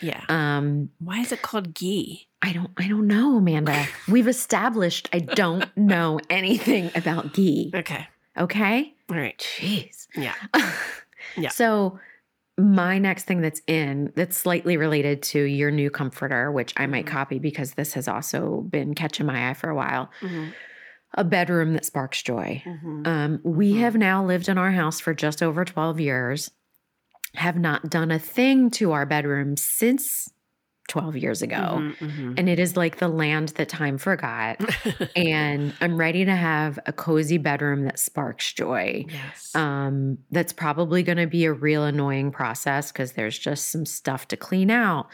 Yeah. 0.01 0.23
Um, 0.29 0.89
Why 0.99 1.19
is 1.19 1.31
it 1.31 1.41
called 1.43 1.73
ghee? 1.75 2.27
I 2.41 2.53
don't 2.53 2.71
I 2.77 2.87
don't 2.87 3.05
know, 3.07 3.37
Amanda. 3.37 3.85
We've 4.07 4.27
established 4.27 5.09
I 5.13 5.19
don't 5.19 5.65
know 5.77 6.19
anything 6.29 6.89
about 6.95 7.33
ghee. 7.33 7.71
Okay. 7.75 8.07
Okay? 8.37 8.93
All 9.09 9.17
right. 9.17 9.37
Jeez. 9.37 10.07
Yeah. 10.15 10.33
Yeah. 11.37 11.49
So 11.49 11.99
my 12.59 12.97
next 12.99 13.23
thing 13.23 13.41
that's 13.41 13.61
in 13.67 14.11
that's 14.15 14.37
slightly 14.37 14.77
related 14.77 15.21
to 15.23 15.41
your 15.41 15.71
new 15.71 15.89
comforter, 15.89 16.51
which 16.51 16.73
I 16.77 16.85
might 16.87 17.05
Mhm. 17.05 17.09
copy 17.09 17.39
because 17.39 17.73
this 17.73 17.93
has 17.93 18.07
also 18.07 18.61
been 18.69 18.93
catching 18.93 19.25
my 19.25 19.49
eye 19.49 19.53
for 19.53 19.69
a 19.69 19.75
while. 19.75 20.11
Mhm, 20.21 20.53
A 21.15 21.23
bedroom 21.23 21.73
that 21.73 21.85
sparks 21.85 22.21
joy. 22.21 22.61
mhm. 22.65 23.07
Um, 23.07 23.39
we 23.43 23.73
Mhm. 23.73 23.79
have 23.79 23.95
now 23.95 24.25
lived 24.25 24.49
in 24.49 24.57
our 24.57 24.71
house 24.71 24.99
for 24.99 25.13
just 25.13 25.41
over 25.41 25.65
12 25.65 25.99
years, 25.99 26.51
have 27.35 27.57
not 27.57 27.89
done 27.89 28.11
a 28.11 28.19
thing 28.19 28.69
to 28.71 28.91
our 28.91 29.05
bedroom 29.05 29.55
since 29.57 30.29
12 30.89 31.15
years 31.15 31.41
ago. 31.41 31.55
Mhm, 31.55 31.95
mhm. 31.97 32.33
And 32.37 32.49
it 32.49 32.59
is 32.59 32.75
like 32.75 32.97
the 32.97 33.07
land 33.07 33.49
that 33.49 33.69
time 33.69 33.97
forgot. 33.97 34.59
and 35.15 35.73
I'm 35.79 35.95
ready 35.97 36.25
to 36.25 36.35
have 36.35 36.77
a 36.85 36.91
cozy 36.91 37.37
bedroom 37.37 37.85
that 37.85 37.97
sparks 37.97 38.51
joy. 38.51 39.05
yes. 39.07 39.55
Um, 39.55 40.17
that's 40.31 40.51
probably 40.51 41.03
going 41.03 41.17
to 41.17 41.27
be 41.27 41.45
a 41.45 41.53
real 41.53 41.85
annoying 41.85 42.31
process 42.31 42.91
because 42.91 43.13
there's 43.13 43.39
just 43.39 43.69
some 43.69 43.85
stuff 43.85 44.27
to 44.29 44.37
clean 44.37 44.69
out. 44.69 45.07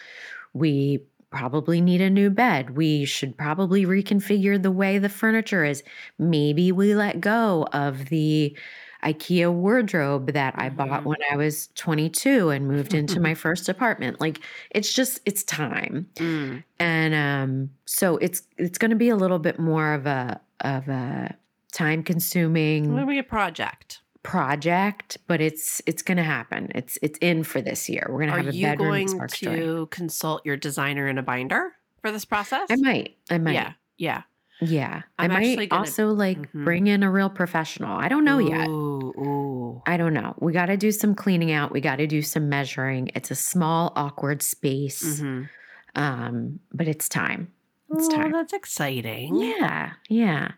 We 0.53 1.03
probably 1.29 1.81
need 1.81 2.01
a 2.01 2.09
new 2.09 2.29
bed. 2.29 2.77
We 2.77 3.03
should 3.05 3.37
probably 3.37 3.85
reconfigure 3.85 4.61
the 4.61 4.71
way 4.71 4.97
the 4.97 5.09
furniture 5.09 5.65
is. 5.65 5.83
Maybe 6.17 6.71
we 6.71 6.95
let 6.95 7.19
go 7.19 7.67
of 7.73 8.05
the 8.05 8.57
IKEA 9.05 9.51
wardrobe 9.53 10.33
that 10.33 10.55
I 10.57 10.69
bought 10.69 11.01
Mhm. 11.03 11.05
when 11.05 11.17
I 11.31 11.35
was 11.37 11.67
22 11.75 12.49
and 12.49 12.67
moved 12.67 12.93
into 12.93 13.19
my 13.19 13.33
first 13.45 13.69
apartment. 13.69 14.19
Like 14.19 14.39
it's 14.71 14.91
just 14.93 15.19
it's 15.25 15.43
time. 15.43 16.07
Mm, 16.15 16.63
And 16.79 17.13
um 17.13 17.69
so 17.85 18.17
it's 18.17 18.43
it's 18.57 18.77
going 18.77 18.91
to 18.91 18.97
be 18.97 19.09
a 19.09 19.15
little 19.15 19.39
bit 19.39 19.59
more 19.59 19.93
of 19.93 20.05
a 20.05 20.41
of 20.61 20.87
a 20.87 21.35
time 21.71 22.01
consuming 22.03 22.95
Maybe 22.95 23.19
a 23.19 23.23
project. 23.23 24.01
project, 24.23 25.17
but 25.27 25.39
it's 25.41 25.81
it's 25.85 26.01
going 26.01 26.17
to 26.17 26.23
happen. 26.23 26.71
It's 26.73 26.97
it's 27.01 27.19
in 27.19 27.43
for 27.43 27.61
this 27.61 27.87
year. 27.89 28.07
We're 28.09 28.19
going 28.25 28.31
to 28.31 28.37
have 28.37 28.47
a 28.47 28.55
you 28.55 28.65
bedroom 28.65 28.77
that 28.87 28.91
going 28.91 29.07
sparks 29.07 29.39
joy. 29.39 29.55
to 29.55 29.87
consult 29.91 30.45
your 30.45 30.57
designer 30.57 31.07
in 31.07 31.17
a 31.17 31.23
binder 31.23 31.73
for 32.01 32.11
this 32.11 32.25
process? 32.25 32.67
I 32.71 32.75
might. 32.77 33.17
I 33.29 33.37
might. 33.37 33.53
Yeah. 33.53 33.73
Yeah. 33.97 34.21
Yeah. 34.61 35.01
I'm 35.19 35.31
I 35.31 35.33
might 35.39 35.69
gonna- 35.69 35.81
also 35.81 36.09
like 36.13 36.51
Mhm. 36.53 36.63
bring 36.63 36.87
in 36.87 37.03
a 37.03 37.11
real 37.11 37.29
professional. 37.29 37.97
I 37.97 38.07
don't 38.07 38.23
know 38.25 38.39
yet. 38.39 38.67
Ooh, 38.67 39.13
ooh. 39.17 39.81
I 39.85 39.97
don't 39.97 40.13
know. 40.13 40.33
We 40.39 40.53
got 40.53 40.67
to 40.67 40.77
do 40.77 40.91
some 40.91 41.13
cleaning 41.15 41.51
out. 41.51 41.71
We 41.71 41.81
got 41.81 41.97
to 41.97 42.07
do 42.07 42.21
some 42.21 42.47
measuring. 42.49 43.09
It's 43.15 43.31
a 43.31 43.35
small, 43.35 43.91
awkward 43.95 44.41
space, 44.41 45.19
Mhm. 45.19 45.49
um, 45.95 46.59
but 46.73 46.87
it's 46.87 47.09
time. 47.09 47.49
It's 47.93 48.07
Oh, 48.07 48.15
time. 48.15 48.31
that's 48.31 48.53
exciting. 48.53 49.35
Yeah, 49.35 49.91
yeah. 50.09 50.51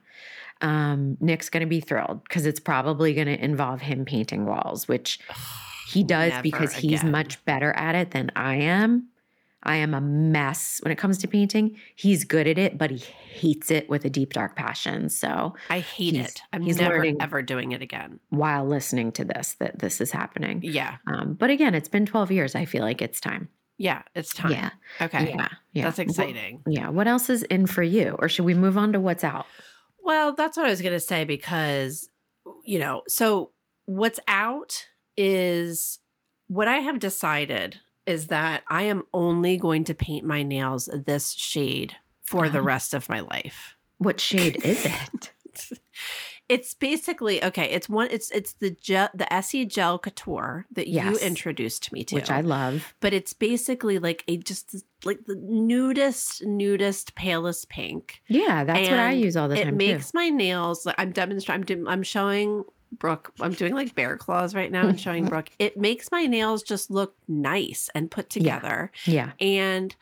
Um, 0.61 1.17
Nick's 1.19 1.49
going 1.49 1.61
to 1.61 1.67
be 1.67 1.79
thrilled 1.81 2.23
because 2.23 2.45
it's 2.45 2.59
probably 2.59 3.13
going 3.13 3.27
to 3.27 3.43
involve 3.43 3.81
him 3.81 4.05
painting 4.05 4.45
walls, 4.45 4.87
which 4.87 5.19
he 5.87 6.03
does 6.03 6.31
Never 6.31 6.41
because 6.43 6.73
he's 6.75 7.01
again. 7.01 7.11
much 7.11 7.43
better 7.45 7.73
at 7.73 7.95
it 7.95 8.11
than 8.11 8.31
I 8.35 8.55
am. 8.55 9.07
I 9.63 9.77
am 9.77 9.93
a 9.93 10.01
mess 10.01 10.79
when 10.83 10.91
it 10.91 10.97
comes 10.97 11.17
to 11.19 11.27
painting. 11.27 11.77
He's 11.95 12.23
good 12.23 12.47
at 12.47 12.57
it, 12.57 12.77
but 12.77 12.91
he 12.91 12.97
hates 12.97 13.71
it 13.71 13.89
with 13.89 14.05
a 14.05 14.09
deep, 14.09 14.33
dark 14.33 14.55
passion. 14.55 15.09
So, 15.09 15.55
I 15.69 15.79
hate 15.79 16.15
it. 16.15 16.41
I'm 16.53 16.61
he's 16.61 16.79
never 16.79 16.95
learning. 16.95 17.17
ever 17.19 17.41
doing 17.41 17.71
it 17.71 17.81
again. 17.81 18.19
while 18.29 18.65
listening 18.65 19.11
to 19.13 19.25
this, 19.25 19.55
that 19.59 19.79
this 19.79 19.99
is 19.99 20.11
happening. 20.11 20.61
Yeah. 20.63 20.97
Um, 21.07 21.33
but 21.33 21.49
again, 21.49 21.73
it's 21.75 21.89
been 21.89 22.05
12 22.05 22.31
years. 22.31 22.55
I 22.55 22.65
feel 22.65 22.81
like 22.83 23.01
it's 23.01 23.19
time. 23.19 23.49
Yeah. 23.77 24.03
It's 24.15 24.33
time. 24.33 24.51
Yeah. 24.51 24.69
Okay. 25.01 25.29
Yeah. 25.29 25.49
Yeah. 25.73 25.83
That's 25.83 25.99
exciting. 25.99 26.63
yeah. 26.67 26.89
What 26.89 27.07
else 27.07 27.29
is 27.29 27.43
in 27.43 27.67
for 27.67 27.83
you? 27.83 28.15
Or 28.19 28.29
should 28.29 28.45
we 28.45 28.53
move 28.53 28.77
on 28.77 28.93
to 28.93 28.99
what's 28.99 29.23
out? 29.23 29.45
Well, 30.01 30.33
that's 30.33 30.55
what 30.57 30.65
I 30.65 30.69
was 30.69 30.81
going 30.81 30.93
to 30.93 30.99
say 30.99 31.25
because, 31.25 32.09
you 32.63 32.79
know, 32.79 33.01
so 33.07 33.51
what's 33.85 34.19
out 34.27 34.85
is 35.15 35.99
what 36.47 36.67
I 36.67 36.77
have 36.77 36.99
decided 36.99 37.79
is 38.07 38.27
that 38.27 38.63
I 38.69 38.83
am 38.83 39.03
only 39.13 39.57
going 39.57 39.83
to 39.85 39.93
paint 39.93 40.25
my 40.25 40.43
nails 40.43 40.89
this 41.05 41.33
shade 41.33 41.95
for 42.23 42.49
the 42.49 42.59
Oh. 42.59 42.63
rest 42.63 42.93
of 42.93 43.09
my 43.09 43.19
life. 43.19 43.75
What 43.99 44.19
shade 44.19 44.63
is 44.63 44.85
it? 44.85 45.31
It's 46.49 46.73
basically 46.75 47.43
okay. 47.43 47.65
It's 47.71 47.89
one. 47.89 48.07
It's 48.09 48.31
it's 48.31 48.53
the 48.53 48.69
gel, 48.71 49.09
the 49.13 49.31
Essie 49.33 49.65
Gel 49.65 49.99
Couture 49.99 50.65
that 50.71 50.87
Yes. 50.87 51.05
you 51.21 51.27
introduced 51.27 51.91
me 51.91 52.05
to, 52.05 52.15
which 52.15 52.31
I 52.31 52.39
love. 52.39 52.95
but 53.01 53.13
it's 53.13 53.33
basically 53.33 53.99
like 53.99 54.23
a 54.29 54.37
just 54.37 54.73
like 55.03 55.25
the 55.25 55.35
nudist, 55.35 56.45
nudist, 56.45 57.15
palest 57.15 57.67
pink. 57.67 58.21
Yeah, 58.29 58.63
that's 58.63 58.89
what 58.89 58.97
I 58.99 59.11
use 59.11 59.35
all 59.35 59.49
the 59.49 59.55
it 59.59 59.65
time 59.65 59.73
It 59.73 59.77
makes 59.77 60.13
my 60.13 60.29
nails. 60.29 60.85
Like 60.85 60.95
I'm 60.97 61.11
demonstrating. 61.11 61.79
I'm, 61.81 61.87
I'm 61.89 62.03
showing 62.03 62.63
Brooke. 62.91 63.31
I'm 63.39 63.53
doing 63.53 63.73
like 63.73 63.95
bear 63.95 64.17
claws 64.17 64.55
right 64.55 64.71
now 64.71 64.87
and 64.87 64.99
showing 64.99 65.25
Brooke. 65.29 65.49
It 65.59 65.77
makes 65.77 66.11
my 66.11 66.25
nails 66.25 66.63
just 66.63 66.89
look 66.91 67.15
nice 67.27 67.89
and 67.95 68.09
put 68.11 68.29
together. 68.29 68.91
too. 69.03 69.11
Yeah, 69.11 69.31
And 69.39 69.95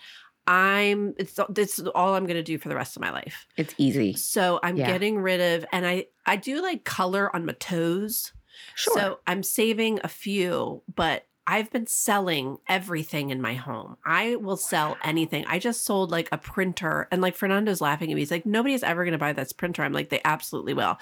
I'm. 0.48 1.16
It's 1.18 1.40
this 1.50 1.80
is 1.80 1.88
all 1.88 2.14
I'm 2.16 2.26
going 2.26 2.36
to 2.38 2.44
do 2.44 2.58
for 2.58 2.70
the 2.70 2.76
rest 2.76 2.96
of 2.96 3.02
my 3.02 3.10
life. 3.12 3.48
it's 3.58 3.74
easy. 3.78 4.14
So 4.14 4.60
I'm 4.62 4.78
Yeah. 4.78 4.88
getting 4.88 5.18
rid 5.18 5.42
of, 5.42 5.66
and 5.72 5.86
I 5.88 6.06
I 6.26 6.36
do 6.36 6.62
like 6.62 6.84
color 6.84 7.36
on 7.36 7.46
my 7.46 7.54
toes. 7.54 8.32
Sure. 8.76 8.94
So 8.94 9.20
I'm 9.28 9.42
saving 9.44 10.00
a 10.04 10.08
few, 10.08 10.84
but 10.94 11.26
I've 11.48 11.70
been 11.72 11.86
selling 11.88 12.58
everything 12.70 13.30
in 13.30 13.42
my 13.42 13.54
home. 13.54 13.98
I 14.06 14.36
will 14.38 14.58
sell 14.58 14.98
anything. 15.04 15.46
I 15.48 15.60
just 15.60 15.84
sold 15.84 16.10
like 16.12 16.30
a 16.32 16.38
printer, 16.38 17.08
and 17.12 17.22
like 17.22 17.36
Fernando's 17.36 17.82
laughing 17.82 18.12
at 18.12 18.16
me. 18.16 18.22
He's 18.22 18.32
like, 18.32 18.46
nobody's 18.46 18.82
ever 18.84 19.04
going 19.04 19.12
to 19.14 19.18
buy 19.20 19.34
this 19.34 19.52
printer. 19.52 19.84
I'm 19.84 19.94
like, 19.94 20.10
they 20.10 20.22
absolutely 20.26 20.74
will. 20.74 20.98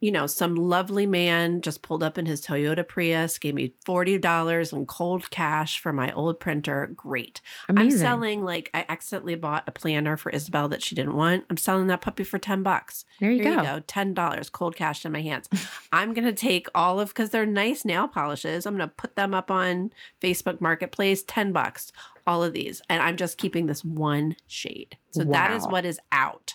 You 0.00 0.12
know, 0.12 0.26
some 0.26 0.56
lovely 0.56 1.06
man 1.06 1.62
just 1.62 1.80
pulled 1.80 2.02
up 2.02 2.18
in 2.18 2.26
his 2.26 2.44
Toyota 2.44 2.86
Prius, 2.86 3.38
gave 3.38 3.54
me 3.54 3.72
$40 3.86 4.72
in 4.74 4.84
cold 4.84 5.30
cash 5.30 5.78
for 5.78 5.90
my 5.90 6.12
old 6.12 6.38
printer. 6.38 6.90
Great. 6.94 7.40
Amazing. 7.68 7.92
I'm 7.92 7.98
selling 7.98 8.44
like 8.44 8.70
I 8.74 8.84
accidentally 8.90 9.36
bought 9.36 9.64
a 9.66 9.72
planner 9.72 10.18
for 10.18 10.28
Isabel 10.30 10.68
that 10.68 10.82
she 10.82 10.94
didn't 10.94 11.14
want. 11.16 11.46
I'm 11.48 11.56
selling 11.56 11.86
that 11.86 12.02
puppy 12.02 12.24
for 12.24 12.38
10 12.38 12.62
bucks. 12.62 13.06
there 13.20 13.30
you 13.30 13.42
go. 13.42 13.50
you 13.52 13.62
go. 13.62 13.80
Ten 13.86 14.12
dollars 14.12 14.50
cold 14.50 14.76
cash 14.76 15.04
in 15.06 15.12
my 15.12 15.22
hands. 15.22 15.48
I'm 15.92 16.12
gonna 16.12 16.32
take 16.32 16.68
all 16.74 17.00
of 17.00 17.08
because 17.08 17.30
they're 17.30 17.46
nice 17.46 17.84
nail 17.86 18.06
polishes. 18.06 18.66
I'm 18.66 18.74
gonna 18.74 18.88
put 18.88 19.16
them 19.16 19.32
up 19.32 19.50
on 19.50 19.92
Facebook 20.20 20.60
Marketplace, 20.60 21.22
ten 21.26 21.52
bucks. 21.52 21.90
All 22.26 22.42
of 22.44 22.52
these. 22.52 22.82
And 22.90 23.00
I'm 23.02 23.16
just 23.16 23.38
keeping 23.38 23.66
this 23.66 23.84
one 23.84 24.36
shade. 24.46 24.98
So 25.12 25.24
that 25.24 25.52
is 25.52 25.64
what 25.66 25.84
is 25.86 25.98
out. 26.12 26.54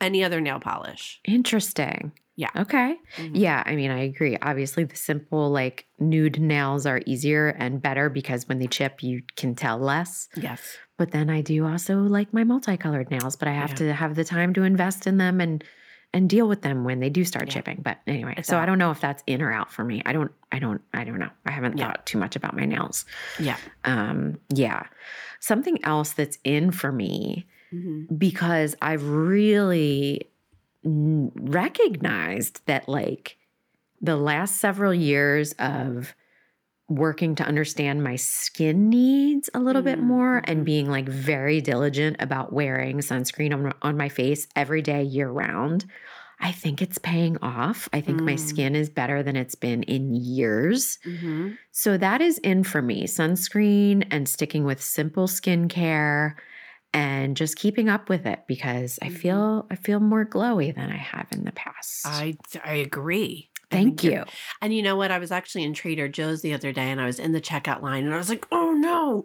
Any 0.00 0.22
other 0.22 0.40
nail 0.40 0.60
polish. 0.60 1.20
Interesting. 1.24 2.12
Yeah. 2.36 2.50
Okay. 2.56 2.96
Mhm. 3.16 3.30
Yeah, 3.34 3.62
I 3.64 3.76
mean, 3.76 3.90
I 3.92 4.00
agree. 4.00 4.36
Obviously, 4.42 4.84
the 4.84 4.96
simple, 4.96 5.50
like 5.50 5.86
nude 6.00 6.40
nails 6.40 6.84
are 6.86 7.00
easier 7.06 7.48
and 7.50 7.80
better 7.80 8.08
because 8.10 8.48
when 8.48 8.58
they 8.58 8.66
chip, 8.66 9.02
you 9.02 9.22
can 9.36 9.54
tell 9.54 9.78
less. 9.78 10.28
Yes. 10.36 10.76
But 10.96 11.12
then 11.12 11.30
I 11.30 11.40
do 11.42 11.64
also 11.66 11.98
like 12.00 12.32
my 12.32 12.42
multicolored 12.44 13.10
nails, 13.10 13.36
but 13.36 13.46
I 13.48 13.52
have 13.52 13.70
Yeah. 13.70 13.76
to 13.76 13.92
have 13.94 14.14
the 14.16 14.24
time 14.24 14.52
to 14.54 14.62
invest 14.64 15.06
in 15.06 15.18
them 15.18 15.40
and 15.40 15.62
and 16.12 16.30
deal 16.30 16.46
with 16.46 16.62
them 16.62 16.84
when 16.84 17.00
they 17.00 17.10
do 17.10 17.24
start 17.24 17.48
Yeah. 17.48 17.54
chipping. 17.54 17.80
But 17.82 17.98
anyway, 18.06 18.34
It's 18.36 18.46
so 18.48 18.56
I 18.58 18.66
don't 18.66 18.78
know 18.78 18.92
if 18.92 19.00
that's 19.00 19.24
in 19.26 19.42
or 19.42 19.52
out 19.52 19.72
for 19.72 19.82
me. 19.84 20.00
I 20.06 20.12
don't 20.12 20.30
I 20.52 20.60
don't 20.60 20.80
I 20.92 21.02
don't 21.02 21.18
know. 21.18 21.30
I 21.44 21.50
haven't 21.50 21.76
Yeah. 21.76 21.86
thought 21.86 22.06
too 22.06 22.18
much 22.18 22.36
about 22.36 22.54
my 22.56 22.64
nails. 22.64 23.04
Yeah. 23.40 23.56
Um 23.84 24.38
yeah. 24.54 24.84
Something 25.40 25.84
else 25.84 26.12
that's 26.12 26.38
in 26.44 26.70
for 26.70 26.92
me 26.92 27.46
Mhm. 27.72 28.16
because 28.16 28.76
I've 28.80 29.04
really 29.08 30.28
recognized 30.84 32.64
that 32.66 32.88
like 32.88 33.38
the 34.00 34.16
last 34.16 34.58
several 34.60 34.94
years 34.94 35.52
of 35.54 36.14
working 36.88 37.34
to 37.36 37.44
understand 37.44 38.04
my 38.04 38.16
skin 38.16 38.90
needs 38.90 39.50
a 39.54 39.60
little 39.60 39.82
bit 39.82 40.00
Mm, 40.00 40.00
more 40.00 40.42
and 40.44 40.66
being 40.66 40.88
like 40.90 41.08
very 41.08 41.60
diligent 41.60 42.16
about 42.20 42.52
wearing 42.52 42.98
sunscreen 42.98 43.54
on, 43.54 43.72
on 43.82 43.96
my 43.96 44.08
face 44.08 44.46
every 44.56 44.82
day 44.82 45.02
year 45.02 45.30
round 45.30 45.86
i 46.40 46.52
think 46.52 46.82
it's 46.82 46.98
paying 46.98 47.38
off 47.42 47.88
i 47.92 48.00
think 48.00 48.26
my 48.26 48.36
Mm. 48.36 48.36
skin 48.36 48.76
is 48.76 48.90
better 48.90 49.22
than 49.22 49.36
it's 49.36 49.54
been 49.54 49.82
in 49.84 50.14
years 50.14 50.98
Mhm. 51.04 51.58
so 51.72 51.96
that 51.98 52.20
is 52.20 52.38
in 52.38 52.64
for 52.64 52.82
me 52.82 53.06
sunscreen 53.06 54.06
and 54.10 54.28
sticking 54.28 54.64
with 54.64 54.82
simple 54.82 55.26
skincare 55.26 56.34
and 56.94 57.36
just 57.36 57.56
keeping 57.56 57.88
up 57.90 58.08
with 58.08 58.24
it 58.24 58.44
because 58.48 58.98
I 59.02 59.08
Mhm. 59.08 59.16
feel 59.18 59.66
I 59.70 59.76
feel 59.76 60.00
more 60.00 60.24
glowy 60.24 60.74
than 60.74 60.90
I 60.90 60.96
have 60.96 61.26
in 61.32 61.44
the 61.44 61.52
past. 61.52 62.06
I 62.06 62.36
I 62.64 62.74
agree. 62.74 63.50
Thank 63.70 64.04
you're- 64.04 64.24
And 64.62 64.72
you 64.72 64.82
know 64.82 64.94
what? 64.94 65.10
I 65.10 65.18
was 65.18 65.32
actually 65.32 65.64
in 65.64 65.74
Trader 65.74 66.08
Joe's 66.08 66.42
the 66.42 66.54
other 66.54 66.70
day 66.72 66.90
and 66.90 67.00
I 67.00 67.06
was 67.06 67.18
in 67.18 67.32
the 67.32 67.40
checkout 67.40 67.82
line 67.82 68.04
and 68.04 68.14
I 68.14 68.18
was 68.18 68.28
like, 68.28 68.46
oh 68.52 68.72
no, 68.72 69.24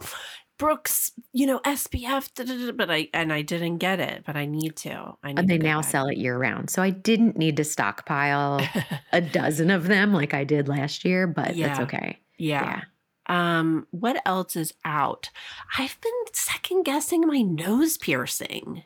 Brooks, 0.57 1.11
you 1.31 1.45
know, 1.45 1.59
SPF, 1.63 2.33
da, 2.33 2.43
da, 2.43 2.57
da," 2.57 2.71
but 2.73 2.89
I, 2.91 3.07
and 3.13 3.31
I 3.31 3.43
didn't 3.43 3.77
get 3.77 3.99
it, 4.01 4.23
but 4.25 4.35
I 4.35 4.45
need 4.45 4.75
to. 4.77 5.13
I 5.23 5.29
need 5.29 5.39
And 5.39 5.47
they 5.49 5.57
now 5.57 5.81
back. 5.81 5.89
sell 5.89 6.07
it 6.07 6.17
year 6.17 6.37
round. 6.37 6.69
So 6.69 6.81
I 6.81 6.89
didn't 6.89 7.37
need 7.37 7.55
to 7.57 7.63
stockpile 7.63 8.59
a 9.13 9.21
dozen 9.21 9.69
of 9.71 9.87
them 9.87 10.11
like 10.13 10.33
I 10.33 10.43
did 10.43 10.67
last 10.67 11.05
year, 11.05 11.27
but 11.27 11.45
that's 11.49 11.57
Yeah. 11.57 11.81
okay. 11.83 12.17
yeah. 12.37 12.81
Um, 13.29 13.87
what 13.91 14.21
else 14.25 14.55
is 14.55 14.73
out? 14.83 15.29
I've 15.77 15.97
been 16.01 16.11
second 16.33 16.83
guessing 16.83 17.21
my 17.27 17.41
nose 17.41 17.97
piercing. 17.97 18.83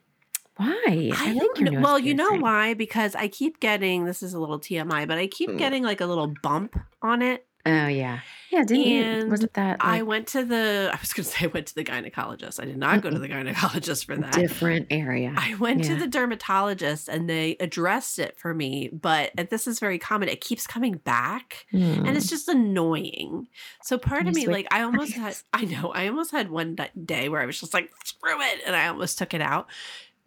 Why? 0.57 1.11
I, 1.15 1.31
like 1.31 1.39
don't 1.39 1.57
your 1.59 1.71
know. 1.71 1.71
nose 1.79 1.83
Well, 1.83 1.99
you 1.99 2.13
know 2.13 2.33
why? 2.37 2.75
Because 2.75 3.15
I 3.15 3.27
keep 3.27 3.59
getting 3.59 4.05
this 4.05 4.21
is 4.21 4.33
a 4.35 4.39
little 4.39 4.59
TMI, 4.59 5.07
but 5.07 5.17
I 5.17 5.25
keep 5.27 5.49
Mm. 5.49 5.57
getting 5.57 5.83
like 5.83 6.01
a 6.01 6.05
little 6.05 6.31
bump 6.43 6.77
on 7.01 7.21
it. 7.23 7.47
Oh 7.65 7.87
yeah. 7.87 8.19
Yeah, 8.51 8.63
didn't 8.65 8.83
you 8.85 9.01
And 9.03 9.31
wasn't 9.31 9.53
that 9.53 9.77
I 9.79 10.03
went 10.03 10.27
to 10.27 10.45
the 10.45 10.91
I 10.93 10.99
was 10.99 11.11
gonna 11.11 11.23
say 11.27 11.45
I 11.45 11.47
went 11.47 11.65
to 11.67 11.75
the 11.75 11.83
gynecologist. 11.83 12.61
I 12.61 12.65
did 12.65 12.77
not 12.77 13.01
go 13.01 13.09
to 13.09 13.17
the 13.17 13.27
gynecologist 13.27 14.05
for 14.05 14.15
that. 14.17 14.31
different 14.33 14.87
area? 14.91 15.33
I 15.35 15.55
went 15.55 15.83
to 15.85 15.95
the 15.95 16.05
dermatologist 16.07 17.07
and 17.09 17.27
they 17.29 17.55
addressed 17.59 18.19
it 18.19 18.37
for 18.37 18.53
me, 18.53 18.89
but 18.89 19.31
and 19.37 19.47
this 19.49 19.65
is 19.65 19.79
very 19.79 19.97
common. 19.97 20.29
It 20.29 20.39
keeps 20.41 20.67
coming 20.67 20.93
back 20.97 21.65
and 21.71 22.05
Hmm. 22.07 22.15
it's 22.15 22.29
just 22.29 22.47
annoying. 22.47 23.47
So 23.81 23.97
part 23.97 24.27
of 24.27 24.35
me, 24.35 24.45
like, 24.47 24.67
I 24.71 24.81
almost 24.83 25.13
had. 25.13 25.35
I 25.53 25.65
know, 25.65 25.91
I 25.91 26.07
almost 26.07 26.31
had 26.31 26.51
one 26.51 26.77
day 27.05 27.29
where 27.29 27.41
I 27.41 27.45
was 27.45 27.59
just 27.59 27.73
like, 27.73 27.91
screw 28.03 28.39
it. 28.39 28.59
And 28.67 28.75
I 28.75 28.87
almost 28.87 29.17
took 29.17 29.33
it 29.33 29.41
out. 29.41 29.67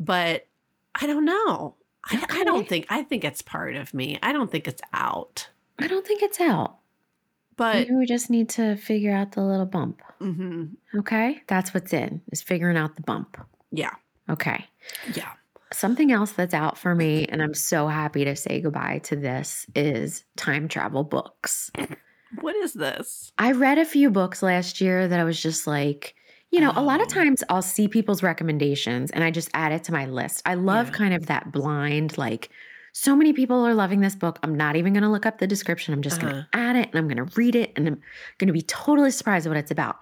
But 0.01 0.47
I 0.95 1.07
don't 1.07 1.25
know. 1.25 1.77
I, 2.11 2.25
I 2.31 2.45
don't 2.45 2.69
think, 2.69 2.87
I 2.89 3.03
think 3.03 3.25
it's 3.25 3.43
part 3.43 3.77
of 3.77 3.93
me. 3.93 4.19
I 4.23 4.33
don't 4.33 4.51
think 4.51 4.67
it's 4.69 4.83
out. 4.93 5.49
I 5.79 5.87
don't 5.87 6.07
think 6.07 6.23
it's 6.23 6.41
out. 6.41 6.76
But 7.57 7.89
Maybe 7.89 7.95
we 7.95 8.07
just 8.07 8.31
need 8.31 8.49
to 8.51 8.77
figure 8.77 9.13
out 9.15 9.33
the 9.33 9.43
little 9.43 9.67
bump. 9.67 10.03
mhm, 10.21 10.77
Okay. 10.97 11.43
That's 11.49 11.75
what's 11.75 11.93
in, 11.93 12.23
is 12.33 12.43
figuring 12.43 12.77
out 12.77 12.97
the 12.97 13.03
bump. 13.03 13.37
yeah, 13.71 13.95
Okay. 14.29 14.67
yeah. 15.05 15.35
Something 15.73 16.13
else 16.13 16.33
that's 16.33 16.55
out 16.55 16.79
for 16.79 16.95
me, 16.95 17.25
and 17.27 17.43
I'm 17.43 17.55
so 17.55 17.89
happy 17.89 18.25
to 18.25 18.37
say 18.37 18.61
goodbye 18.61 19.01
to 19.05 19.17
this, 19.17 19.67
is 19.75 20.25
time 20.37 20.69
travel 20.69 21.03
books. 21.05 21.71
What 22.31 22.55
is 22.57 22.73
this? 22.75 23.33
I 23.39 23.53
read 23.53 23.79
a 23.79 23.85
few 23.85 24.11
books 24.11 24.43
last 24.43 24.81
year 24.81 25.07
that 25.09 25.21
I 25.21 25.25
was 25.25 25.41
just 25.41 25.67
like, 25.67 26.15
you 26.51 26.61
know, 26.61 26.73
a 26.75 26.83
lot 26.83 27.01
of 27.03 27.09
Oh. 27.09 27.09
times 27.09 27.43
I'll 27.51 27.63
see 27.63 27.89
people's 27.89 28.23
recommendations 28.23 29.11
and 29.11 29.23
I 29.25 29.31
just 29.31 29.51
add 29.55 29.73
it 29.73 29.85
to 29.85 29.93
my 29.93 30.07
list. 30.07 30.43
I 30.47 30.55
love 30.55 30.91
Yeah. 30.91 30.93
kind 30.93 31.13
of 31.15 31.27
that 31.27 31.53
blind, 31.53 32.17
like, 32.17 32.51
so 32.99 33.15
many 33.15 33.35
people 33.35 33.63
are 33.67 33.75
loving 33.75 34.01
this 34.01 34.15
book. 34.15 34.39
I'm 34.43 34.55
not 34.57 34.75
even 34.75 34.95
going 34.95 35.03
to 35.03 35.11
look 35.11 35.27
up 35.27 35.37
the 35.39 35.47
description. 35.47 35.93
I'm 35.93 36.01
just 36.01 36.19
going 36.19 36.33
Uh-huh. 36.33 36.45
to 36.51 36.59
add 36.59 36.77
it 36.77 36.89
and 36.89 36.95
I'm 36.99 37.09
going 37.09 37.19
to 37.29 37.31
read 37.37 37.55
it 37.55 37.73
and 37.77 37.87
I'm 37.87 38.01
going 38.39 38.47
to 38.47 38.55
be 38.55 38.63
totally 38.63 39.11
surprised 39.11 39.47
at 39.47 39.51
what 39.51 39.59
it's 39.59 39.71
about. 39.71 39.97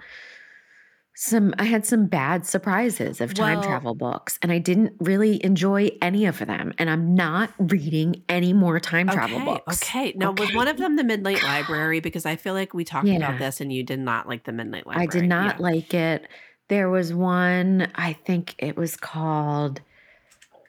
Some 1.16 1.55
I 1.59 1.64
had 1.64 1.84
some 1.84 2.07
bad 2.07 2.47
surprises 2.47 3.20
of 3.20 3.34
time 3.34 3.59
Well- 3.59 3.64
travel 3.68 3.95
books 3.97 4.38
and 4.42 4.53
I 4.53 4.59
didn't 4.59 4.92
really 5.01 5.45
enjoy 5.45 5.90
any 6.03 6.24
of 6.26 6.38
them 6.38 6.72
and 6.78 6.88
I'm 6.88 7.16
not 7.16 7.51
reading 7.59 8.22
any 8.28 8.53
more 8.53 8.78
time 8.78 9.09
travel 9.09 9.40
books. 9.40 9.82
Okay. 9.82 10.12
Now, 10.16 10.30
was 10.30 10.55
one 10.55 10.68
of 10.68 10.76
them 10.76 10.95
the 10.95 11.05
Midnight 11.05 11.42
Library? 11.42 11.99
Because 11.99 12.24
I 12.26 12.36
feel 12.36 12.55
like 12.55 12.74
we 12.74 12.84
talked 12.84 13.09
Yeah. 13.09 13.16
about 13.16 13.40
this 13.40 13.61
and 13.61 13.72
you 13.72 13.82
did 13.82 13.99
not 13.99 14.28
like 14.28 14.45
the 14.45 14.53
Midnight 14.53 14.86
Library. 14.86 15.09
I 15.09 15.11
did 15.11 15.28
not 15.28 15.57
Yeah. 15.59 15.62
like 15.64 15.95
it. 15.95 16.28
There 16.68 16.88
was 16.88 17.12
one, 17.12 17.88
I 17.97 18.12
think 18.12 18.55
it 18.59 18.76
was 18.76 18.97
called 18.97 19.80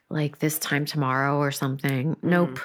like 0.10 0.40
this 0.40 0.60
time 0.60 0.86
tomorrow 0.86 1.38
or 1.38 1.52
something. 1.52 2.16
Nope. 2.22 2.60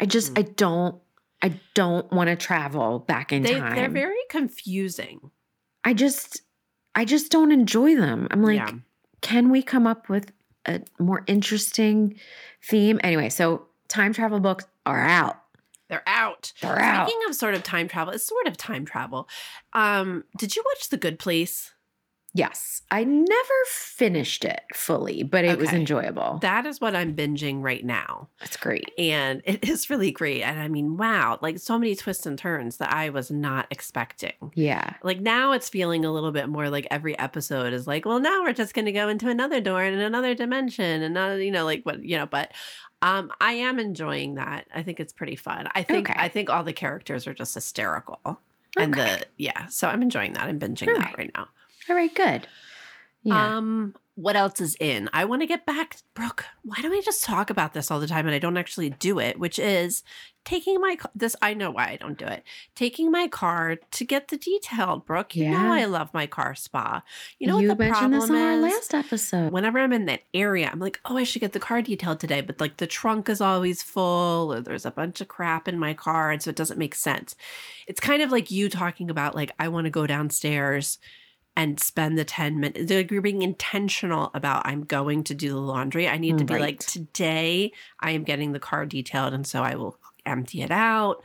I 0.00 0.06
just 0.06 0.34
Mm. 0.34 0.38
I 0.38 0.42
don't 0.42 1.02
I 1.40 1.60
don't 1.74 2.10
want 2.12 2.28
to 2.30 2.36
travel 2.36 2.98
back 2.98 3.32
in 3.32 3.42
They, 3.42 3.58
time. 3.60 3.76
they're 3.76 3.88
very 3.88 4.16
confusing. 4.28 5.30
I 5.84 5.94
just 5.94 6.42
I 6.94 7.04
just 7.04 7.30
don't 7.30 7.52
enjoy 7.52 7.94
them. 7.94 8.26
I'm 8.30 8.42
like, 8.42 8.56
yeah. 8.56 8.72
can 9.20 9.50
we 9.50 9.62
come 9.62 9.86
up 9.86 10.08
with 10.08 10.32
a 10.66 10.80
more 10.98 11.22
interesting 11.26 12.18
theme? 12.62 12.98
Anyway, 13.04 13.28
so 13.28 13.66
time 13.88 14.12
travel 14.12 14.40
books 14.40 14.66
are 14.84 15.00
out. 15.00 15.40
They're 15.88 16.02
out. 16.06 16.52
They're 16.60 16.78
out. 16.78 17.08
Speaking 17.08 17.28
of 17.28 17.34
sort 17.34 17.54
of 17.54 17.62
time 17.62 17.88
travel, 17.88 18.12
it's 18.12 18.24
sort 18.26 18.46
of 18.46 18.56
time 18.56 18.84
travel. 18.84 19.28
Um, 19.72 20.24
did 20.36 20.54
you 20.56 20.62
watch 20.74 20.88
The 20.90 20.96
Good 20.98 21.18
Place? 21.18 21.72
Yes. 22.34 22.82
I 22.90 23.04
never 23.04 23.54
finished 23.66 24.44
it 24.44 24.60
fully, 24.74 25.22
but 25.22 25.44
it 25.44 25.58
was 25.58 25.72
enjoyable. 25.72 26.38
That 26.42 26.66
is 26.66 26.80
what 26.80 26.94
I'm 26.94 27.14
binging 27.16 27.62
right 27.62 27.84
now. 27.84 28.28
That's 28.40 28.56
great. 28.56 28.92
And 28.98 29.42
it 29.44 29.68
is 29.68 29.90
really 29.90 30.10
great. 30.10 30.42
And 30.42 30.60
I 30.60 30.68
mean, 30.68 30.96
wow, 30.96 31.38
like 31.42 31.58
so 31.58 31.78
many 31.78 31.96
twists 31.96 32.26
and 32.26 32.38
turns 32.38 32.76
that 32.76 32.92
I 32.92 33.08
was 33.10 33.30
not 33.30 33.66
expecting. 33.70 34.52
Yeah. 34.54 34.94
Like 35.02 35.20
now 35.20 35.52
it's 35.52 35.68
feeling 35.68 36.04
a 36.04 36.12
little 36.12 36.30
bit 36.32 36.48
more 36.48 36.70
like 36.70 36.86
every 36.90 37.18
episode 37.18 37.72
is 37.72 37.86
like, 37.86 38.04
well, 38.04 38.20
now 38.20 38.42
we're 38.42 38.52
just 38.52 38.74
going 38.74 38.86
to 38.86 38.92
go 38.92 39.08
into 39.08 39.28
another 39.28 39.60
door 39.60 39.82
and 39.82 40.00
another 40.00 40.34
dimension 40.34 41.02
and 41.02 41.14
not, 41.14 41.32
you 41.36 41.50
know, 41.50 41.64
like 41.64 41.82
what, 41.84 42.02
you 42.02 42.16
know, 42.16 42.26
but 42.26 42.52
um 43.02 43.30
I 43.40 43.52
am 43.54 43.78
enjoying 43.78 44.34
that. 44.36 44.66
I 44.74 44.82
think 44.82 45.00
it's 45.00 45.12
pretty 45.12 45.36
fun. 45.36 45.68
I 45.74 45.82
think 45.82 46.10
Okay. 46.10 46.18
I 46.20 46.28
think 46.28 46.50
all 46.50 46.62
the 46.64 46.72
characters 46.72 47.26
are 47.26 47.34
just 47.34 47.54
hysterical. 47.54 48.40
And 48.76 48.94
the 48.94 49.24
yeah, 49.38 49.66
so 49.66 49.88
I'm 49.88 50.02
enjoying 50.02 50.34
that. 50.34 50.44
I'm 50.44 50.58
binging 50.60 50.88
All 50.88 50.94
that 50.94 51.06
right. 51.06 51.18
right 51.18 51.30
now. 51.34 51.48
All 51.88 51.96
right, 51.96 52.14
good. 52.14 52.46
Yeah. 53.22 53.56
Um, 53.56 53.94
what 54.14 54.34
else 54.34 54.60
is 54.60 54.76
in? 54.80 55.08
I 55.12 55.24
want 55.26 55.42
to 55.42 55.46
get 55.46 55.64
back, 55.64 55.98
Brooke. 56.14 56.44
Why 56.62 56.76
don't 56.82 56.90
we 56.90 57.00
just 57.02 57.22
talk 57.22 57.50
about 57.50 57.72
this 57.72 57.88
all 57.88 58.00
the 58.00 58.08
time 58.08 58.26
and 58.26 58.34
I 58.34 58.40
don't 58.40 58.56
actually 58.56 58.90
do 58.90 59.20
it? 59.20 59.38
Which 59.38 59.60
is 59.60 60.02
taking 60.44 60.80
my 60.80 60.96
this. 61.14 61.36
I 61.40 61.54
know 61.54 61.70
why 61.70 61.90
I 61.90 61.96
don't 61.96 62.18
do 62.18 62.24
it. 62.24 62.42
Taking 62.74 63.12
my 63.12 63.28
car 63.28 63.76
to 63.76 64.04
get 64.04 64.26
the 64.26 64.36
detailed, 64.36 65.06
Brooke. 65.06 65.36
You 65.36 65.50
know 65.50 65.72
I 65.72 65.84
love 65.84 66.12
my 66.12 66.26
car 66.26 66.56
spa. 66.56 67.04
You 67.38 67.46
know 67.46 67.60
you 67.60 67.68
what 67.68 67.78
the 67.78 67.84
mentioned 67.84 68.10
problem 68.10 68.20
this 68.20 68.30
on 68.30 68.36
our 68.36 68.56
last 68.56 68.92
episode. 68.92 69.52
Whenever 69.52 69.78
I'm 69.78 69.92
in 69.92 70.06
that 70.06 70.24
area, 70.34 70.68
I'm 70.72 70.80
like, 70.80 70.98
oh, 71.04 71.16
I 71.16 71.22
should 71.22 71.40
get 71.40 71.52
the 71.52 71.60
car 71.60 71.80
detailed 71.80 72.18
today. 72.18 72.40
But 72.40 72.58
like 72.58 72.78
the 72.78 72.88
trunk 72.88 73.28
is 73.28 73.40
always 73.40 73.84
full, 73.84 74.52
or 74.52 74.60
there's 74.60 74.86
a 74.86 74.90
bunch 74.90 75.20
of 75.20 75.28
crap 75.28 75.68
in 75.68 75.78
my 75.78 75.94
car. 75.94 76.32
And 76.32 76.42
so 76.42 76.50
it 76.50 76.56
doesn't 76.56 76.78
make 76.78 76.96
sense. 76.96 77.36
It's 77.86 78.00
kind 78.00 78.20
of 78.20 78.32
like 78.32 78.50
you 78.50 78.68
talking 78.68 79.10
about, 79.10 79.36
like, 79.36 79.52
I 79.60 79.68
want 79.68 79.84
to 79.84 79.90
go 79.90 80.08
downstairs 80.08 80.98
and 81.58 81.80
spend 81.80 82.16
the 82.16 82.24
10 82.24 82.60
minutes. 82.60 82.88
Like 82.88 83.10
you're 83.10 83.20
being 83.20 83.42
intentional 83.42 84.30
about, 84.32 84.64
I'm 84.64 84.84
going 84.84 85.24
to 85.24 85.34
do 85.34 85.50
the 85.50 85.58
laundry. 85.58 86.06
I 86.08 86.16
need 86.16 86.38
to 86.38 86.44
be 86.44 86.56
like, 86.56 86.78
today 86.78 87.72
I 87.98 88.12
am 88.12 88.22
getting 88.22 88.52
the 88.52 88.60
car 88.60 88.86
detailed. 88.86 89.34
And 89.34 89.44
so 89.44 89.64
I 89.64 89.74
will 89.74 89.98
empty 90.24 90.62
it 90.62 90.70
out 90.70 91.20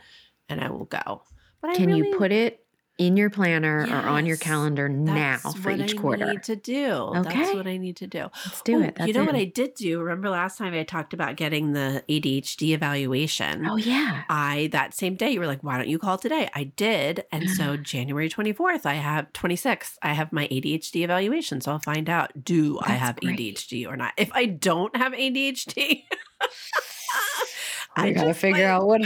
and 0.48 0.60
I 0.60 0.70
will 0.70 0.86
go. 0.86 1.22
But 1.62 1.76
Can 1.76 1.86
really, 1.86 2.08
you 2.08 2.18
put 2.18 2.32
it 2.32 2.63
in 2.96 3.16
your 3.16 3.28
planner 3.28 3.88
or 3.90 4.08
on 4.08 4.24
your 4.24 4.34
Yes, 4.36 4.42
calendar 4.42 4.88
now 4.88 5.38
that's 5.42 5.54
for 5.56 5.70
what 5.70 5.80
each 5.80 5.94
I 5.94 6.00
quarter? 6.00 6.24
need 6.26 6.42
to 6.44 6.54
do. 6.56 6.86
Okay. 6.92 7.22
That's 7.34 7.54
what 7.54 7.66
I 7.66 7.76
need 7.76 7.96
to 7.96 8.06
do. 8.06 8.28
Let's 8.44 8.62
do 8.62 8.76
Oh, 8.76 8.82
it. 8.82 8.94
That's 8.96 9.08
you 9.08 9.14
know 9.14 9.24
what. 9.24 9.34
I 9.34 9.44
did 9.44 9.74
do? 9.74 10.00
Remember 10.00 10.30
last 10.30 10.58
time 10.58 10.74
I 10.74 10.84
talked 10.84 11.12
about 11.12 11.36
getting 11.36 11.72
the 11.72 12.04
ADHD 12.08 12.70
evaluation? 12.72 13.66
Oh 13.68 13.76
yeah. 13.76 14.22
I 14.28 14.68
that 14.72 14.94
same 14.94 15.16
day 15.16 15.30
you 15.32 15.40
were 15.40 15.46
like, 15.46 15.62
why 15.64 15.76
don't 15.76 15.88
you 15.88 15.98
call 15.98 16.18
today? 16.18 16.48
I 16.54 16.64
did, 16.64 17.24
and 17.32 17.50
so 17.50 17.76
January 17.94 18.28
twenty 18.28 18.52
fourth, 18.52 18.86
I 18.86 18.94
have 18.94 19.32
twenty 19.32 19.56
sixth, 19.56 19.98
I 20.02 20.12
have 20.12 20.32
my 20.32 20.46
ADHD 20.48 21.02
evaluation. 21.02 21.60
So 21.60 21.72
I'll 21.72 21.78
find 21.80 22.08
out 22.08 22.44
do 22.44 22.78
I 22.80 22.92
have 22.92 23.16
great. 23.16 23.38
ADHD 23.38 23.88
or 23.88 23.96
not. 23.96 24.12
If 24.16 24.30
I 24.32 24.46
don't 24.46 24.94
have 24.96 25.12
ADHD, 25.12 26.04
I, 27.96 28.12
gotta 28.12 28.34
figure 28.34 28.64
might- 28.66 28.70
out 28.70 28.86
what 28.86 29.02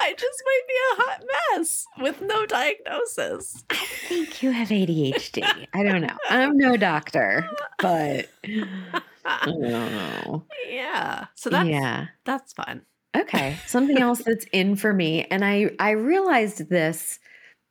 I 0.00 0.14
just 0.14 0.42
might 0.44 0.62
be 0.68 0.74
a 0.74 1.02
hot 1.02 1.24
mess 1.58 1.86
with 2.00 2.20
no 2.20 2.46
diagnosis. 2.46 3.64
I 3.70 3.86
think 4.08 4.42
you 4.42 4.50
have 4.50 4.68
ADHD. 4.68 5.66
I 5.72 5.82
don't 5.82 6.02
know. 6.02 6.16
I'm 6.28 6.56
no 6.56 6.76
doctor, 6.76 7.48
but 7.78 8.28
I 9.24 9.44
don't 9.44 9.60
know. 9.60 10.44
yeah, 10.68 11.26
so 11.34 11.50
that's 11.50 11.68
yeah. 11.68 12.06
that's 12.24 12.52
fun. 12.52 12.82
Okay. 13.16 13.58
Something 13.66 13.98
else 13.98 14.22
that's 14.24 14.46
in 14.52 14.76
for 14.76 14.92
me. 14.92 15.24
And 15.30 15.44
I 15.44 15.70
I 15.78 15.90
realized 15.90 16.68
this 16.70 17.18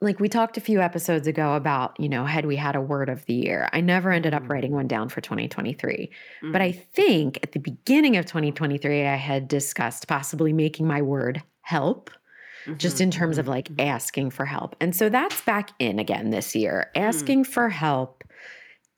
like 0.02 0.20
we 0.20 0.28
talked 0.28 0.58
a 0.58 0.62
few 0.62 0.82
episodes 0.82 1.28
ago 1.28 1.54
about, 1.56 2.00
you 2.00 2.10
know, 2.10 2.26
had 2.26 2.46
we 2.46 2.56
had 2.56 2.76
a 2.76 2.82
word 2.82 3.08
of 3.08 3.26
the 3.26 3.34
year. 3.36 3.70
I 3.72 3.82
never 3.82 4.12
ended 4.12 4.34
up 4.34 4.50
Mhm. 4.50 4.50
writing 4.50 4.72
one 4.72 4.88
down 4.88 5.10
for 5.10 5.22
2023. 5.22 6.12
Mm. 6.44 6.52
But 6.52 6.62
I 6.62 6.72
think 6.72 7.40
at 7.44 7.52
the 7.52 7.60
beginning 7.60 8.18
of 8.18 8.26
2023 8.26 9.06
I 9.06 9.16
had 9.16 9.48
discussed 9.48 10.08
possibly 10.08 10.54
making 10.54 10.88
my 10.88 11.02
word 11.02 11.44
help 11.62 12.10
just 12.80 13.00
Mhm, 13.00 13.02
in 13.02 13.12
terms 13.12 13.38
of 13.38 13.48
mhm, 13.48 13.50
like 13.50 13.72
asking 13.80 14.32
for 14.32 14.46
help. 14.46 14.76
And 14.82 14.96
so 14.96 15.10
that's 15.10 15.42
back 15.42 15.72
in 15.80 16.00
again 16.00 16.32
this 16.32 16.56
year, 16.56 16.92
Mm. 17.08 17.32
asking 17.34 17.46
for 17.46 17.70
help, 17.70 18.24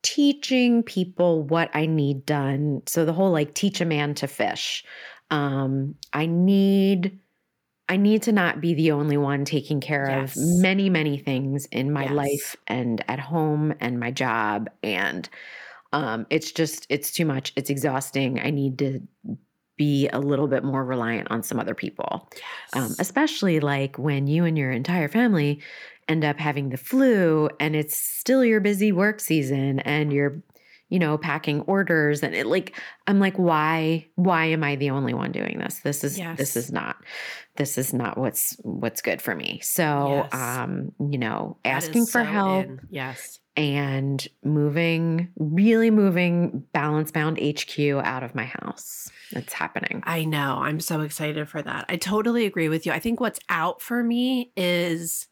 teaching 0.03 0.83
people 0.83 1.43
what 1.43 1.69
I 1.73 1.85
need 1.85 2.25
done. 2.25 2.81
So 2.87 3.05
the 3.05 3.13
whole 3.13 3.31
like 3.31 3.53
teach 3.53 3.79
a 3.81 3.85
man 3.85 4.13
to 4.15 4.27
fish. 4.27 4.83
Um, 5.31 5.95
I 6.13 6.25
need 6.25 7.19
I 7.89 7.97
need 7.97 8.23
to 8.23 8.31
not 8.31 8.61
be 8.61 8.73
the 8.73 8.91
only 8.91 9.17
one 9.17 9.45
taking 9.45 9.81
care 9.81 10.09
Yes. 10.09 10.33
of 10.35 10.35
many, 10.35 10.89
many 10.89 11.17
things 11.17 11.65
in 11.67 11.91
my 11.91 12.07
Yes. 12.07 12.07
life 12.07 12.55
and 12.67 13.03
at 13.09 13.19
home 13.19 13.73
and 13.79 13.99
my 13.99 14.09
job. 14.11 14.69
And 14.81 15.27
um, 15.93 16.25
it's 16.29 16.51
just, 16.51 16.87
it's 16.89 17.11
too 17.11 17.25
much. 17.25 17.53
It's 17.55 17.69
exhausting. 17.69 18.39
I 18.39 18.51
need 18.51 18.79
to 18.79 19.01
be 19.77 20.07
a 20.09 20.19
little 20.19 20.47
bit 20.47 20.63
more 20.63 20.85
reliant 20.85 21.31
on 21.31 21.43
some 21.43 21.59
other 21.59 21.73
people 21.75 22.29
um, 22.73 22.95
especially 22.99 23.59
like 23.59 23.97
when 23.97 24.27
you 24.27 24.45
and 24.45 24.57
your 24.57 24.71
entire 24.71 25.07
family 25.07 25.61
end 26.07 26.23
up 26.23 26.37
having 26.37 26.69
the 26.69 26.77
flu 26.77 27.49
and 27.59 27.75
it's 27.75 27.97
still 27.97 28.45
your 28.45 28.59
busy 28.59 28.91
work 28.91 29.19
season 29.19 29.79
and 29.79 30.13
you're 30.13 30.43
you 30.93 30.99
know 30.99 31.17
packing 31.17 31.61
orders 31.61 32.21
and 32.21 32.35
it 32.35 32.45
like 32.45 32.79
i'm 33.07 33.19
like 33.19 33.35
why 33.37 34.05
why 34.15 34.45
am 34.45 34.63
i 34.63 34.75
the 34.75 34.91
only 34.91 35.13
one 35.13 35.31
doing 35.31 35.57
this 35.57 35.79
this 35.79 36.03
is 36.03 36.17
this 36.37 36.55
is 36.55 36.71
not 36.71 36.97
this 37.57 37.77
is 37.79 37.93
not 37.93 38.15
what's 38.17 38.55
what's 38.61 39.01
good 39.01 39.19
for 39.19 39.33
me 39.33 39.59
so 39.63 40.27
Yes. 40.31 40.33
um 40.33 40.91
you 41.11 41.17
know 41.17 41.57
asking 41.65 42.05
for 42.05 42.21
so 42.21 42.23
help 42.23 42.65
in. 42.65 42.79
Yes. 42.91 43.39
and 43.57 44.27
moving 44.43 45.29
really 45.37 45.89
moving 45.89 46.63
balance 46.73 47.11
bound 47.11 47.37
hq 47.39 47.79
out 48.03 48.21
of 48.21 48.35
my 48.35 48.45
house 48.45 49.09
it's 49.31 49.53
happening 49.53 50.03
I 50.05 50.25
know. 50.25 50.59
I'm 50.61 50.79
so 50.79 51.01
excited 51.01 51.49
for 51.49 51.59
that. 51.63 51.85
I 51.89 51.95
totally 51.97 52.45
agree 52.45 52.69
with 52.69 52.85
you. 52.85 52.91
I 52.91 52.99
think 52.99 53.19
what's 53.19 53.39
out 53.49 53.81
for 53.81 54.03
me 54.03 54.51
is 54.55 55.27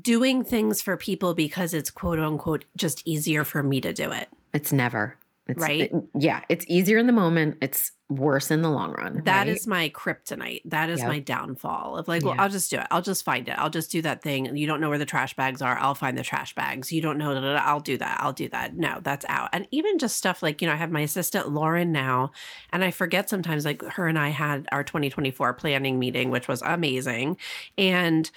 doing 0.00 0.42
things 0.42 0.80
for 0.80 0.96
people 0.96 1.34
because 1.34 1.74
it's 1.74 1.90
quote 1.90 2.18
unquote 2.18 2.64
just 2.78 3.02
easier 3.06 3.44
for 3.44 3.62
me 3.62 3.78
to 3.82 3.92
do 3.92 4.10
it. 4.10 4.28
It's 4.52 4.72
never. 4.72 5.16
It's, 5.46 5.60
Right? 5.60 5.80
it- 5.80 5.92
yeah, 6.16 6.42
it's 6.48 6.64
easier 6.68 6.96
in 6.98 7.08
the 7.08 7.12
moment. 7.12 7.56
It's 7.60 7.90
worse 8.08 8.52
in 8.52 8.62
the 8.62 8.70
long 8.70 8.92
run. 8.92 9.22
That 9.24 9.48
is 9.48 9.66
right? 9.66 9.68
my 9.68 9.88
kryptonite. 9.88 10.62
That 10.66 10.90
is 10.90 11.00
Yep. 11.00 11.08
my 11.08 11.18
downfall 11.18 11.96
of 11.96 12.06
like, 12.06 12.24
well, 12.24 12.34
Yeah. 12.36 12.42
I'll 12.42 12.48
just 12.48 12.70
do 12.70 12.78
it. 12.78 12.86
I'll 12.90 13.02
just 13.02 13.24
find 13.24 13.48
it. 13.48 13.58
I'll 13.58 13.70
just 13.70 13.90
do 13.90 14.00
that 14.02 14.22
thing. 14.22 14.56
You 14.56 14.66
don't 14.68 14.80
know 14.80 14.88
where 14.88 14.98
the 14.98 15.04
trash 15.06 15.34
bags 15.34 15.60
are. 15.60 15.76
I'll 15.78 15.94
find 15.96 16.16
the 16.16 16.22
trash 16.22 16.54
bags. 16.54 16.92
You 16.92 17.00
don't 17.02 17.18
know. 17.18 17.34
da, 17.34 17.56
I'll 17.64 17.80
do 17.80 17.96
that. 17.98 18.18
I'll 18.20 18.32
do 18.32 18.48
that. 18.50 18.76
No, 18.76 19.00
that's 19.02 19.24
out. 19.28 19.48
And 19.52 19.66
even 19.72 19.98
just 19.98 20.16
stuff 20.16 20.40
like, 20.42 20.60
you 20.62 20.68
know, 20.68 20.74
I 20.74 20.76
have 20.76 20.90
my 20.92 21.00
assistant 21.00 21.48
Lauren 21.50 21.90
now, 21.90 22.30
and 22.72 22.84
I 22.84 22.90
forget 22.92 23.28
sometimes 23.28 23.64
like 23.64 23.82
her 23.82 24.06
and 24.06 24.18
I 24.18 24.28
had 24.28 24.68
our 24.70 24.84
2024 24.84 25.52
planning 25.54 25.98
meeting, 25.98 26.30
which 26.30 26.46
was 26.46 26.62
amazing. 26.62 27.36
And 27.76 28.30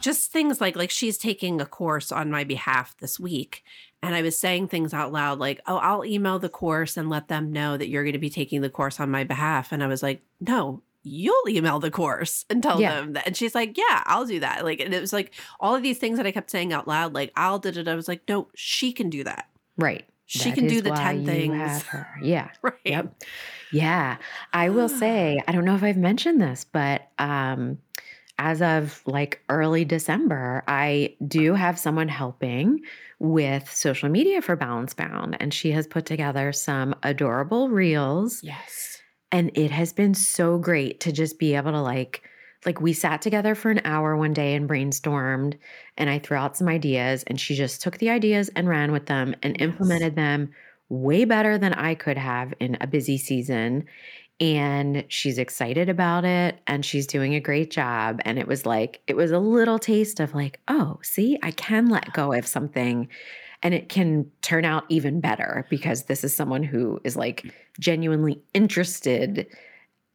just 0.00 0.32
things 0.32 0.60
like 0.60 0.74
like 0.76 0.90
she's 0.90 1.16
taking 1.16 1.60
a 1.60 1.66
course 1.66 2.10
on 2.12 2.30
my 2.30 2.44
behalf 2.44 2.94
this 2.98 3.20
week 3.20 3.62
and 4.02 4.14
i 4.14 4.22
was 4.22 4.38
saying 4.38 4.66
things 4.68 4.92
out 4.92 5.12
loud 5.12 5.38
like 5.38 5.60
oh 5.66 5.76
i'll 5.76 6.04
email 6.04 6.38
the 6.38 6.48
course 6.48 6.96
and 6.96 7.08
let 7.10 7.28
them 7.28 7.52
know 7.52 7.76
that 7.76 7.88
you're 7.88 8.02
going 8.04 8.12
to 8.12 8.18
be 8.18 8.30
taking 8.30 8.60
the 8.60 8.70
course 8.70 8.98
on 9.00 9.10
my 9.10 9.24
behalf 9.24 9.72
and 9.72 9.82
i 9.82 9.86
was 9.86 10.02
like 10.02 10.22
no 10.40 10.82
you'll 11.04 11.48
email 11.48 11.80
the 11.80 11.90
course 11.90 12.44
and 12.48 12.62
tell 12.62 12.80
Yeah. 12.80 13.00
them 13.00 13.12
that 13.14 13.26
and 13.26 13.36
she's 13.36 13.54
like 13.54 13.76
yeah 13.76 14.02
i'll 14.06 14.24
do 14.26 14.40
that 14.40 14.64
like 14.64 14.80
and 14.80 14.94
it 14.94 15.00
was 15.00 15.12
like 15.12 15.34
all 15.60 15.74
of 15.74 15.82
these 15.82 15.98
things 15.98 16.16
that 16.18 16.26
i 16.26 16.30
kept 16.32 16.50
saying 16.50 16.72
out 16.72 16.86
loud 16.86 17.12
like 17.14 17.32
i'll 17.36 17.58
did 17.58 17.76
it 17.76 17.88
i 17.88 17.94
was 17.94 18.06
like 18.08 18.22
no 18.28 18.48
she 18.54 18.92
can 18.92 19.10
do 19.10 19.24
that 19.24 19.48
right. 19.78 20.04
she 20.26 20.50
That 20.50 20.54
can 20.58 20.66
do 20.68 20.80
the 20.80 20.90
10 20.90 21.24
things. 21.26 21.84
Yeah. 22.22 22.48
right 22.62 22.74
Yep. 22.84 23.22
Yeah. 23.72 24.18
I 24.52 24.68
will 24.68 24.88
say, 24.88 25.40
I 25.48 25.52
don't 25.52 25.64
know 25.64 25.74
if 25.74 25.82
I've 25.82 25.96
mentioned 25.96 26.40
this, 26.42 26.64
but 26.70 27.08
um, 27.18 27.78
as 28.38 28.60
of 28.60 29.00
like 29.06 29.40
early 29.48 29.84
December, 29.86 30.62
I 30.68 31.16
do 31.26 31.54
have 31.54 31.78
someone 31.78 32.08
helping 32.08 32.80
with 33.22 33.72
social 33.72 34.10
media 34.10 34.42
for 34.42 34.56
Balance 34.56 34.94
Bound, 34.94 35.36
and 35.40 35.54
she 35.54 35.70
has 35.72 35.86
put 35.86 36.06
together 36.06 36.52
some 36.52 36.94
adorable 37.04 37.70
reels. 37.70 38.42
yes 38.42 39.00
and 39.30 39.50
it 39.56 39.70
has 39.70 39.92
been 39.92 40.14
so 40.14 40.58
great 40.58 41.00
to 41.00 41.12
just 41.12 41.38
be 41.38 41.54
able 41.54 41.72
to 41.72 41.80
like 41.80 42.28
like 42.64 42.80
we 42.80 42.92
sat 42.92 43.20
together 43.22 43.54
for 43.54 43.70
an 43.70 43.80
hour 43.84 44.16
one 44.16 44.32
day 44.32 44.54
and 44.54 44.68
brainstormed 44.68 45.58
and 45.96 46.10
i 46.10 46.18
threw 46.18 46.36
out 46.36 46.56
some 46.56 46.68
ideas 46.68 47.22
and 47.24 47.40
she 47.40 47.54
just 47.54 47.82
took 47.82 47.98
the 47.98 48.10
ideas 48.10 48.50
and 48.56 48.68
ran 48.68 48.92
with 48.92 49.06
them 49.06 49.34
and 49.42 49.56
Yes. 49.56 49.60
implemented 49.60 50.16
them 50.16 50.50
way 50.88 51.24
better 51.24 51.58
than 51.58 51.72
i 51.74 51.94
could 51.94 52.18
have 52.18 52.52
in 52.60 52.76
a 52.80 52.86
busy 52.86 53.18
season 53.18 53.84
and 54.42 55.04
she's 55.08 55.38
excited 55.38 55.88
about 55.88 56.24
it 56.24 56.58
and 56.66 56.84
she's 56.84 57.06
doing 57.06 57.34
a 57.34 57.40
great 57.40 57.70
job 57.70 58.20
and 58.24 58.38
it 58.40 58.48
was 58.48 58.66
like 58.66 59.00
it 59.06 59.16
was 59.16 59.30
a 59.30 59.38
little 59.38 59.78
taste 59.78 60.18
of 60.18 60.34
like 60.34 60.58
oh 60.66 60.98
see 61.02 61.38
i 61.44 61.52
can 61.52 61.88
let 61.88 62.12
go 62.12 62.32
of 62.32 62.44
something 62.46 63.08
and 63.62 63.72
it 63.72 63.88
can 63.88 64.28
turn 64.42 64.64
out 64.64 64.84
even 64.88 65.20
better 65.20 65.64
because 65.70 66.04
this 66.04 66.24
is 66.24 66.34
someone 66.34 66.64
who 66.64 67.00
is 67.04 67.16
like 67.16 67.46
genuinely 67.78 68.42
interested 68.52 69.46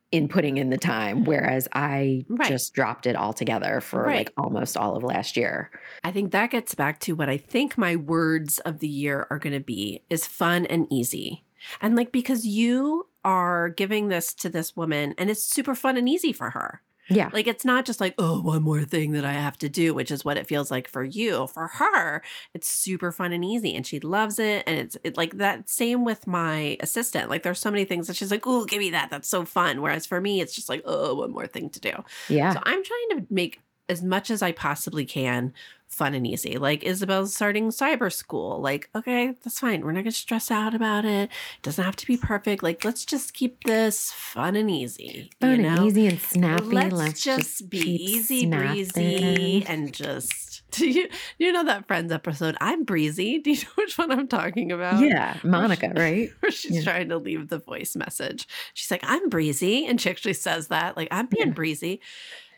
in 0.10 0.30
putting 0.30 0.56
in 0.58 0.70
the 0.70 0.78
time, 0.78 1.26
whereas 1.26 1.68
I 1.74 2.24
Right. 2.30 2.48
just 2.48 2.74
dropped 2.74 3.06
it 3.06 3.18
altogether 3.18 3.82
for 3.82 4.04
Right. 4.04 4.18
like 4.20 4.34
almost 4.38 4.78
all 4.78 4.96
of 4.96 5.04
last 5.04 5.36
year. 5.36 5.70
I 6.04 6.12
think 6.14 6.32
that 6.32 6.52
gets 6.52 6.76
back 6.76 7.00
to 7.02 7.14
what 7.14 7.28
I 7.28 7.36
think 7.38 7.78
my 7.78 7.98
words 7.98 8.60
of 8.60 8.80
the 8.80 8.88
year 8.88 9.28
are 9.30 9.38
going 9.40 9.52
to 9.54 9.60
be 9.60 10.04
is 10.10 10.26
fun 10.26 10.66
and 10.68 10.88
easy. 10.90 11.44
And 11.82 11.98
like 11.98 12.14
because 12.14 12.46
you 12.46 13.08
are 13.28 13.68
giving 13.68 14.08
this 14.08 14.34
to 14.34 14.48
this 14.48 14.74
woman 14.74 15.14
and 15.18 15.30
it's 15.30 15.44
super 15.44 15.76
fun 15.76 15.98
and 15.98 16.08
easy 16.08 16.32
for 16.32 16.52
her. 16.52 16.82
Yeah. 17.10 17.30
Like 17.34 17.46
it's 17.46 17.66
not 17.66 17.86
just 17.86 18.00
like, 18.00 18.16
oh, 18.18 18.42
one 18.42 18.64
more 18.64 18.84
thing 18.84 19.12
that 19.12 19.26
I 19.26 19.34
have 19.34 19.58
to 19.60 19.70
do, 19.70 19.94
which 19.94 20.12
is 20.12 20.24
what 20.24 20.38
it 20.38 20.48
feels 20.48 20.72
like 20.72 20.88
for 20.88 21.04
you. 21.04 21.48
For 21.48 21.68
her, 21.68 22.22
it's 22.54 22.70
super 22.70 23.12
fun 23.12 23.34
and 23.34 23.44
easy 23.44 23.76
and 23.76 23.86
she 23.86 24.00
loves 24.00 24.40
it. 24.40 24.64
And 24.66 24.80
it's 24.80 24.98
it, 25.04 25.18
like 25.18 25.38
that 25.38 25.70
same 25.70 26.06
with 26.06 26.26
my 26.26 26.78
assistant. 26.80 27.30
Like 27.30 27.44
there's 27.44 27.60
so 27.60 27.72
many 27.72 27.84
things 27.84 28.08
that 28.08 28.16
she's 28.16 28.32
like, 28.32 28.48
oh, 28.48 28.64
give 28.64 28.80
me 28.80 28.92
that. 28.92 29.10
That's 29.10 29.30
so 29.30 29.44
fun. 29.44 29.82
Whereas 29.82 30.06
for 30.06 30.22
me, 30.22 30.40
it's 30.40 30.56
just 30.56 30.70
like, 30.70 30.82
oh, 30.86 31.16
one 31.16 31.32
more 31.32 31.48
thing 31.48 31.70
to 31.72 31.82
do. 31.82 31.92
Yeah. 32.30 32.54
So 32.54 32.62
I'm 32.64 32.84
trying 32.84 33.10
to 33.12 33.28
make 33.30 33.60
as 33.90 34.04
much 34.04 34.30
as 34.30 34.42
I 34.42 34.52
possibly 34.52 35.06
can 35.06 35.54
fun 35.88 36.14
and 36.14 36.28
easy. 36.28 36.58
Like 36.58 36.84
Isabel's 36.84 37.34
starting 37.34 37.70
cyber 37.70 38.12
school. 38.12 38.60
Like, 38.60 38.90
okay, 38.94 39.34
that's 39.44 39.60
fine. 39.60 39.82
We're 39.82 39.94
not 39.94 40.02
going 40.04 40.12
to 40.12 40.12
stress 40.12 40.52
out 40.52 40.76
about 40.76 41.06
it. 41.06 41.30
It 41.30 41.62
doesn't 41.62 41.84
have 41.84 41.96
to 41.96 42.06
be 42.06 42.18
perfect. 42.18 42.62
Like, 42.62 42.84
let's 42.84 43.06
just 43.06 43.34
keep 43.34 43.64
this 43.64 44.12
fun 44.12 44.56
and 44.58 44.70
easy. 44.70 45.32
Fun 45.40 45.52
you 45.52 45.58
know? 45.64 45.70
and 45.78 45.86
easy 45.86 46.08
and 46.08 46.20
snappy. 46.20 46.66
Let's, 46.66 46.94
Let's, 46.94 47.24
just, 47.24 47.70
be 47.70 47.82
keep 47.82 48.02
easy 48.02 48.46
breezy 48.46 49.66
and 49.66 49.94
just 49.94 50.62
do 50.72 50.88
you 50.90 51.08
you 51.38 51.54
know 51.54 51.64
that 51.64 51.88
Friends 51.88 52.12
episode? 52.12 52.58
I'm 52.60 52.84
breezy. 52.84 53.40
Do 53.48 53.52
you 53.52 53.58
know 53.58 53.70
which 53.76 53.98
one 53.98 54.12
I'm 54.12 54.28
talking 54.28 54.72
about? 54.74 55.00
Yeah, 55.00 55.38
Monica, 55.44 55.94
right? 55.96 56.30
Where 56.42 56.52
she's 56.52 56.76
Yeah. 56.78 56.84
trying 56.84 57.10
to 57.10 57.18
leave 57.18 57.48
the 57.48 57.60
voice 57.60 57.96
message. 57.96 58.46
She's 58.74 58.92
like, 58.92 59.04
I'm 59.04 59.30
breezy. 59.30 59.86
And 59.86 60.00
she 60.02 60.10
actually 60.10 60.34
says 60.34 60.68
that, 60.68 60.98
like, 60.98 61.08
I'm 61.12 61.28
being 61.28 61.48
Yeah. 61.48 61.54
breezy. 61.54 62.02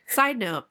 Side 0.07 0.39
note, 0.39 0.65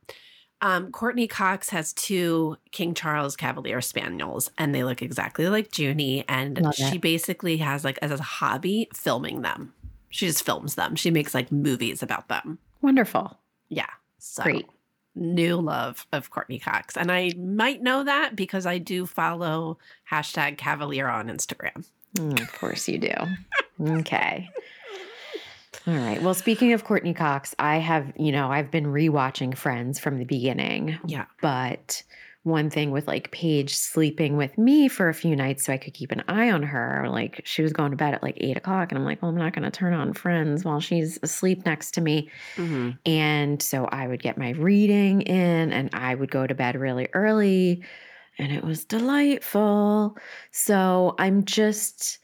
um, 0.60 0.90
Courteney 0.92 1.26
Cox 1.28 1.70
has 1.70 1.92
two 1.92 2.56
King 2.72 2.94
Charles 2.94 3.36
Cavalier 3.36 3.80
Spaniels, 3.80 4.50
and 4.58 4.74
they 4.74 4.84
look 4.84 5.02
exactly 5.02 5.48
like 5.48 5.76
Junie. 5.76 6.24
And 6.28 6.60
Love 6.60 6.74
she 6.74 6.96
it. 6.96 7.00
basically 7.00 7.58
has, 7.58 7.84
like, 7.84 7.98
as 8.02 8.10
a 8.10 8.22
hobby, 8.22 8.88
filming 8.92 9.42
them. 9.42 9.72
She 10.10 10.26
just 10.26 10.42
films 10.44 10.74
them. 10.74 10.96
She 10.96 11.10
makes, 11.10 11.34
like, 11.34 11.52
movies 11.52 12.02
about 12.02 12.28
them. 12.28 12.58
Wonderful. 12.82 13.38
Yeah. 13.68 13.90
So 14.18 14.42
Great. 14.42 14.66
new 15.14 15.56
love 15.60 16.06
of 16.12 16.30
Courteney 16.30 16.58
Cox. 16.58 16.96
And 16.96 17.12
I 17.12 17.32
might 17.38 17.82
know 17.82 18.04
that 18.04 18.34
because 18.34 18.66
I 18.66 18.78
do 18.78 19.06
follow 19.06 19.78
hashtag 20.10 20.58
Cavalier 20.58 21.08
on 21.08 21.28
Instagram. 21.28 21.84
Mm, 22.16 22.40
of 22.40 22.52
course 22.58 22.88
you 22.88 22.98
do. 22.98 23.14
Okay. 23.80 24.48
All 25.86 25.94
right. 25.94 26.20
Well, 26.22 26.34
speaking 26.34 26.72
of 26.72 26.84
Courteney 26.84 27.14
Cox, 27.14 27.54
I 27.58 27.76
have, 27.78 28.12
you 28.16 28.32
know, 28.32 28.50
I've 28.50 28.70
been 28.70 28.86
rewatching 28.86 29.56
Friends 29.56 29.98
from 29.98 30.18
the 30.18 30.24
beginning, 30.24 30.98
Yeah. 31.04 31.26
but 31.40 32.02
one 32.42 32.70
thing 32.70 32.90
with 32.90 33.06
like 33.06 33.30
Paige 33.32 33.74
sleeping 33.74 34.36
with 34.36 34.56
me 34.56 34.88
for 34.88 35.08
a 35.08 35.14
few 35.14 35.36
nights 35.36 35.64
so 35.64 35.72
I 35.72 35.76
could 35.78 35.92
keep 35.94 36.12
an 36.12 36.24
eye 36.28 36.50
on 36.50 36.62
her, 36.62 37.06
like 37.10 37.42
she 37.44 37.62
was 37.62 37.72
going 37.72 37.90
to 37.90 37.96
bed 37.96 38.14
at 38.14 38.22
like 38.22 38.36
eight 38.38 38.56
o'clock, 38.56 38.90
and 38.90 38.98
I'm 38.98 39.04
like, 39.04 39.20
well, 39.22 39.30
I'm 39.30 39.36
not 39.36 39.52
going 39.54 39.64
to 39.64 39.70
turn 39.70 39.92
on 39.94 40.14
Friends 40.14 40.64
while 40.64 40.80
she's 40.80 41.18
asleep 41.22 41.64
next 41.66 41.92
to 41.92 42.00
me. 42.00 42.30
hmm 42.56 42.90
And 43.06 43.62
so 43.62 43.86
I 43.86 44.06
would 44.08 44.22
get 44.22 44.38
my 44.38 44.50
reading 44.50 45.22
in 45.22 45.72
and 45.72 45.90
I 45.94 46.14
would 46.14 46.30
go 46.30 46.46
to 46.46 46.54
bed 46.54 46.76
really 46.76 47.08
early 47.14 47.84
and 48.38 48.52
it 48.52 48.64
was 48.64 48.84
delightful. 48.84 50.16
So 50.52 51.14
I'm 51.18 51.44
just, 51.44 52.18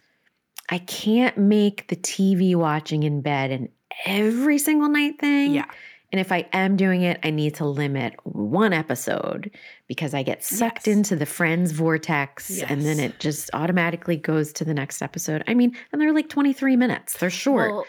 I 0.71 0.79
can't 0.79 1.37
make 1.37 1.89
the 1.89 1.97
TV 1.97 2.55
watching 2.55 3.03
in 3.03 3.21
bed 3.21 3.51
an 3.51 3.69
every 4.07 4.59
single 4.59 4.89
night 4.89 5.19
thing. 5.21 5.55
Yeah. 5.55 5.67
And 6.13 6.21
if 6.21 6.31
I 6.31 6.47
am 6.53 6.77
doing 6.77 7.03
it, 7.03 7.19
I 7.25 7.31
need 7.31 7.57
to 7.57 7.67
limit 7.67 8.15
one 8.23 8.73
episode 8.73 9.51
because 9.89 10.15
I 10.15 10.23
get 10.23 10.45
sucked 10.45 10.87
Yes. 10.87 10.97
into 10.97 11.17
the 11.17 11.27
friends 11.27 11.73
vortex 11.73 12.63
and 12.63 12.83
then 12.83 13.01
it 13.01 13.19
just 13.19 13.51
automatically 13.53 14.17
goes 14.17 14.53
to 14.55 14.65
the 14.65 14.75
next 14.75 15.03
episode. 15.03 15.43
I 15.49 15.55
mean, 15.55 15.77
and 15.91 16.01
they're 16.01 16.13
like 16.13 16.29
23 16.29 16.77
minutes, 16.77 17.19
they're 17.19 17.31
short. 17.31 17.73
Well, 17.73 17.87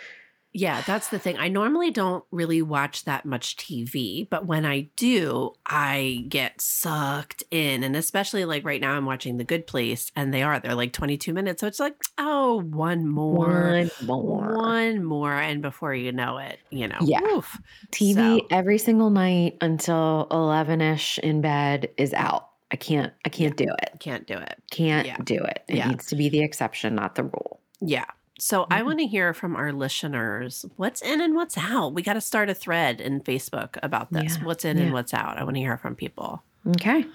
yeah, 0.57 0.81
that's 0.87 1.09
the 1.09 1.19
thing. 1.19 1.37
I 1.37 1.49
normally 1.49 1.91
don't 1.91 2.23
really 2.31 2.61
watch 2.61 3.03
that 3.03 3.25
much 3.25 3.57
TV, 3.57 4.27
but 4.29 4.45
when 4.45 4.65
I 4.65 4.89
do, 4.95 5.51
I 5.65 6.23
get 6.29 6.61
sucked 6.61 7.43
in. 7.51 7.83
And 7.83 7.93
especially 7.95 8.45
like 8.45 8.63
right 8.63 8.79
now, 8.79 8.93
I'm 8.93 9.05
watching 9.05 9.35
The 9.35 9.43
Good 9.43 9.67
Place, 9.67 10.11
and 10.15 10.33
they 10.33 10.43
are, 10.43 10.59
they're 10.61 10.73
like 10.73 10.93
22 10.93 11.33
minutes. 11.33 11.59
So 11.59 11.67
it's 11.67 11.79
like, 11.79 11.95
oh, 12.17 12.61
one 12.61 13.05
more. 13.05 13.45
one 13.45 13.91
more. 14.05 14.55
One 14.55 15.03
more. 15.03 15.33
And 15.33 15.61
before 15.61 15.93
you 15.93 16.13
know 16.13 16.37
it, 16.37 16.59
you 16.69 16.87
know, 16.87 16.99
Yeah. 17.01 17.19
woof. 17.21 17.59
TV 17.91 18.13
So- 18.39 18.47
every 18.49 18.77
single 18.77 19.09
night 19.09 19.57
until 19.59 20.27
11ish 20.31 21.19
in 21.19 21.41
bed 21.41 21.89
is 21.97 22.13
out. 22.13 22.47
I 22.71 22.77
can't 22.77 23.11
I 23.25 23.29
can't 23.29 23.55
do 23.57 23.65
it. 23.83 23.99
can't 23.99 24.25
do 24.25 24.35
it. 24.37 24.55
Can't 24.71 25.05
Yeah. 25.05 25.17
do 25.23 25.35
it. 25.35 25.63
It 25.67 25.75
Yeah. 25.77 25.89
needs 25.89 26.07
to 26.07 26.15
be 26.15 26.29
the 26.29 26.41
exception, 26.43 26.95
not 26.95 27.15
the 27.15 27.23
rule. 27.23 27.59
Yeah. 27.81 28.05
So 28.37 28.67
I 28.69 28.81
Mhm. 28.81 28.85
want 28.85 28.99
to 28.99 29.07
hear 29.07 29.33
from 29.33 29.55
our 29.55 29.71
listeners 29.71 30.65
what's 30.75 31.01
in 31.01 31.21
and 31.21 31.35
what's 31.35 31.57
out. 31.57 31.93
We 31.93 32.01
got 32.01 32.13
to 32.13 32.21
start 32.21 32.49
a 32.49 32.53
thread 32.53 32.99
in 32.99 33.21
Facebook 33.21 33.77
about 33.81 34.11
this. 34.11 34.37
Yeah, 34.37 34.43
What's 34.43 34.65
in 34.65 34.77
yeah. 34.77 34.83
and 34.85 34.93
what's 34.93 35.13
out. 35.13 35.37
I 35.37 35.43
want 35.43 35.55
to 35.55 35.61
hear 35.61 35.77
from 35.77 35.95
people. 35.95 36.43
Okay. 36.67 37.05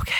Okay. 0.00 0.12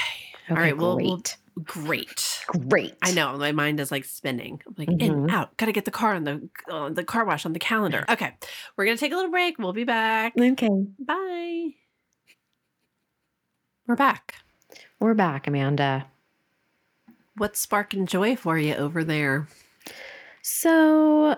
Okay, 0.45 0.51
All 0.51 0.57
right. 0.57 0.77
Well, 0.77 0.97
we'll- 0.97 1.17
great. 1.17 1.39
great. 1.65 2.69
great. 2.69 2.95
I 3.03 3.13
know 3.13 3.37
my 3.39 3.53
mind 3.53 3.81
is 3.81 3.91
like 3.91 4.05
spinning. 4.05 4.61
I'm 4.67 4.75
like 4.77 4.89
in, 4.89 4.99
Mhm. 5.27 5.31
out. 5.31 5.57
Got 5.57 5.67
to 5.67 5.73
get 5.73 5.85
the 5.85 5.91
car 5.91 6.15
on 6.15 6.25
the 6.25 6.49
uh, 6.69 6.91
the 6.91 7.05
car 7.05 7.25
wash 7.25 7.45
on 7.47 7.53
the 7.53 7.59
calendar. 7.59 8.05
Okay, 8.09 8.35
we're 8.77 8.85
gonna 8.85 8.97
take 8.97 9.13
a 9.13 9.17
little 9.17 9.31
break. 9.31 9.59
We'll 9.59 9.73
be 9.73 9.85
back. 9.85 10.35
Okay. 10.39 10.69
Bye. 10.99 11.75
We're 13.87 13.97
back. 13.97 14.37
We're 15.01 15.15
back, 15.15 15.47
Amanda. 15.47 16.07
What's 17.37 17.61
sparking 17.61 18.07
joy 18.07 18.37
for 18.37 18.59
you 18.59 18.75
over 18.75 19.05
there? 19.05 19.49
So, 20.43 21.37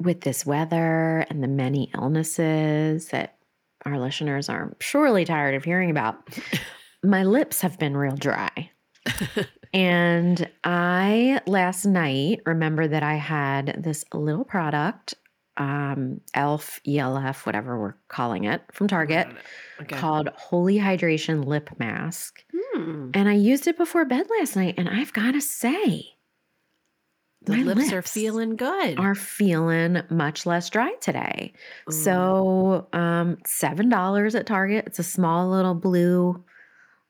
with 0.00 0.20
this 0.20 0.46
weather 0.46 1.26
and 1.30 1.42
the 1.42 1.48
many 1.48 1.90
illnesses 1.94 3.08
that 3.08 3.36
our 3.84 3.98
listeners 3.98 4.48
are 4.48 4.76
surely 4.80 5.24
tired 5.24 5.54
of 5.54 5.64
hearing 5.64 5.90
about, 5.90 6.16
my 7.02 7.24
lips 7.24 7.60
have 7.62 7.78
been 7.78 7.96
real 7.96 8.16
dry. 8.16 8.70
and 9.74 10.48
I 10.64 11.40
last 11.46 11.84
night 11.86 12.40
remember 12.46 12.86
that 12.86 13.02
I 13.02 13.14
had 13.14 13.80
this 13.82 14.04
little 14.12 14.44
product, 14.44 15.14
um, 15.56 16.20
ELF, 16.34 16.80
ELF, 16.86 17.46
whatever 17.46 17.80
we're 17.80 17.94
calling 18.08 18.44
it, 18.44 18.62
from 18.72 18.88
Target 18.88 19.28
Okay. 19.80 19.96
called 19.96 20.28
Holy 20.36 20.76
Hydration 20.76 21.44
Lip 21.44 21.70
Mask. 21.78 22.44
Hmm. 22.74 23.10
And 23.14 23.28
I 23.28 23.34
used 23.34 23.66
it 23.66 23.78
before 23.78 24.04
bed 24.04 24.26
last 24.38 24.54
night, 24.56 24.74
and 24.76 24.88
I've 24.88 25.12
got 25.12 25.32
to 25.32 25.40
say, 25.40 26.04
The 27.42 27.56
my 27.56 27.62
lips, 27.62 27.92
are 27.92 28.02
feeling 28.02 28.56
good. 28.56 28.98
are 28.98 29.14
feeling 29.14 30.02
much 30.10 30.44
less 30.44 30.68
dry 30.68 30.92
today. 31.00 31.52
Ooh. 31.88 31.92
So, 31.92 32.88
um, 32.92 33.38
seven 33.46 33.88
dollars 33.88 34.34
at 34.34 34.46
Target. 34.46 34.84
It's 34.86 34.98
a 34.98 35.04
small 35.04 35.48
little 35.48 35.74
blue 35.74 36.44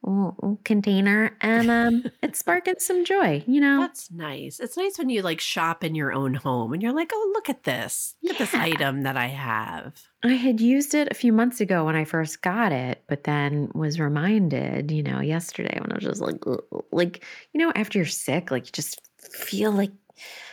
oh, 0.06 0.58
container, 0.64 1.36
and 1.40 1.70
um, 1.70 2.04
it's 2.22 2.38
sparking 2.38 2.74
some 2.78 3.04
joy. 3.04 3.42
You 3.46 3.60
know, 3.60 3.80
That's 3.80 4.10
nice. 4.10 4.60
It's 4.60 4.76
nice 4.76 4.98
when 4.98 5.08
you 5.08 5.22
like 5.22 5.40
shop 5.40 5.84
in 5.84 5.94
your 5.94 6.12
own 6.12 6.34
home 6.34 6.72
and 6.72 6.82
you're 6.82 6.92
like, 6.92 7.10
oh, 7.12 7.32
look 7.34 7.48
at 7.48 7.64
this. 7.64 8.14
Look 8.22 8.32
at 8.34 8.38
this 8.38 8.54
item 8.54 9.02
that 9.02 9.16
I 9.16 9.26
have. 9.26 9.94
I 10.22 10.34
had 10.34 10.60
used 10.60 10.94
it 10.94 11.08
a 11.10 11.14
few 11.14 11.32
months 11.32 11.60
ago 11.60 11.84
when 11.84 11.96
I 11.96 12.04
first 12.04 12.42
got 12.42 12.72
it, 12.72 13.02
but 13.08 13.24
then 13.24 13.70
was 13.74 14.00
reminded, 14.00 14.90
you 14.90 15.02
know, 15.02 15.20
yesterday 15.20 15.78
when 15.80 15.92
I 15.92 15.96
was 15.96 16.04
just 16.04 16.20
like, 16.20 16.44
like 16.92 17.24
you 17.52 17.60
know, 17.60 17.72
after 17.74 17.98
you're 17.98 18.06
sick, 18.06 18.50
like 18.50 18.66
you 18.66 18.72
just 18.72 19.00
feel 19.18 19.72
like 19.72 19.92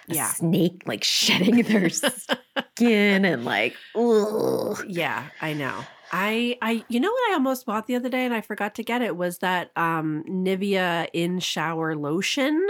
Yeah. 0.07 0.28
snake 0.28 0.84
like 0.86 1.03
shedding 1.03 1.63
their 1.63 1.89
skin 2.76 3.26
and 3.26 3.45
like, 3.45 3.76
ugh. 3.95 4.84
Yeah, 4.88 5.26
I 5.41 5.53
know. 5.53 5.84
I 6.11 6.57
I 6.61 6.86
you 6.88 6.99
know 6.99 7.11
what 7.11 7.32
I 7.32 7.34
almost 7.34 7.66
bought 7.66 7.88
the 7.88 7.95
other 7.95 8.09
day 8.09 8.26
and 8.26 8.34
I 8.34 8.41
forgot 8.41 8.76
to 8.76 8.84
get 8.84 9.01
it 9.01 9.18
was 9.18 9.39
that 9.39 9.72
um 9.76 10.24
Nivea 10.30 11.07
in 11.13 11.39
shower 11.39 11.95
lotion. 11.95 12.66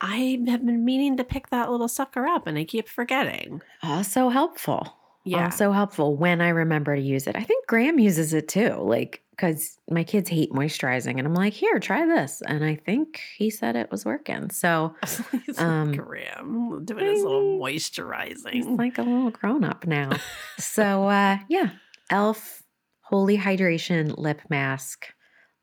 I 0.00 0.40
have 0.48 0.64
been 0.64 0.84
meaning 0.84 1.16
to 1.18 1.24
pick 1.24 1.50
that 1.50 1.70
little 1.70 1.88
sucker 1.88 2.26
up 2.26 2.46
and 2.46 2.56
I 2.56 2.64
keep 2.64 2.88
forgetting. 2.88 3.60
also 3.82 4.28
helpful. 4.30 4.96
Yeah. 5.24 5.44
Also 5.44 5.72
helpful 5.72 6.16
when 6.16 6.40
I 6.40 6.48
remember 6.48 6.96
to 6.96 7.02
use 7.02 7.26
it. 7.26 7.36
I 7.36 7.42
think 7.42 7.66
Graham 7.66 7.98
uses 7.98 8.32
it 8.32 8.48
too, 8.48 8.76
like 8.76 9.22
because 9.40 9.78
my 9.88 10.04
kids 10.04 10.28
hate 10.28 10.52
moisturizing, 10.52 11.16
and 11.18 11.26
I'm 11.26 11.32
like, 11.34 11.54
here, 11.54 11.78
try 11.78 12.04
this, 12.04 12.42
and 12.46 12.62
I 12.62 12.74
think 12.74 13.22
he 13.38 13.48
said 13.48 13.74
it 13.74 13.90
was 13.90 14.04
working. 14.04 14.50
So 14.50 14.94
Um, 15.58 15.92
Graham 15.92 16.84
doing 16.84 17.06
his 17.06 17.22
little 17.22 17.58
moisturizing. 17.58 18.52
he's 18.52 18.66
like 18.66 18.98
a 18.98 19.02
little 19.02 19.30
grown 19.30 19.64
up 19.64 19.86
now. 19.86 20.10
so 20.58 21.08
uh, 21.08 21.38
yeah, 21.48 21.70
Elf 22.10 22.62
Holy 23.00 23.38
Hydration 23.38 24.16
Lip 24.18 24.42
Mask, 24.50 25.06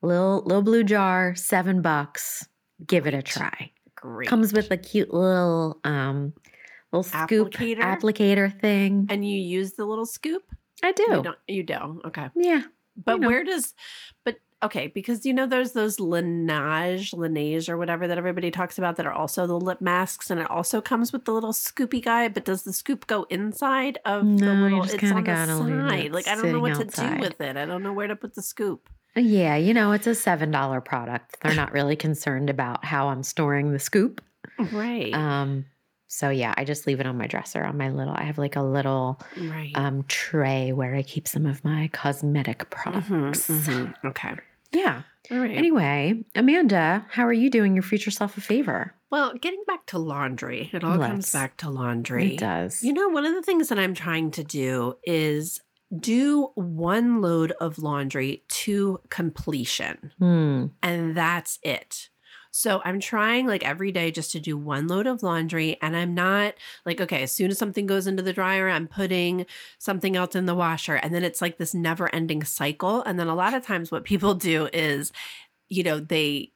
little 0.02 0.42
little 0.44 0.64
blue 0.64 0.84
jar, 0.84 1.36
seven 1.36 1.82
bucks. 1.82 2.48
Give 2.86 3.06
it 3.06 3.14
a 3.14 3.22
try. 3.22 3.72
Great. 3.96 4.28
Comes 4.28 4.54
with 4.54 4.72
a 4.72 4.78
cute 4.78 5.14
little 5.14 5.80
um 5.84 6.34
little 6.92 7.04
scoop 7.04 7.52
Applicator? 7.52 7.80
applicator 7.80 8.60
thing. 8.60 9.08
And 9.10 9.28
you 9.28 9.38
use 9.40 9.74
the 9.74 9.86
little 9.86 10.06
scoop? 10.06 10.44
I 10.84 10.92
do. 10.92 11.04
You 11.10 11.24
don't 11.24 11.38
you 11.48 11.64
do. 11.64 12.02
Okay. 12.06 12.30
yeah. 12.36 12.64
But 13.04 13.22
know. 13.22 13.28
where 13.28 13.44
does 13.44 13.74
but 14.26 14.38
okay, 14.64 14.88
because 14.88 15.26
you 15.26 15.34
know 15.34 15.46
there's 15.46 15.74
those 15.74 15.98
Laneige, 15.98 17.14
Laneige 17.14 17.70
or 17.70 17.78
whatever 17.78 18.08
that 18.08 18.18
everybody 18.18 18.52
talks 18.52 18.78
about 18.78 18.96
that 18.98 19.06
are 19.06 19.14
also 19.14 19.48
the 19.48 19.60
lip 19.60 19.82
masks 19.82 20.30
and 20.30 20.40
it 20.40 20.50
also 20.50 20.82
comes 20.82 21.14
with 21.14 21.26
the 21.26 21.32
little 21.32 21.54
scoopy 21.54 22.04
guy, 22.04 22.28
but 22.28 22.46
does 22.46 22.64
the 22.64 22.74
scoop 22.74 23.08
go 23.08 23.24
inside 23.30 24.00
of 24.06 24.24
the 24.24 24.46
No, 24.46 24.54
you 24.54 24.64
little 24.64 24.84
it's 24.84 25.04
on 25.04 25.16
the 25.16 25.22
gotta 25.22 25.56
leave 25.56 25.76
it 25.76 25.90
side? 25.90 26.12
Like 26.12 26.28
I 26.28 26.36
don't 26.36 26.52
know 26.52 26.60
what 26.60 26.76
to 26.76 26.86
do 26.86 27.20
with 27.20 27.40
it. 27.40 27.58
I 27.58 27.66
don't 27.66 27.84
know 27.84 27.94
where 27.94 28.08
to 28.08 28.16
put 28.16 28.36
the 28.36 28.42
scoop. 28.42 28.90
Yeah, 29.16 29.56
you 29.56 29.74
know, 29.74 29.94
it's 29.94 30.06
a 30.06 30.12
$7 30.12 30.86
product. 30.86 31.38
They're 31.42 31.56
not 31.56 31.72
really 31.72 31.96
concerned 31.96 32.50
about 32.50 32.86
how 32.86 33.08
I'm 33.08 33.24
storing 33.24 33.72
the 33.72 33.80
scoop. 33.80 34.22
Right. 34.72 35.14
Um, 35.14 35.66
so 36.08 36.30
yeah, 36.30 36.54
I 36.58 36.64
just 36.64 36.88
leave 36.88 37.00
it 37.00 37.06
on 37.06 37.18
my 37.18 37.28
dresser 37.28 37.64
on 37.64 37.78
my 37.78 37.90
little 37.90 38.14
I 38.14 38.24
have 38.24 38.38
like 38.38 38.56
a 38.56 38.62
little 38.64 39.20
right. 39.38 39.72
um 39.76 40.04
tray 40.08 40.72
where 40.74 40.96
I 40.96 41.04
keep 41.04 41.28
some 41.28 41.46
of 41.46 41.64
my 41.64 41.90
cosmetic 41.94 42.60
Mhm, 42.60 42.70
products. 42.70 43.48
mhm. 43.50 43.94
Okay. 44.06 44.36
Yeah. 44.72 45.04
All 45.32 45.40
right. 45.40 45.52
Anyway, 45.58 46.24
Amanda, 46.36 47.06
how 47.10 47.26
are 47.26 47.34
you 47.34 47.50
doing 47.50 47.74
your 47.76 47.84
future 47.84 48.12
self 48.12 48.38
a 48.38 48.42
favor? 48.42 48.94
well, 49.10 49.34
getting 49.36 49.64
back 49.66 49.86
to 49.86 49.98
laundry, 49.98 50.70
it 50.74 50.84
all 50.84 50.98
comes 50.98 51.10
Let's. 51.28 51.32
back 51.34 51.56
to 51.58 51.70
laundry. 51.70 52.34
It 52.34 52.40
does. 52.40 52.84
You 52.84 52.92
know, 52.92 53.08
one 53.08 53.26
of 53.26 53.34
the 53.36 53.42
things 53.42 53.70
that 53.70 53.80
I'm 53.80 53.94
trying 53.94 54.32
to 54.32 54.44
do 54.44 54.96
is 55.06 55.62
do 55.98 56.52
one 56.56 57.22
load 57.22 57.54
of 57.62 57.80
laundry 57.80 58.44
to 58.50 59.00
completion, 59.10 60.12
Hmm. 60.20 60.66
and 60.84 61.16
that's 61.16 61.60
it. 61.64 62.10
So 62.58 62.82
I'm 62.84 63.00
trying 63.00 63.46
like 63.46 63.64
every 63.64 63.92
day 63.92 64.10
just 64.10 64.32
to 64.32 64.40
do 64.40 64.58
one 64.58 64.88
load 64.88 65.06
of 65.06 65.22
laundry, 65.22 65.78
and 65.80 65.96
I'm 65.96 66.16
not 66.16 66.56
like, 66.88 67.00
okay, 67.00 67.22
as 67.22 67.32
soon 67.32 67.52
as 67.52 67.60
something 67.60 67.86
goes 67.86 68.08
into 68.08 68.24
the 68.24 68.34
dryer, 68.34 68.68
I'm 68.68 68.88
putting 68.88 69.46
something 69.78 70.16
else 70.16 70.34
in 70.34 70.48
the 70.48 70.56
washer, 70.56 70.96
and 70.96 71.14
then 71.14 71.24
it's 71.24 71.40
like 71.40 71.60
this 71.60 71.76
never 71.76 72.14
ending 72.16 72.44
cycle. 72.44 73.04
And 73.04 73.20
then 73.20 73.28
a 73.28 73.36
lot 73.36 73.54
of 73.54 73.64
times, 73.64 73.92
what 73.92 74.06
people 74.06 74.34
do 74.52 74.70
is, 74.74 75.12
you 75.70 75.84
know, 75.84 76.00
they 76.00 76.52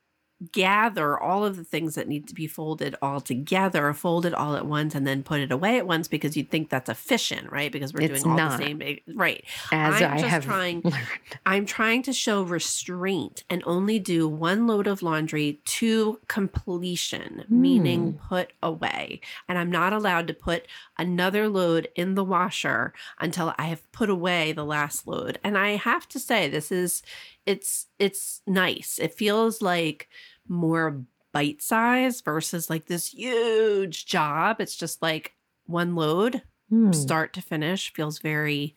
gather 0.51 1.19
all 1.19 1.45
of 1.45 1.55
the 1.55 1.63
things 1.63 1.95
that 1.95 2.07
need 2.07 2.27
to 2.27 2.33
be 2.33 2.47
folded 2.47 2.95
all 3.01 3.21
together, 3.21 3.93
fold 3.93 4.25
it 4.25 4.33
all 4.33 4.55
at 4.55 4.65
once, 4.65 4.95
and 4.95 5.05
then 5.05 5.21
put 5.21 5.39
it 5.39 5.51
away 5.51 5.77
at 5.77 5.85
once 5.85 6.07
because 6.07 6.35
you'd 6.35 6.49
think 6.49 6.69
that's 6.69 6.89
efficient, 6.89 7.51
right? 7.51 7.71
Because 7.71 7.93
we're 7.93 8.01
It's 8.01 8.23
doing 8.23 8.39
all 8.39 8.49
the 8.49 8.57
same, 8.57 8.81
right? 9.13 9.43
As 9.71 10.01
I'm 10.01 10.13
I 10.13 10.17
just 10.17 10.29
have 10.29 10.45
trying- 10.45 10.81
learned. 10.83 10.97
I'm 11.45 11.65
trying 11.65 12.01
to 12.03 12.13
show 12.13 12.41
restraint 12.41 13.43
and 13.49 13.61
only 13.65 13.99
do 13.99 14.27
one 14.27 14.65
load 14.65 14.87
of 14.87 15.03
laundry 15.03 15.61
to 15.65 16.19
completion, 16.27 17.45
meaning 17.47 18.13
hmm. 18.13 18.27
put 18.27 18.53
away. 18.63 19.21
And 19.47 19.57
I'm 19.57 19.71
not 19.71 19.93
allowed 19.93 20.27
to 20.27 20.33
put 20.33 20.65
another 20.97 21.49
load 21.49 21.87
in 21.95 22.15
the 22.15 22.23
washer 22.23 22.93
until 23.19 23.53
I 23.57 23.65
have 23.65 23.89
put 23.91 24.09
away 24.09 24.53
the 24.53 24.65
last 24.65 25.07
load. 25.07 25.39
And 25.43 25.57
I 25.57 25.75
have 25.75 26.07
to 26.09 26.19
say 26.19 26.49
this 26.49 26.71
is 26.71 27.03
it's 27.45 27.87
it's 27.97 28.41
nice. 28.45 28.99
It 28.99 29.13
feels 29.13 29.61
like 29.61 30.09
more 30.51 31.03
bite 31.33 31.61
size 31.61 32.21
versus 32.21 32.69
like 32.69 32.87
this 32.87 33.07
huge 33.13 34.05
job. 34.05 34.61
It's 34.61 34.75
just 34.75 35.01
like 35.01 35.33
one 35.65 35.95
load, 35.95 36.43
Hmm. 36.69 36.91
start 36.93 37.33
to 37.33 37.41
finish, 37.41 37.93
feels 37.93 38.19
very 38.19 38.75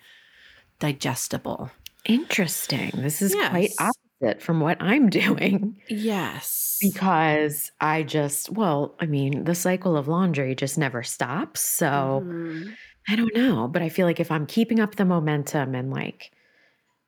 digestible. 0.79 1.70
Interesting. 2.05 2.91
This 2.97 3.22
is 3.22 3.35
quite 3.35 3.70
opposite 3.79 4.43
from 4.43 4.61
what 4.61 4.77
I'm 4.81 5.09
doing 5.11 5.81
Yes. 5.89 6.79
because 6.81 7.72
I 7.81 8.03
just, 8.03 8.51
well, 8.51 8.95
I 9.01 9.07
mean, 9.07 9.45
the 9.45 9.55
cycle 9.55 9.97
of 9.97 10.09
laundry 10.09 10.55
just 10.55 10.77
never 10.79 11.03
stops. 11.03 11.61
So 11.62 12.22
Mhm. 12.25 12.77
I 13.09 13.16
don't 13.16 13.35
know, 13.35 13.68
but 13.68 13.83
I 13.83 13.89
feel 13.89 14.07
like 14.07 14.20
if 14.20 14.31
I'm 14.31 14.47
keeping 14.47 14.81
up 14.81 14.97
the 14.97 15.05
momentum 15.05 15.75
and 15.75 15.91
like, 15.91 16.33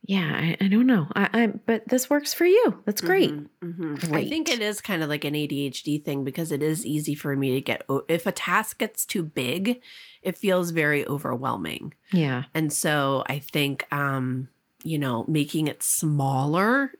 yeah, 0.03 0.33
I, 0.61 0.65
I 0.65 0.69
don't 0.69 0.87
know. 0.87 1.09
I, 1.17 1.29
I, 1.33 1.47
but 1.49 1.89
this 1.89 2.09
works 2.09 2.33
for 2.33 2.45
you. 2.45 2.83
That's 2.85 3.01
great. 3.01 3.31
Mhm, 3.31 3.49
mhm. 3.63 4.15
I 4.15 4.29
think 4.29 4.49
it 4.49 4.61
is 4.61 4.81
kind 4.81 5.03
of 5.03 5.09
like 5.09 5.25
an 5.25 5.35
ADHD 5.35 6.05
thing 6.05 6.25
because 6.25 6.53
it 6.53 6.63
is 6.63 6.87
easy 6.87 7.15
for 7.15 7.35
me 7.37 7.55
to 7.55 7.61
get, 7.61 7.85
if 8.09 8.27
a 8.27 8.33
task 8.33 8.79
gets 8.79 9.05
too 9.05 9.23
big, 9.25 9.81
it 10.23 10.39
feels 10.39 10.71
very 10.71 11.07
overwhelming. 11.07 11.95
Yeah. 12.13 12.45
And 12.55 12.73
so 12.73 13.25
I 13.27 13.41
think, 13.41 13.87
um, 13.93 14.49
you 14.85 14.99
know, 14.99 15.25
making 15.27 15.67
it 15.67 15.83
smaller 15.83 16.93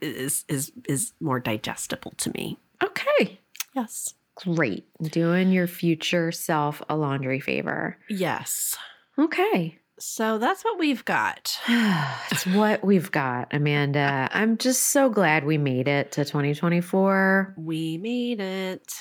is 0.00 0.44
is 0.48 0.72
is 0.88 1.12
more 1.20 1.40
digestible 1.40 2.12
to 2.18 2.30
me. 2.32 2.56
Okay. 2.82 3.40
Yes. 3.74 4.14
Great. 4.36 4.86
Doing 5.02 5.50
your 5.52 5.66
future 5.66 6.32
self 6.32 6.82
a 6.88 6.96
laundry 6.96 7.40
favor. 7.40 7.98
Yes. 8.08 8.76
Okay. 9.18 9.78
So 9.98 10.38
that's 10.38 10.64
what 10.64 10.78
we've 10.78 11.04
got. 11.04 11.58
it's 11.68 12.46
what 12.46 12.84
we've 12.84 13.10
got, 13.12 13.48
Amanda. 13.52 14.28
I'm 14.32 14.58
just 14.58 14.88
so 14.88 15.08
glad 15.08 15.44
we 15.44 15.58
made 15.58 15.88
it 15.88 16.12
to 16.12 16.24
2024. 16.24 17.54
We 17.56 17.98
made 17.98 18.40
it. 18.40 18.92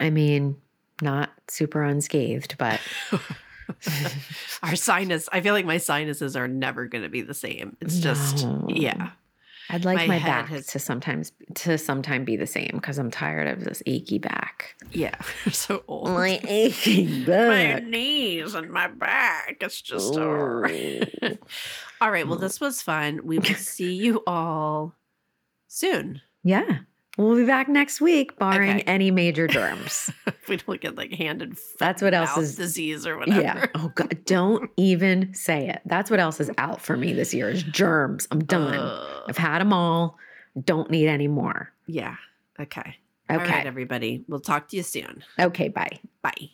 I 0.00 0.10
mean, 0.10 0.56
not 1.00 1.30
super 1.48 1.82
unscathed, 1.82 2.56
but 2.58 2.80
Our 4.62 4.76
sinus, 4.76 5.28
I 5.32 5.40
feel 5.40 5.54
like 5.54 5.64
my 5.66 5.78
sinuses 5.78 6.36
are 6.36 6.48
never 6.48 6.86
going 6.86 7.02
to 7.04 7.10
be 7.10 7.22
the 7.22 7.34
same. 7.34 7.76
It's 7.80 7.98
just, 7.98 8.44
No. 8.44 8.66
yeah. 8.68 9.10
I'd 9.70 9.84
like 9.84 9.96
My 9.96 10.06
my, 10.06 10.18
back 10.18 10.48
has- 10.48 10.66
to 10.68 10.78
sometimes 10.78 11.32
to 11.54 11.76
sometime 11.78 12.24
be 12.24 12.36
the 12.36 12.46
same 12.46 12.70
because 12.74 12.98
I'm 12.98 13.10
tired 13.10 13.48
of 13.48 13.64
this 13.64 13.82
achy 13.86 14.18
back. 14.18 14.76
Yeah. 14.92 15.14
I'm 15.46 15.52
so 15.52 15.82
old. 15.88 16.08
My 16.08 16.40
achy 16.44 17.24
back, 17.24 17.82
my 17.82 17.88
knees 17.88 18.54
and 18.54 18.70
my 18.70 18.88
back. 18.88 19.58
It's 19.60 19.80
just 19.80 20.16
uh, 20.16 20.20
Ooh. 20.20 21.08
all 22.00 22.10
right. 22.10 22.26
Well, 22.26 22.38
mm. 22.38 22.40
this 22.40 22.60
was 22.60 22.82
fun. 22.82 23.20
We 23.24 23.38
will 23.38 23.54
see 23.54 23.94
you 23.94 24.22
all 24.26 24.94
soon. 25.68 26.20
Yeah. 26.44 26.78
We'll 27.16 27.36
be 27.36 27.46
back 27.46 27.68
next 27.68 28.00
week, 28.00 28.38
barring 28.38 28.70
Okay. 28.76 28.82
any 28.82 29.10
major 29.10 29.46
germs. 29.58 30.10
if 30.26 30.48
we 30.48 30.56
don't 30.58 30.80
get 30.80 30.96
like 30.96 31.12
hand 31.12 31.40
and 31.42 31.56
foot 31.58 31.78
That's 31.78 32.02
what 32.02 32.12
else 32.14 32.36
is- 32.36 32.56
disease 32.56 33.06
or 33.06 33.16
whatever. 33.18 33.40
yeah. 33.40 33.66
Oh 33.74 33.90
God. 33.94 34.18
Don't 34.26 34.70
even 34.76 35.32
say 35.34 35.68
it. 35.68 35.80
That's 35.86 36.10
what 36.10 36.20
else 36.20 36.40
is 36.40 36.50
out 36.58 36.80
for 36.82 36.96
me 36.96 37.12
this 37.14 37.32
year 37.32 37.48
is 37.48 37.62
germs. 37.62 38.28
I'm 38.30 38.44
done. 38.44 38.74
Ugh. 38.74 39.22
I've 39.28 39.38
had 39.38 39.60
them 39.60 39.72
all. 39.72 40.18
Don't 40.64 40.90
need 40.90 41.08
any 41.08 41.28
more. 41.28 41.72
yeah. 41.86 42.16
Okay. 42.60 42.80
Okay. 42.80 42.96
All 43.28 43.38
right, 43.38 43.66
everybody. 43.66 44.24
We'll 44.28 44.40
talk 44.40 44.68
to 44.68 44.76
you 44.76 44.82
soon. 44.82 45.22
Okay. 45.38 45.68
Bye. 45.68 45.98
Bye. 46.22 46.50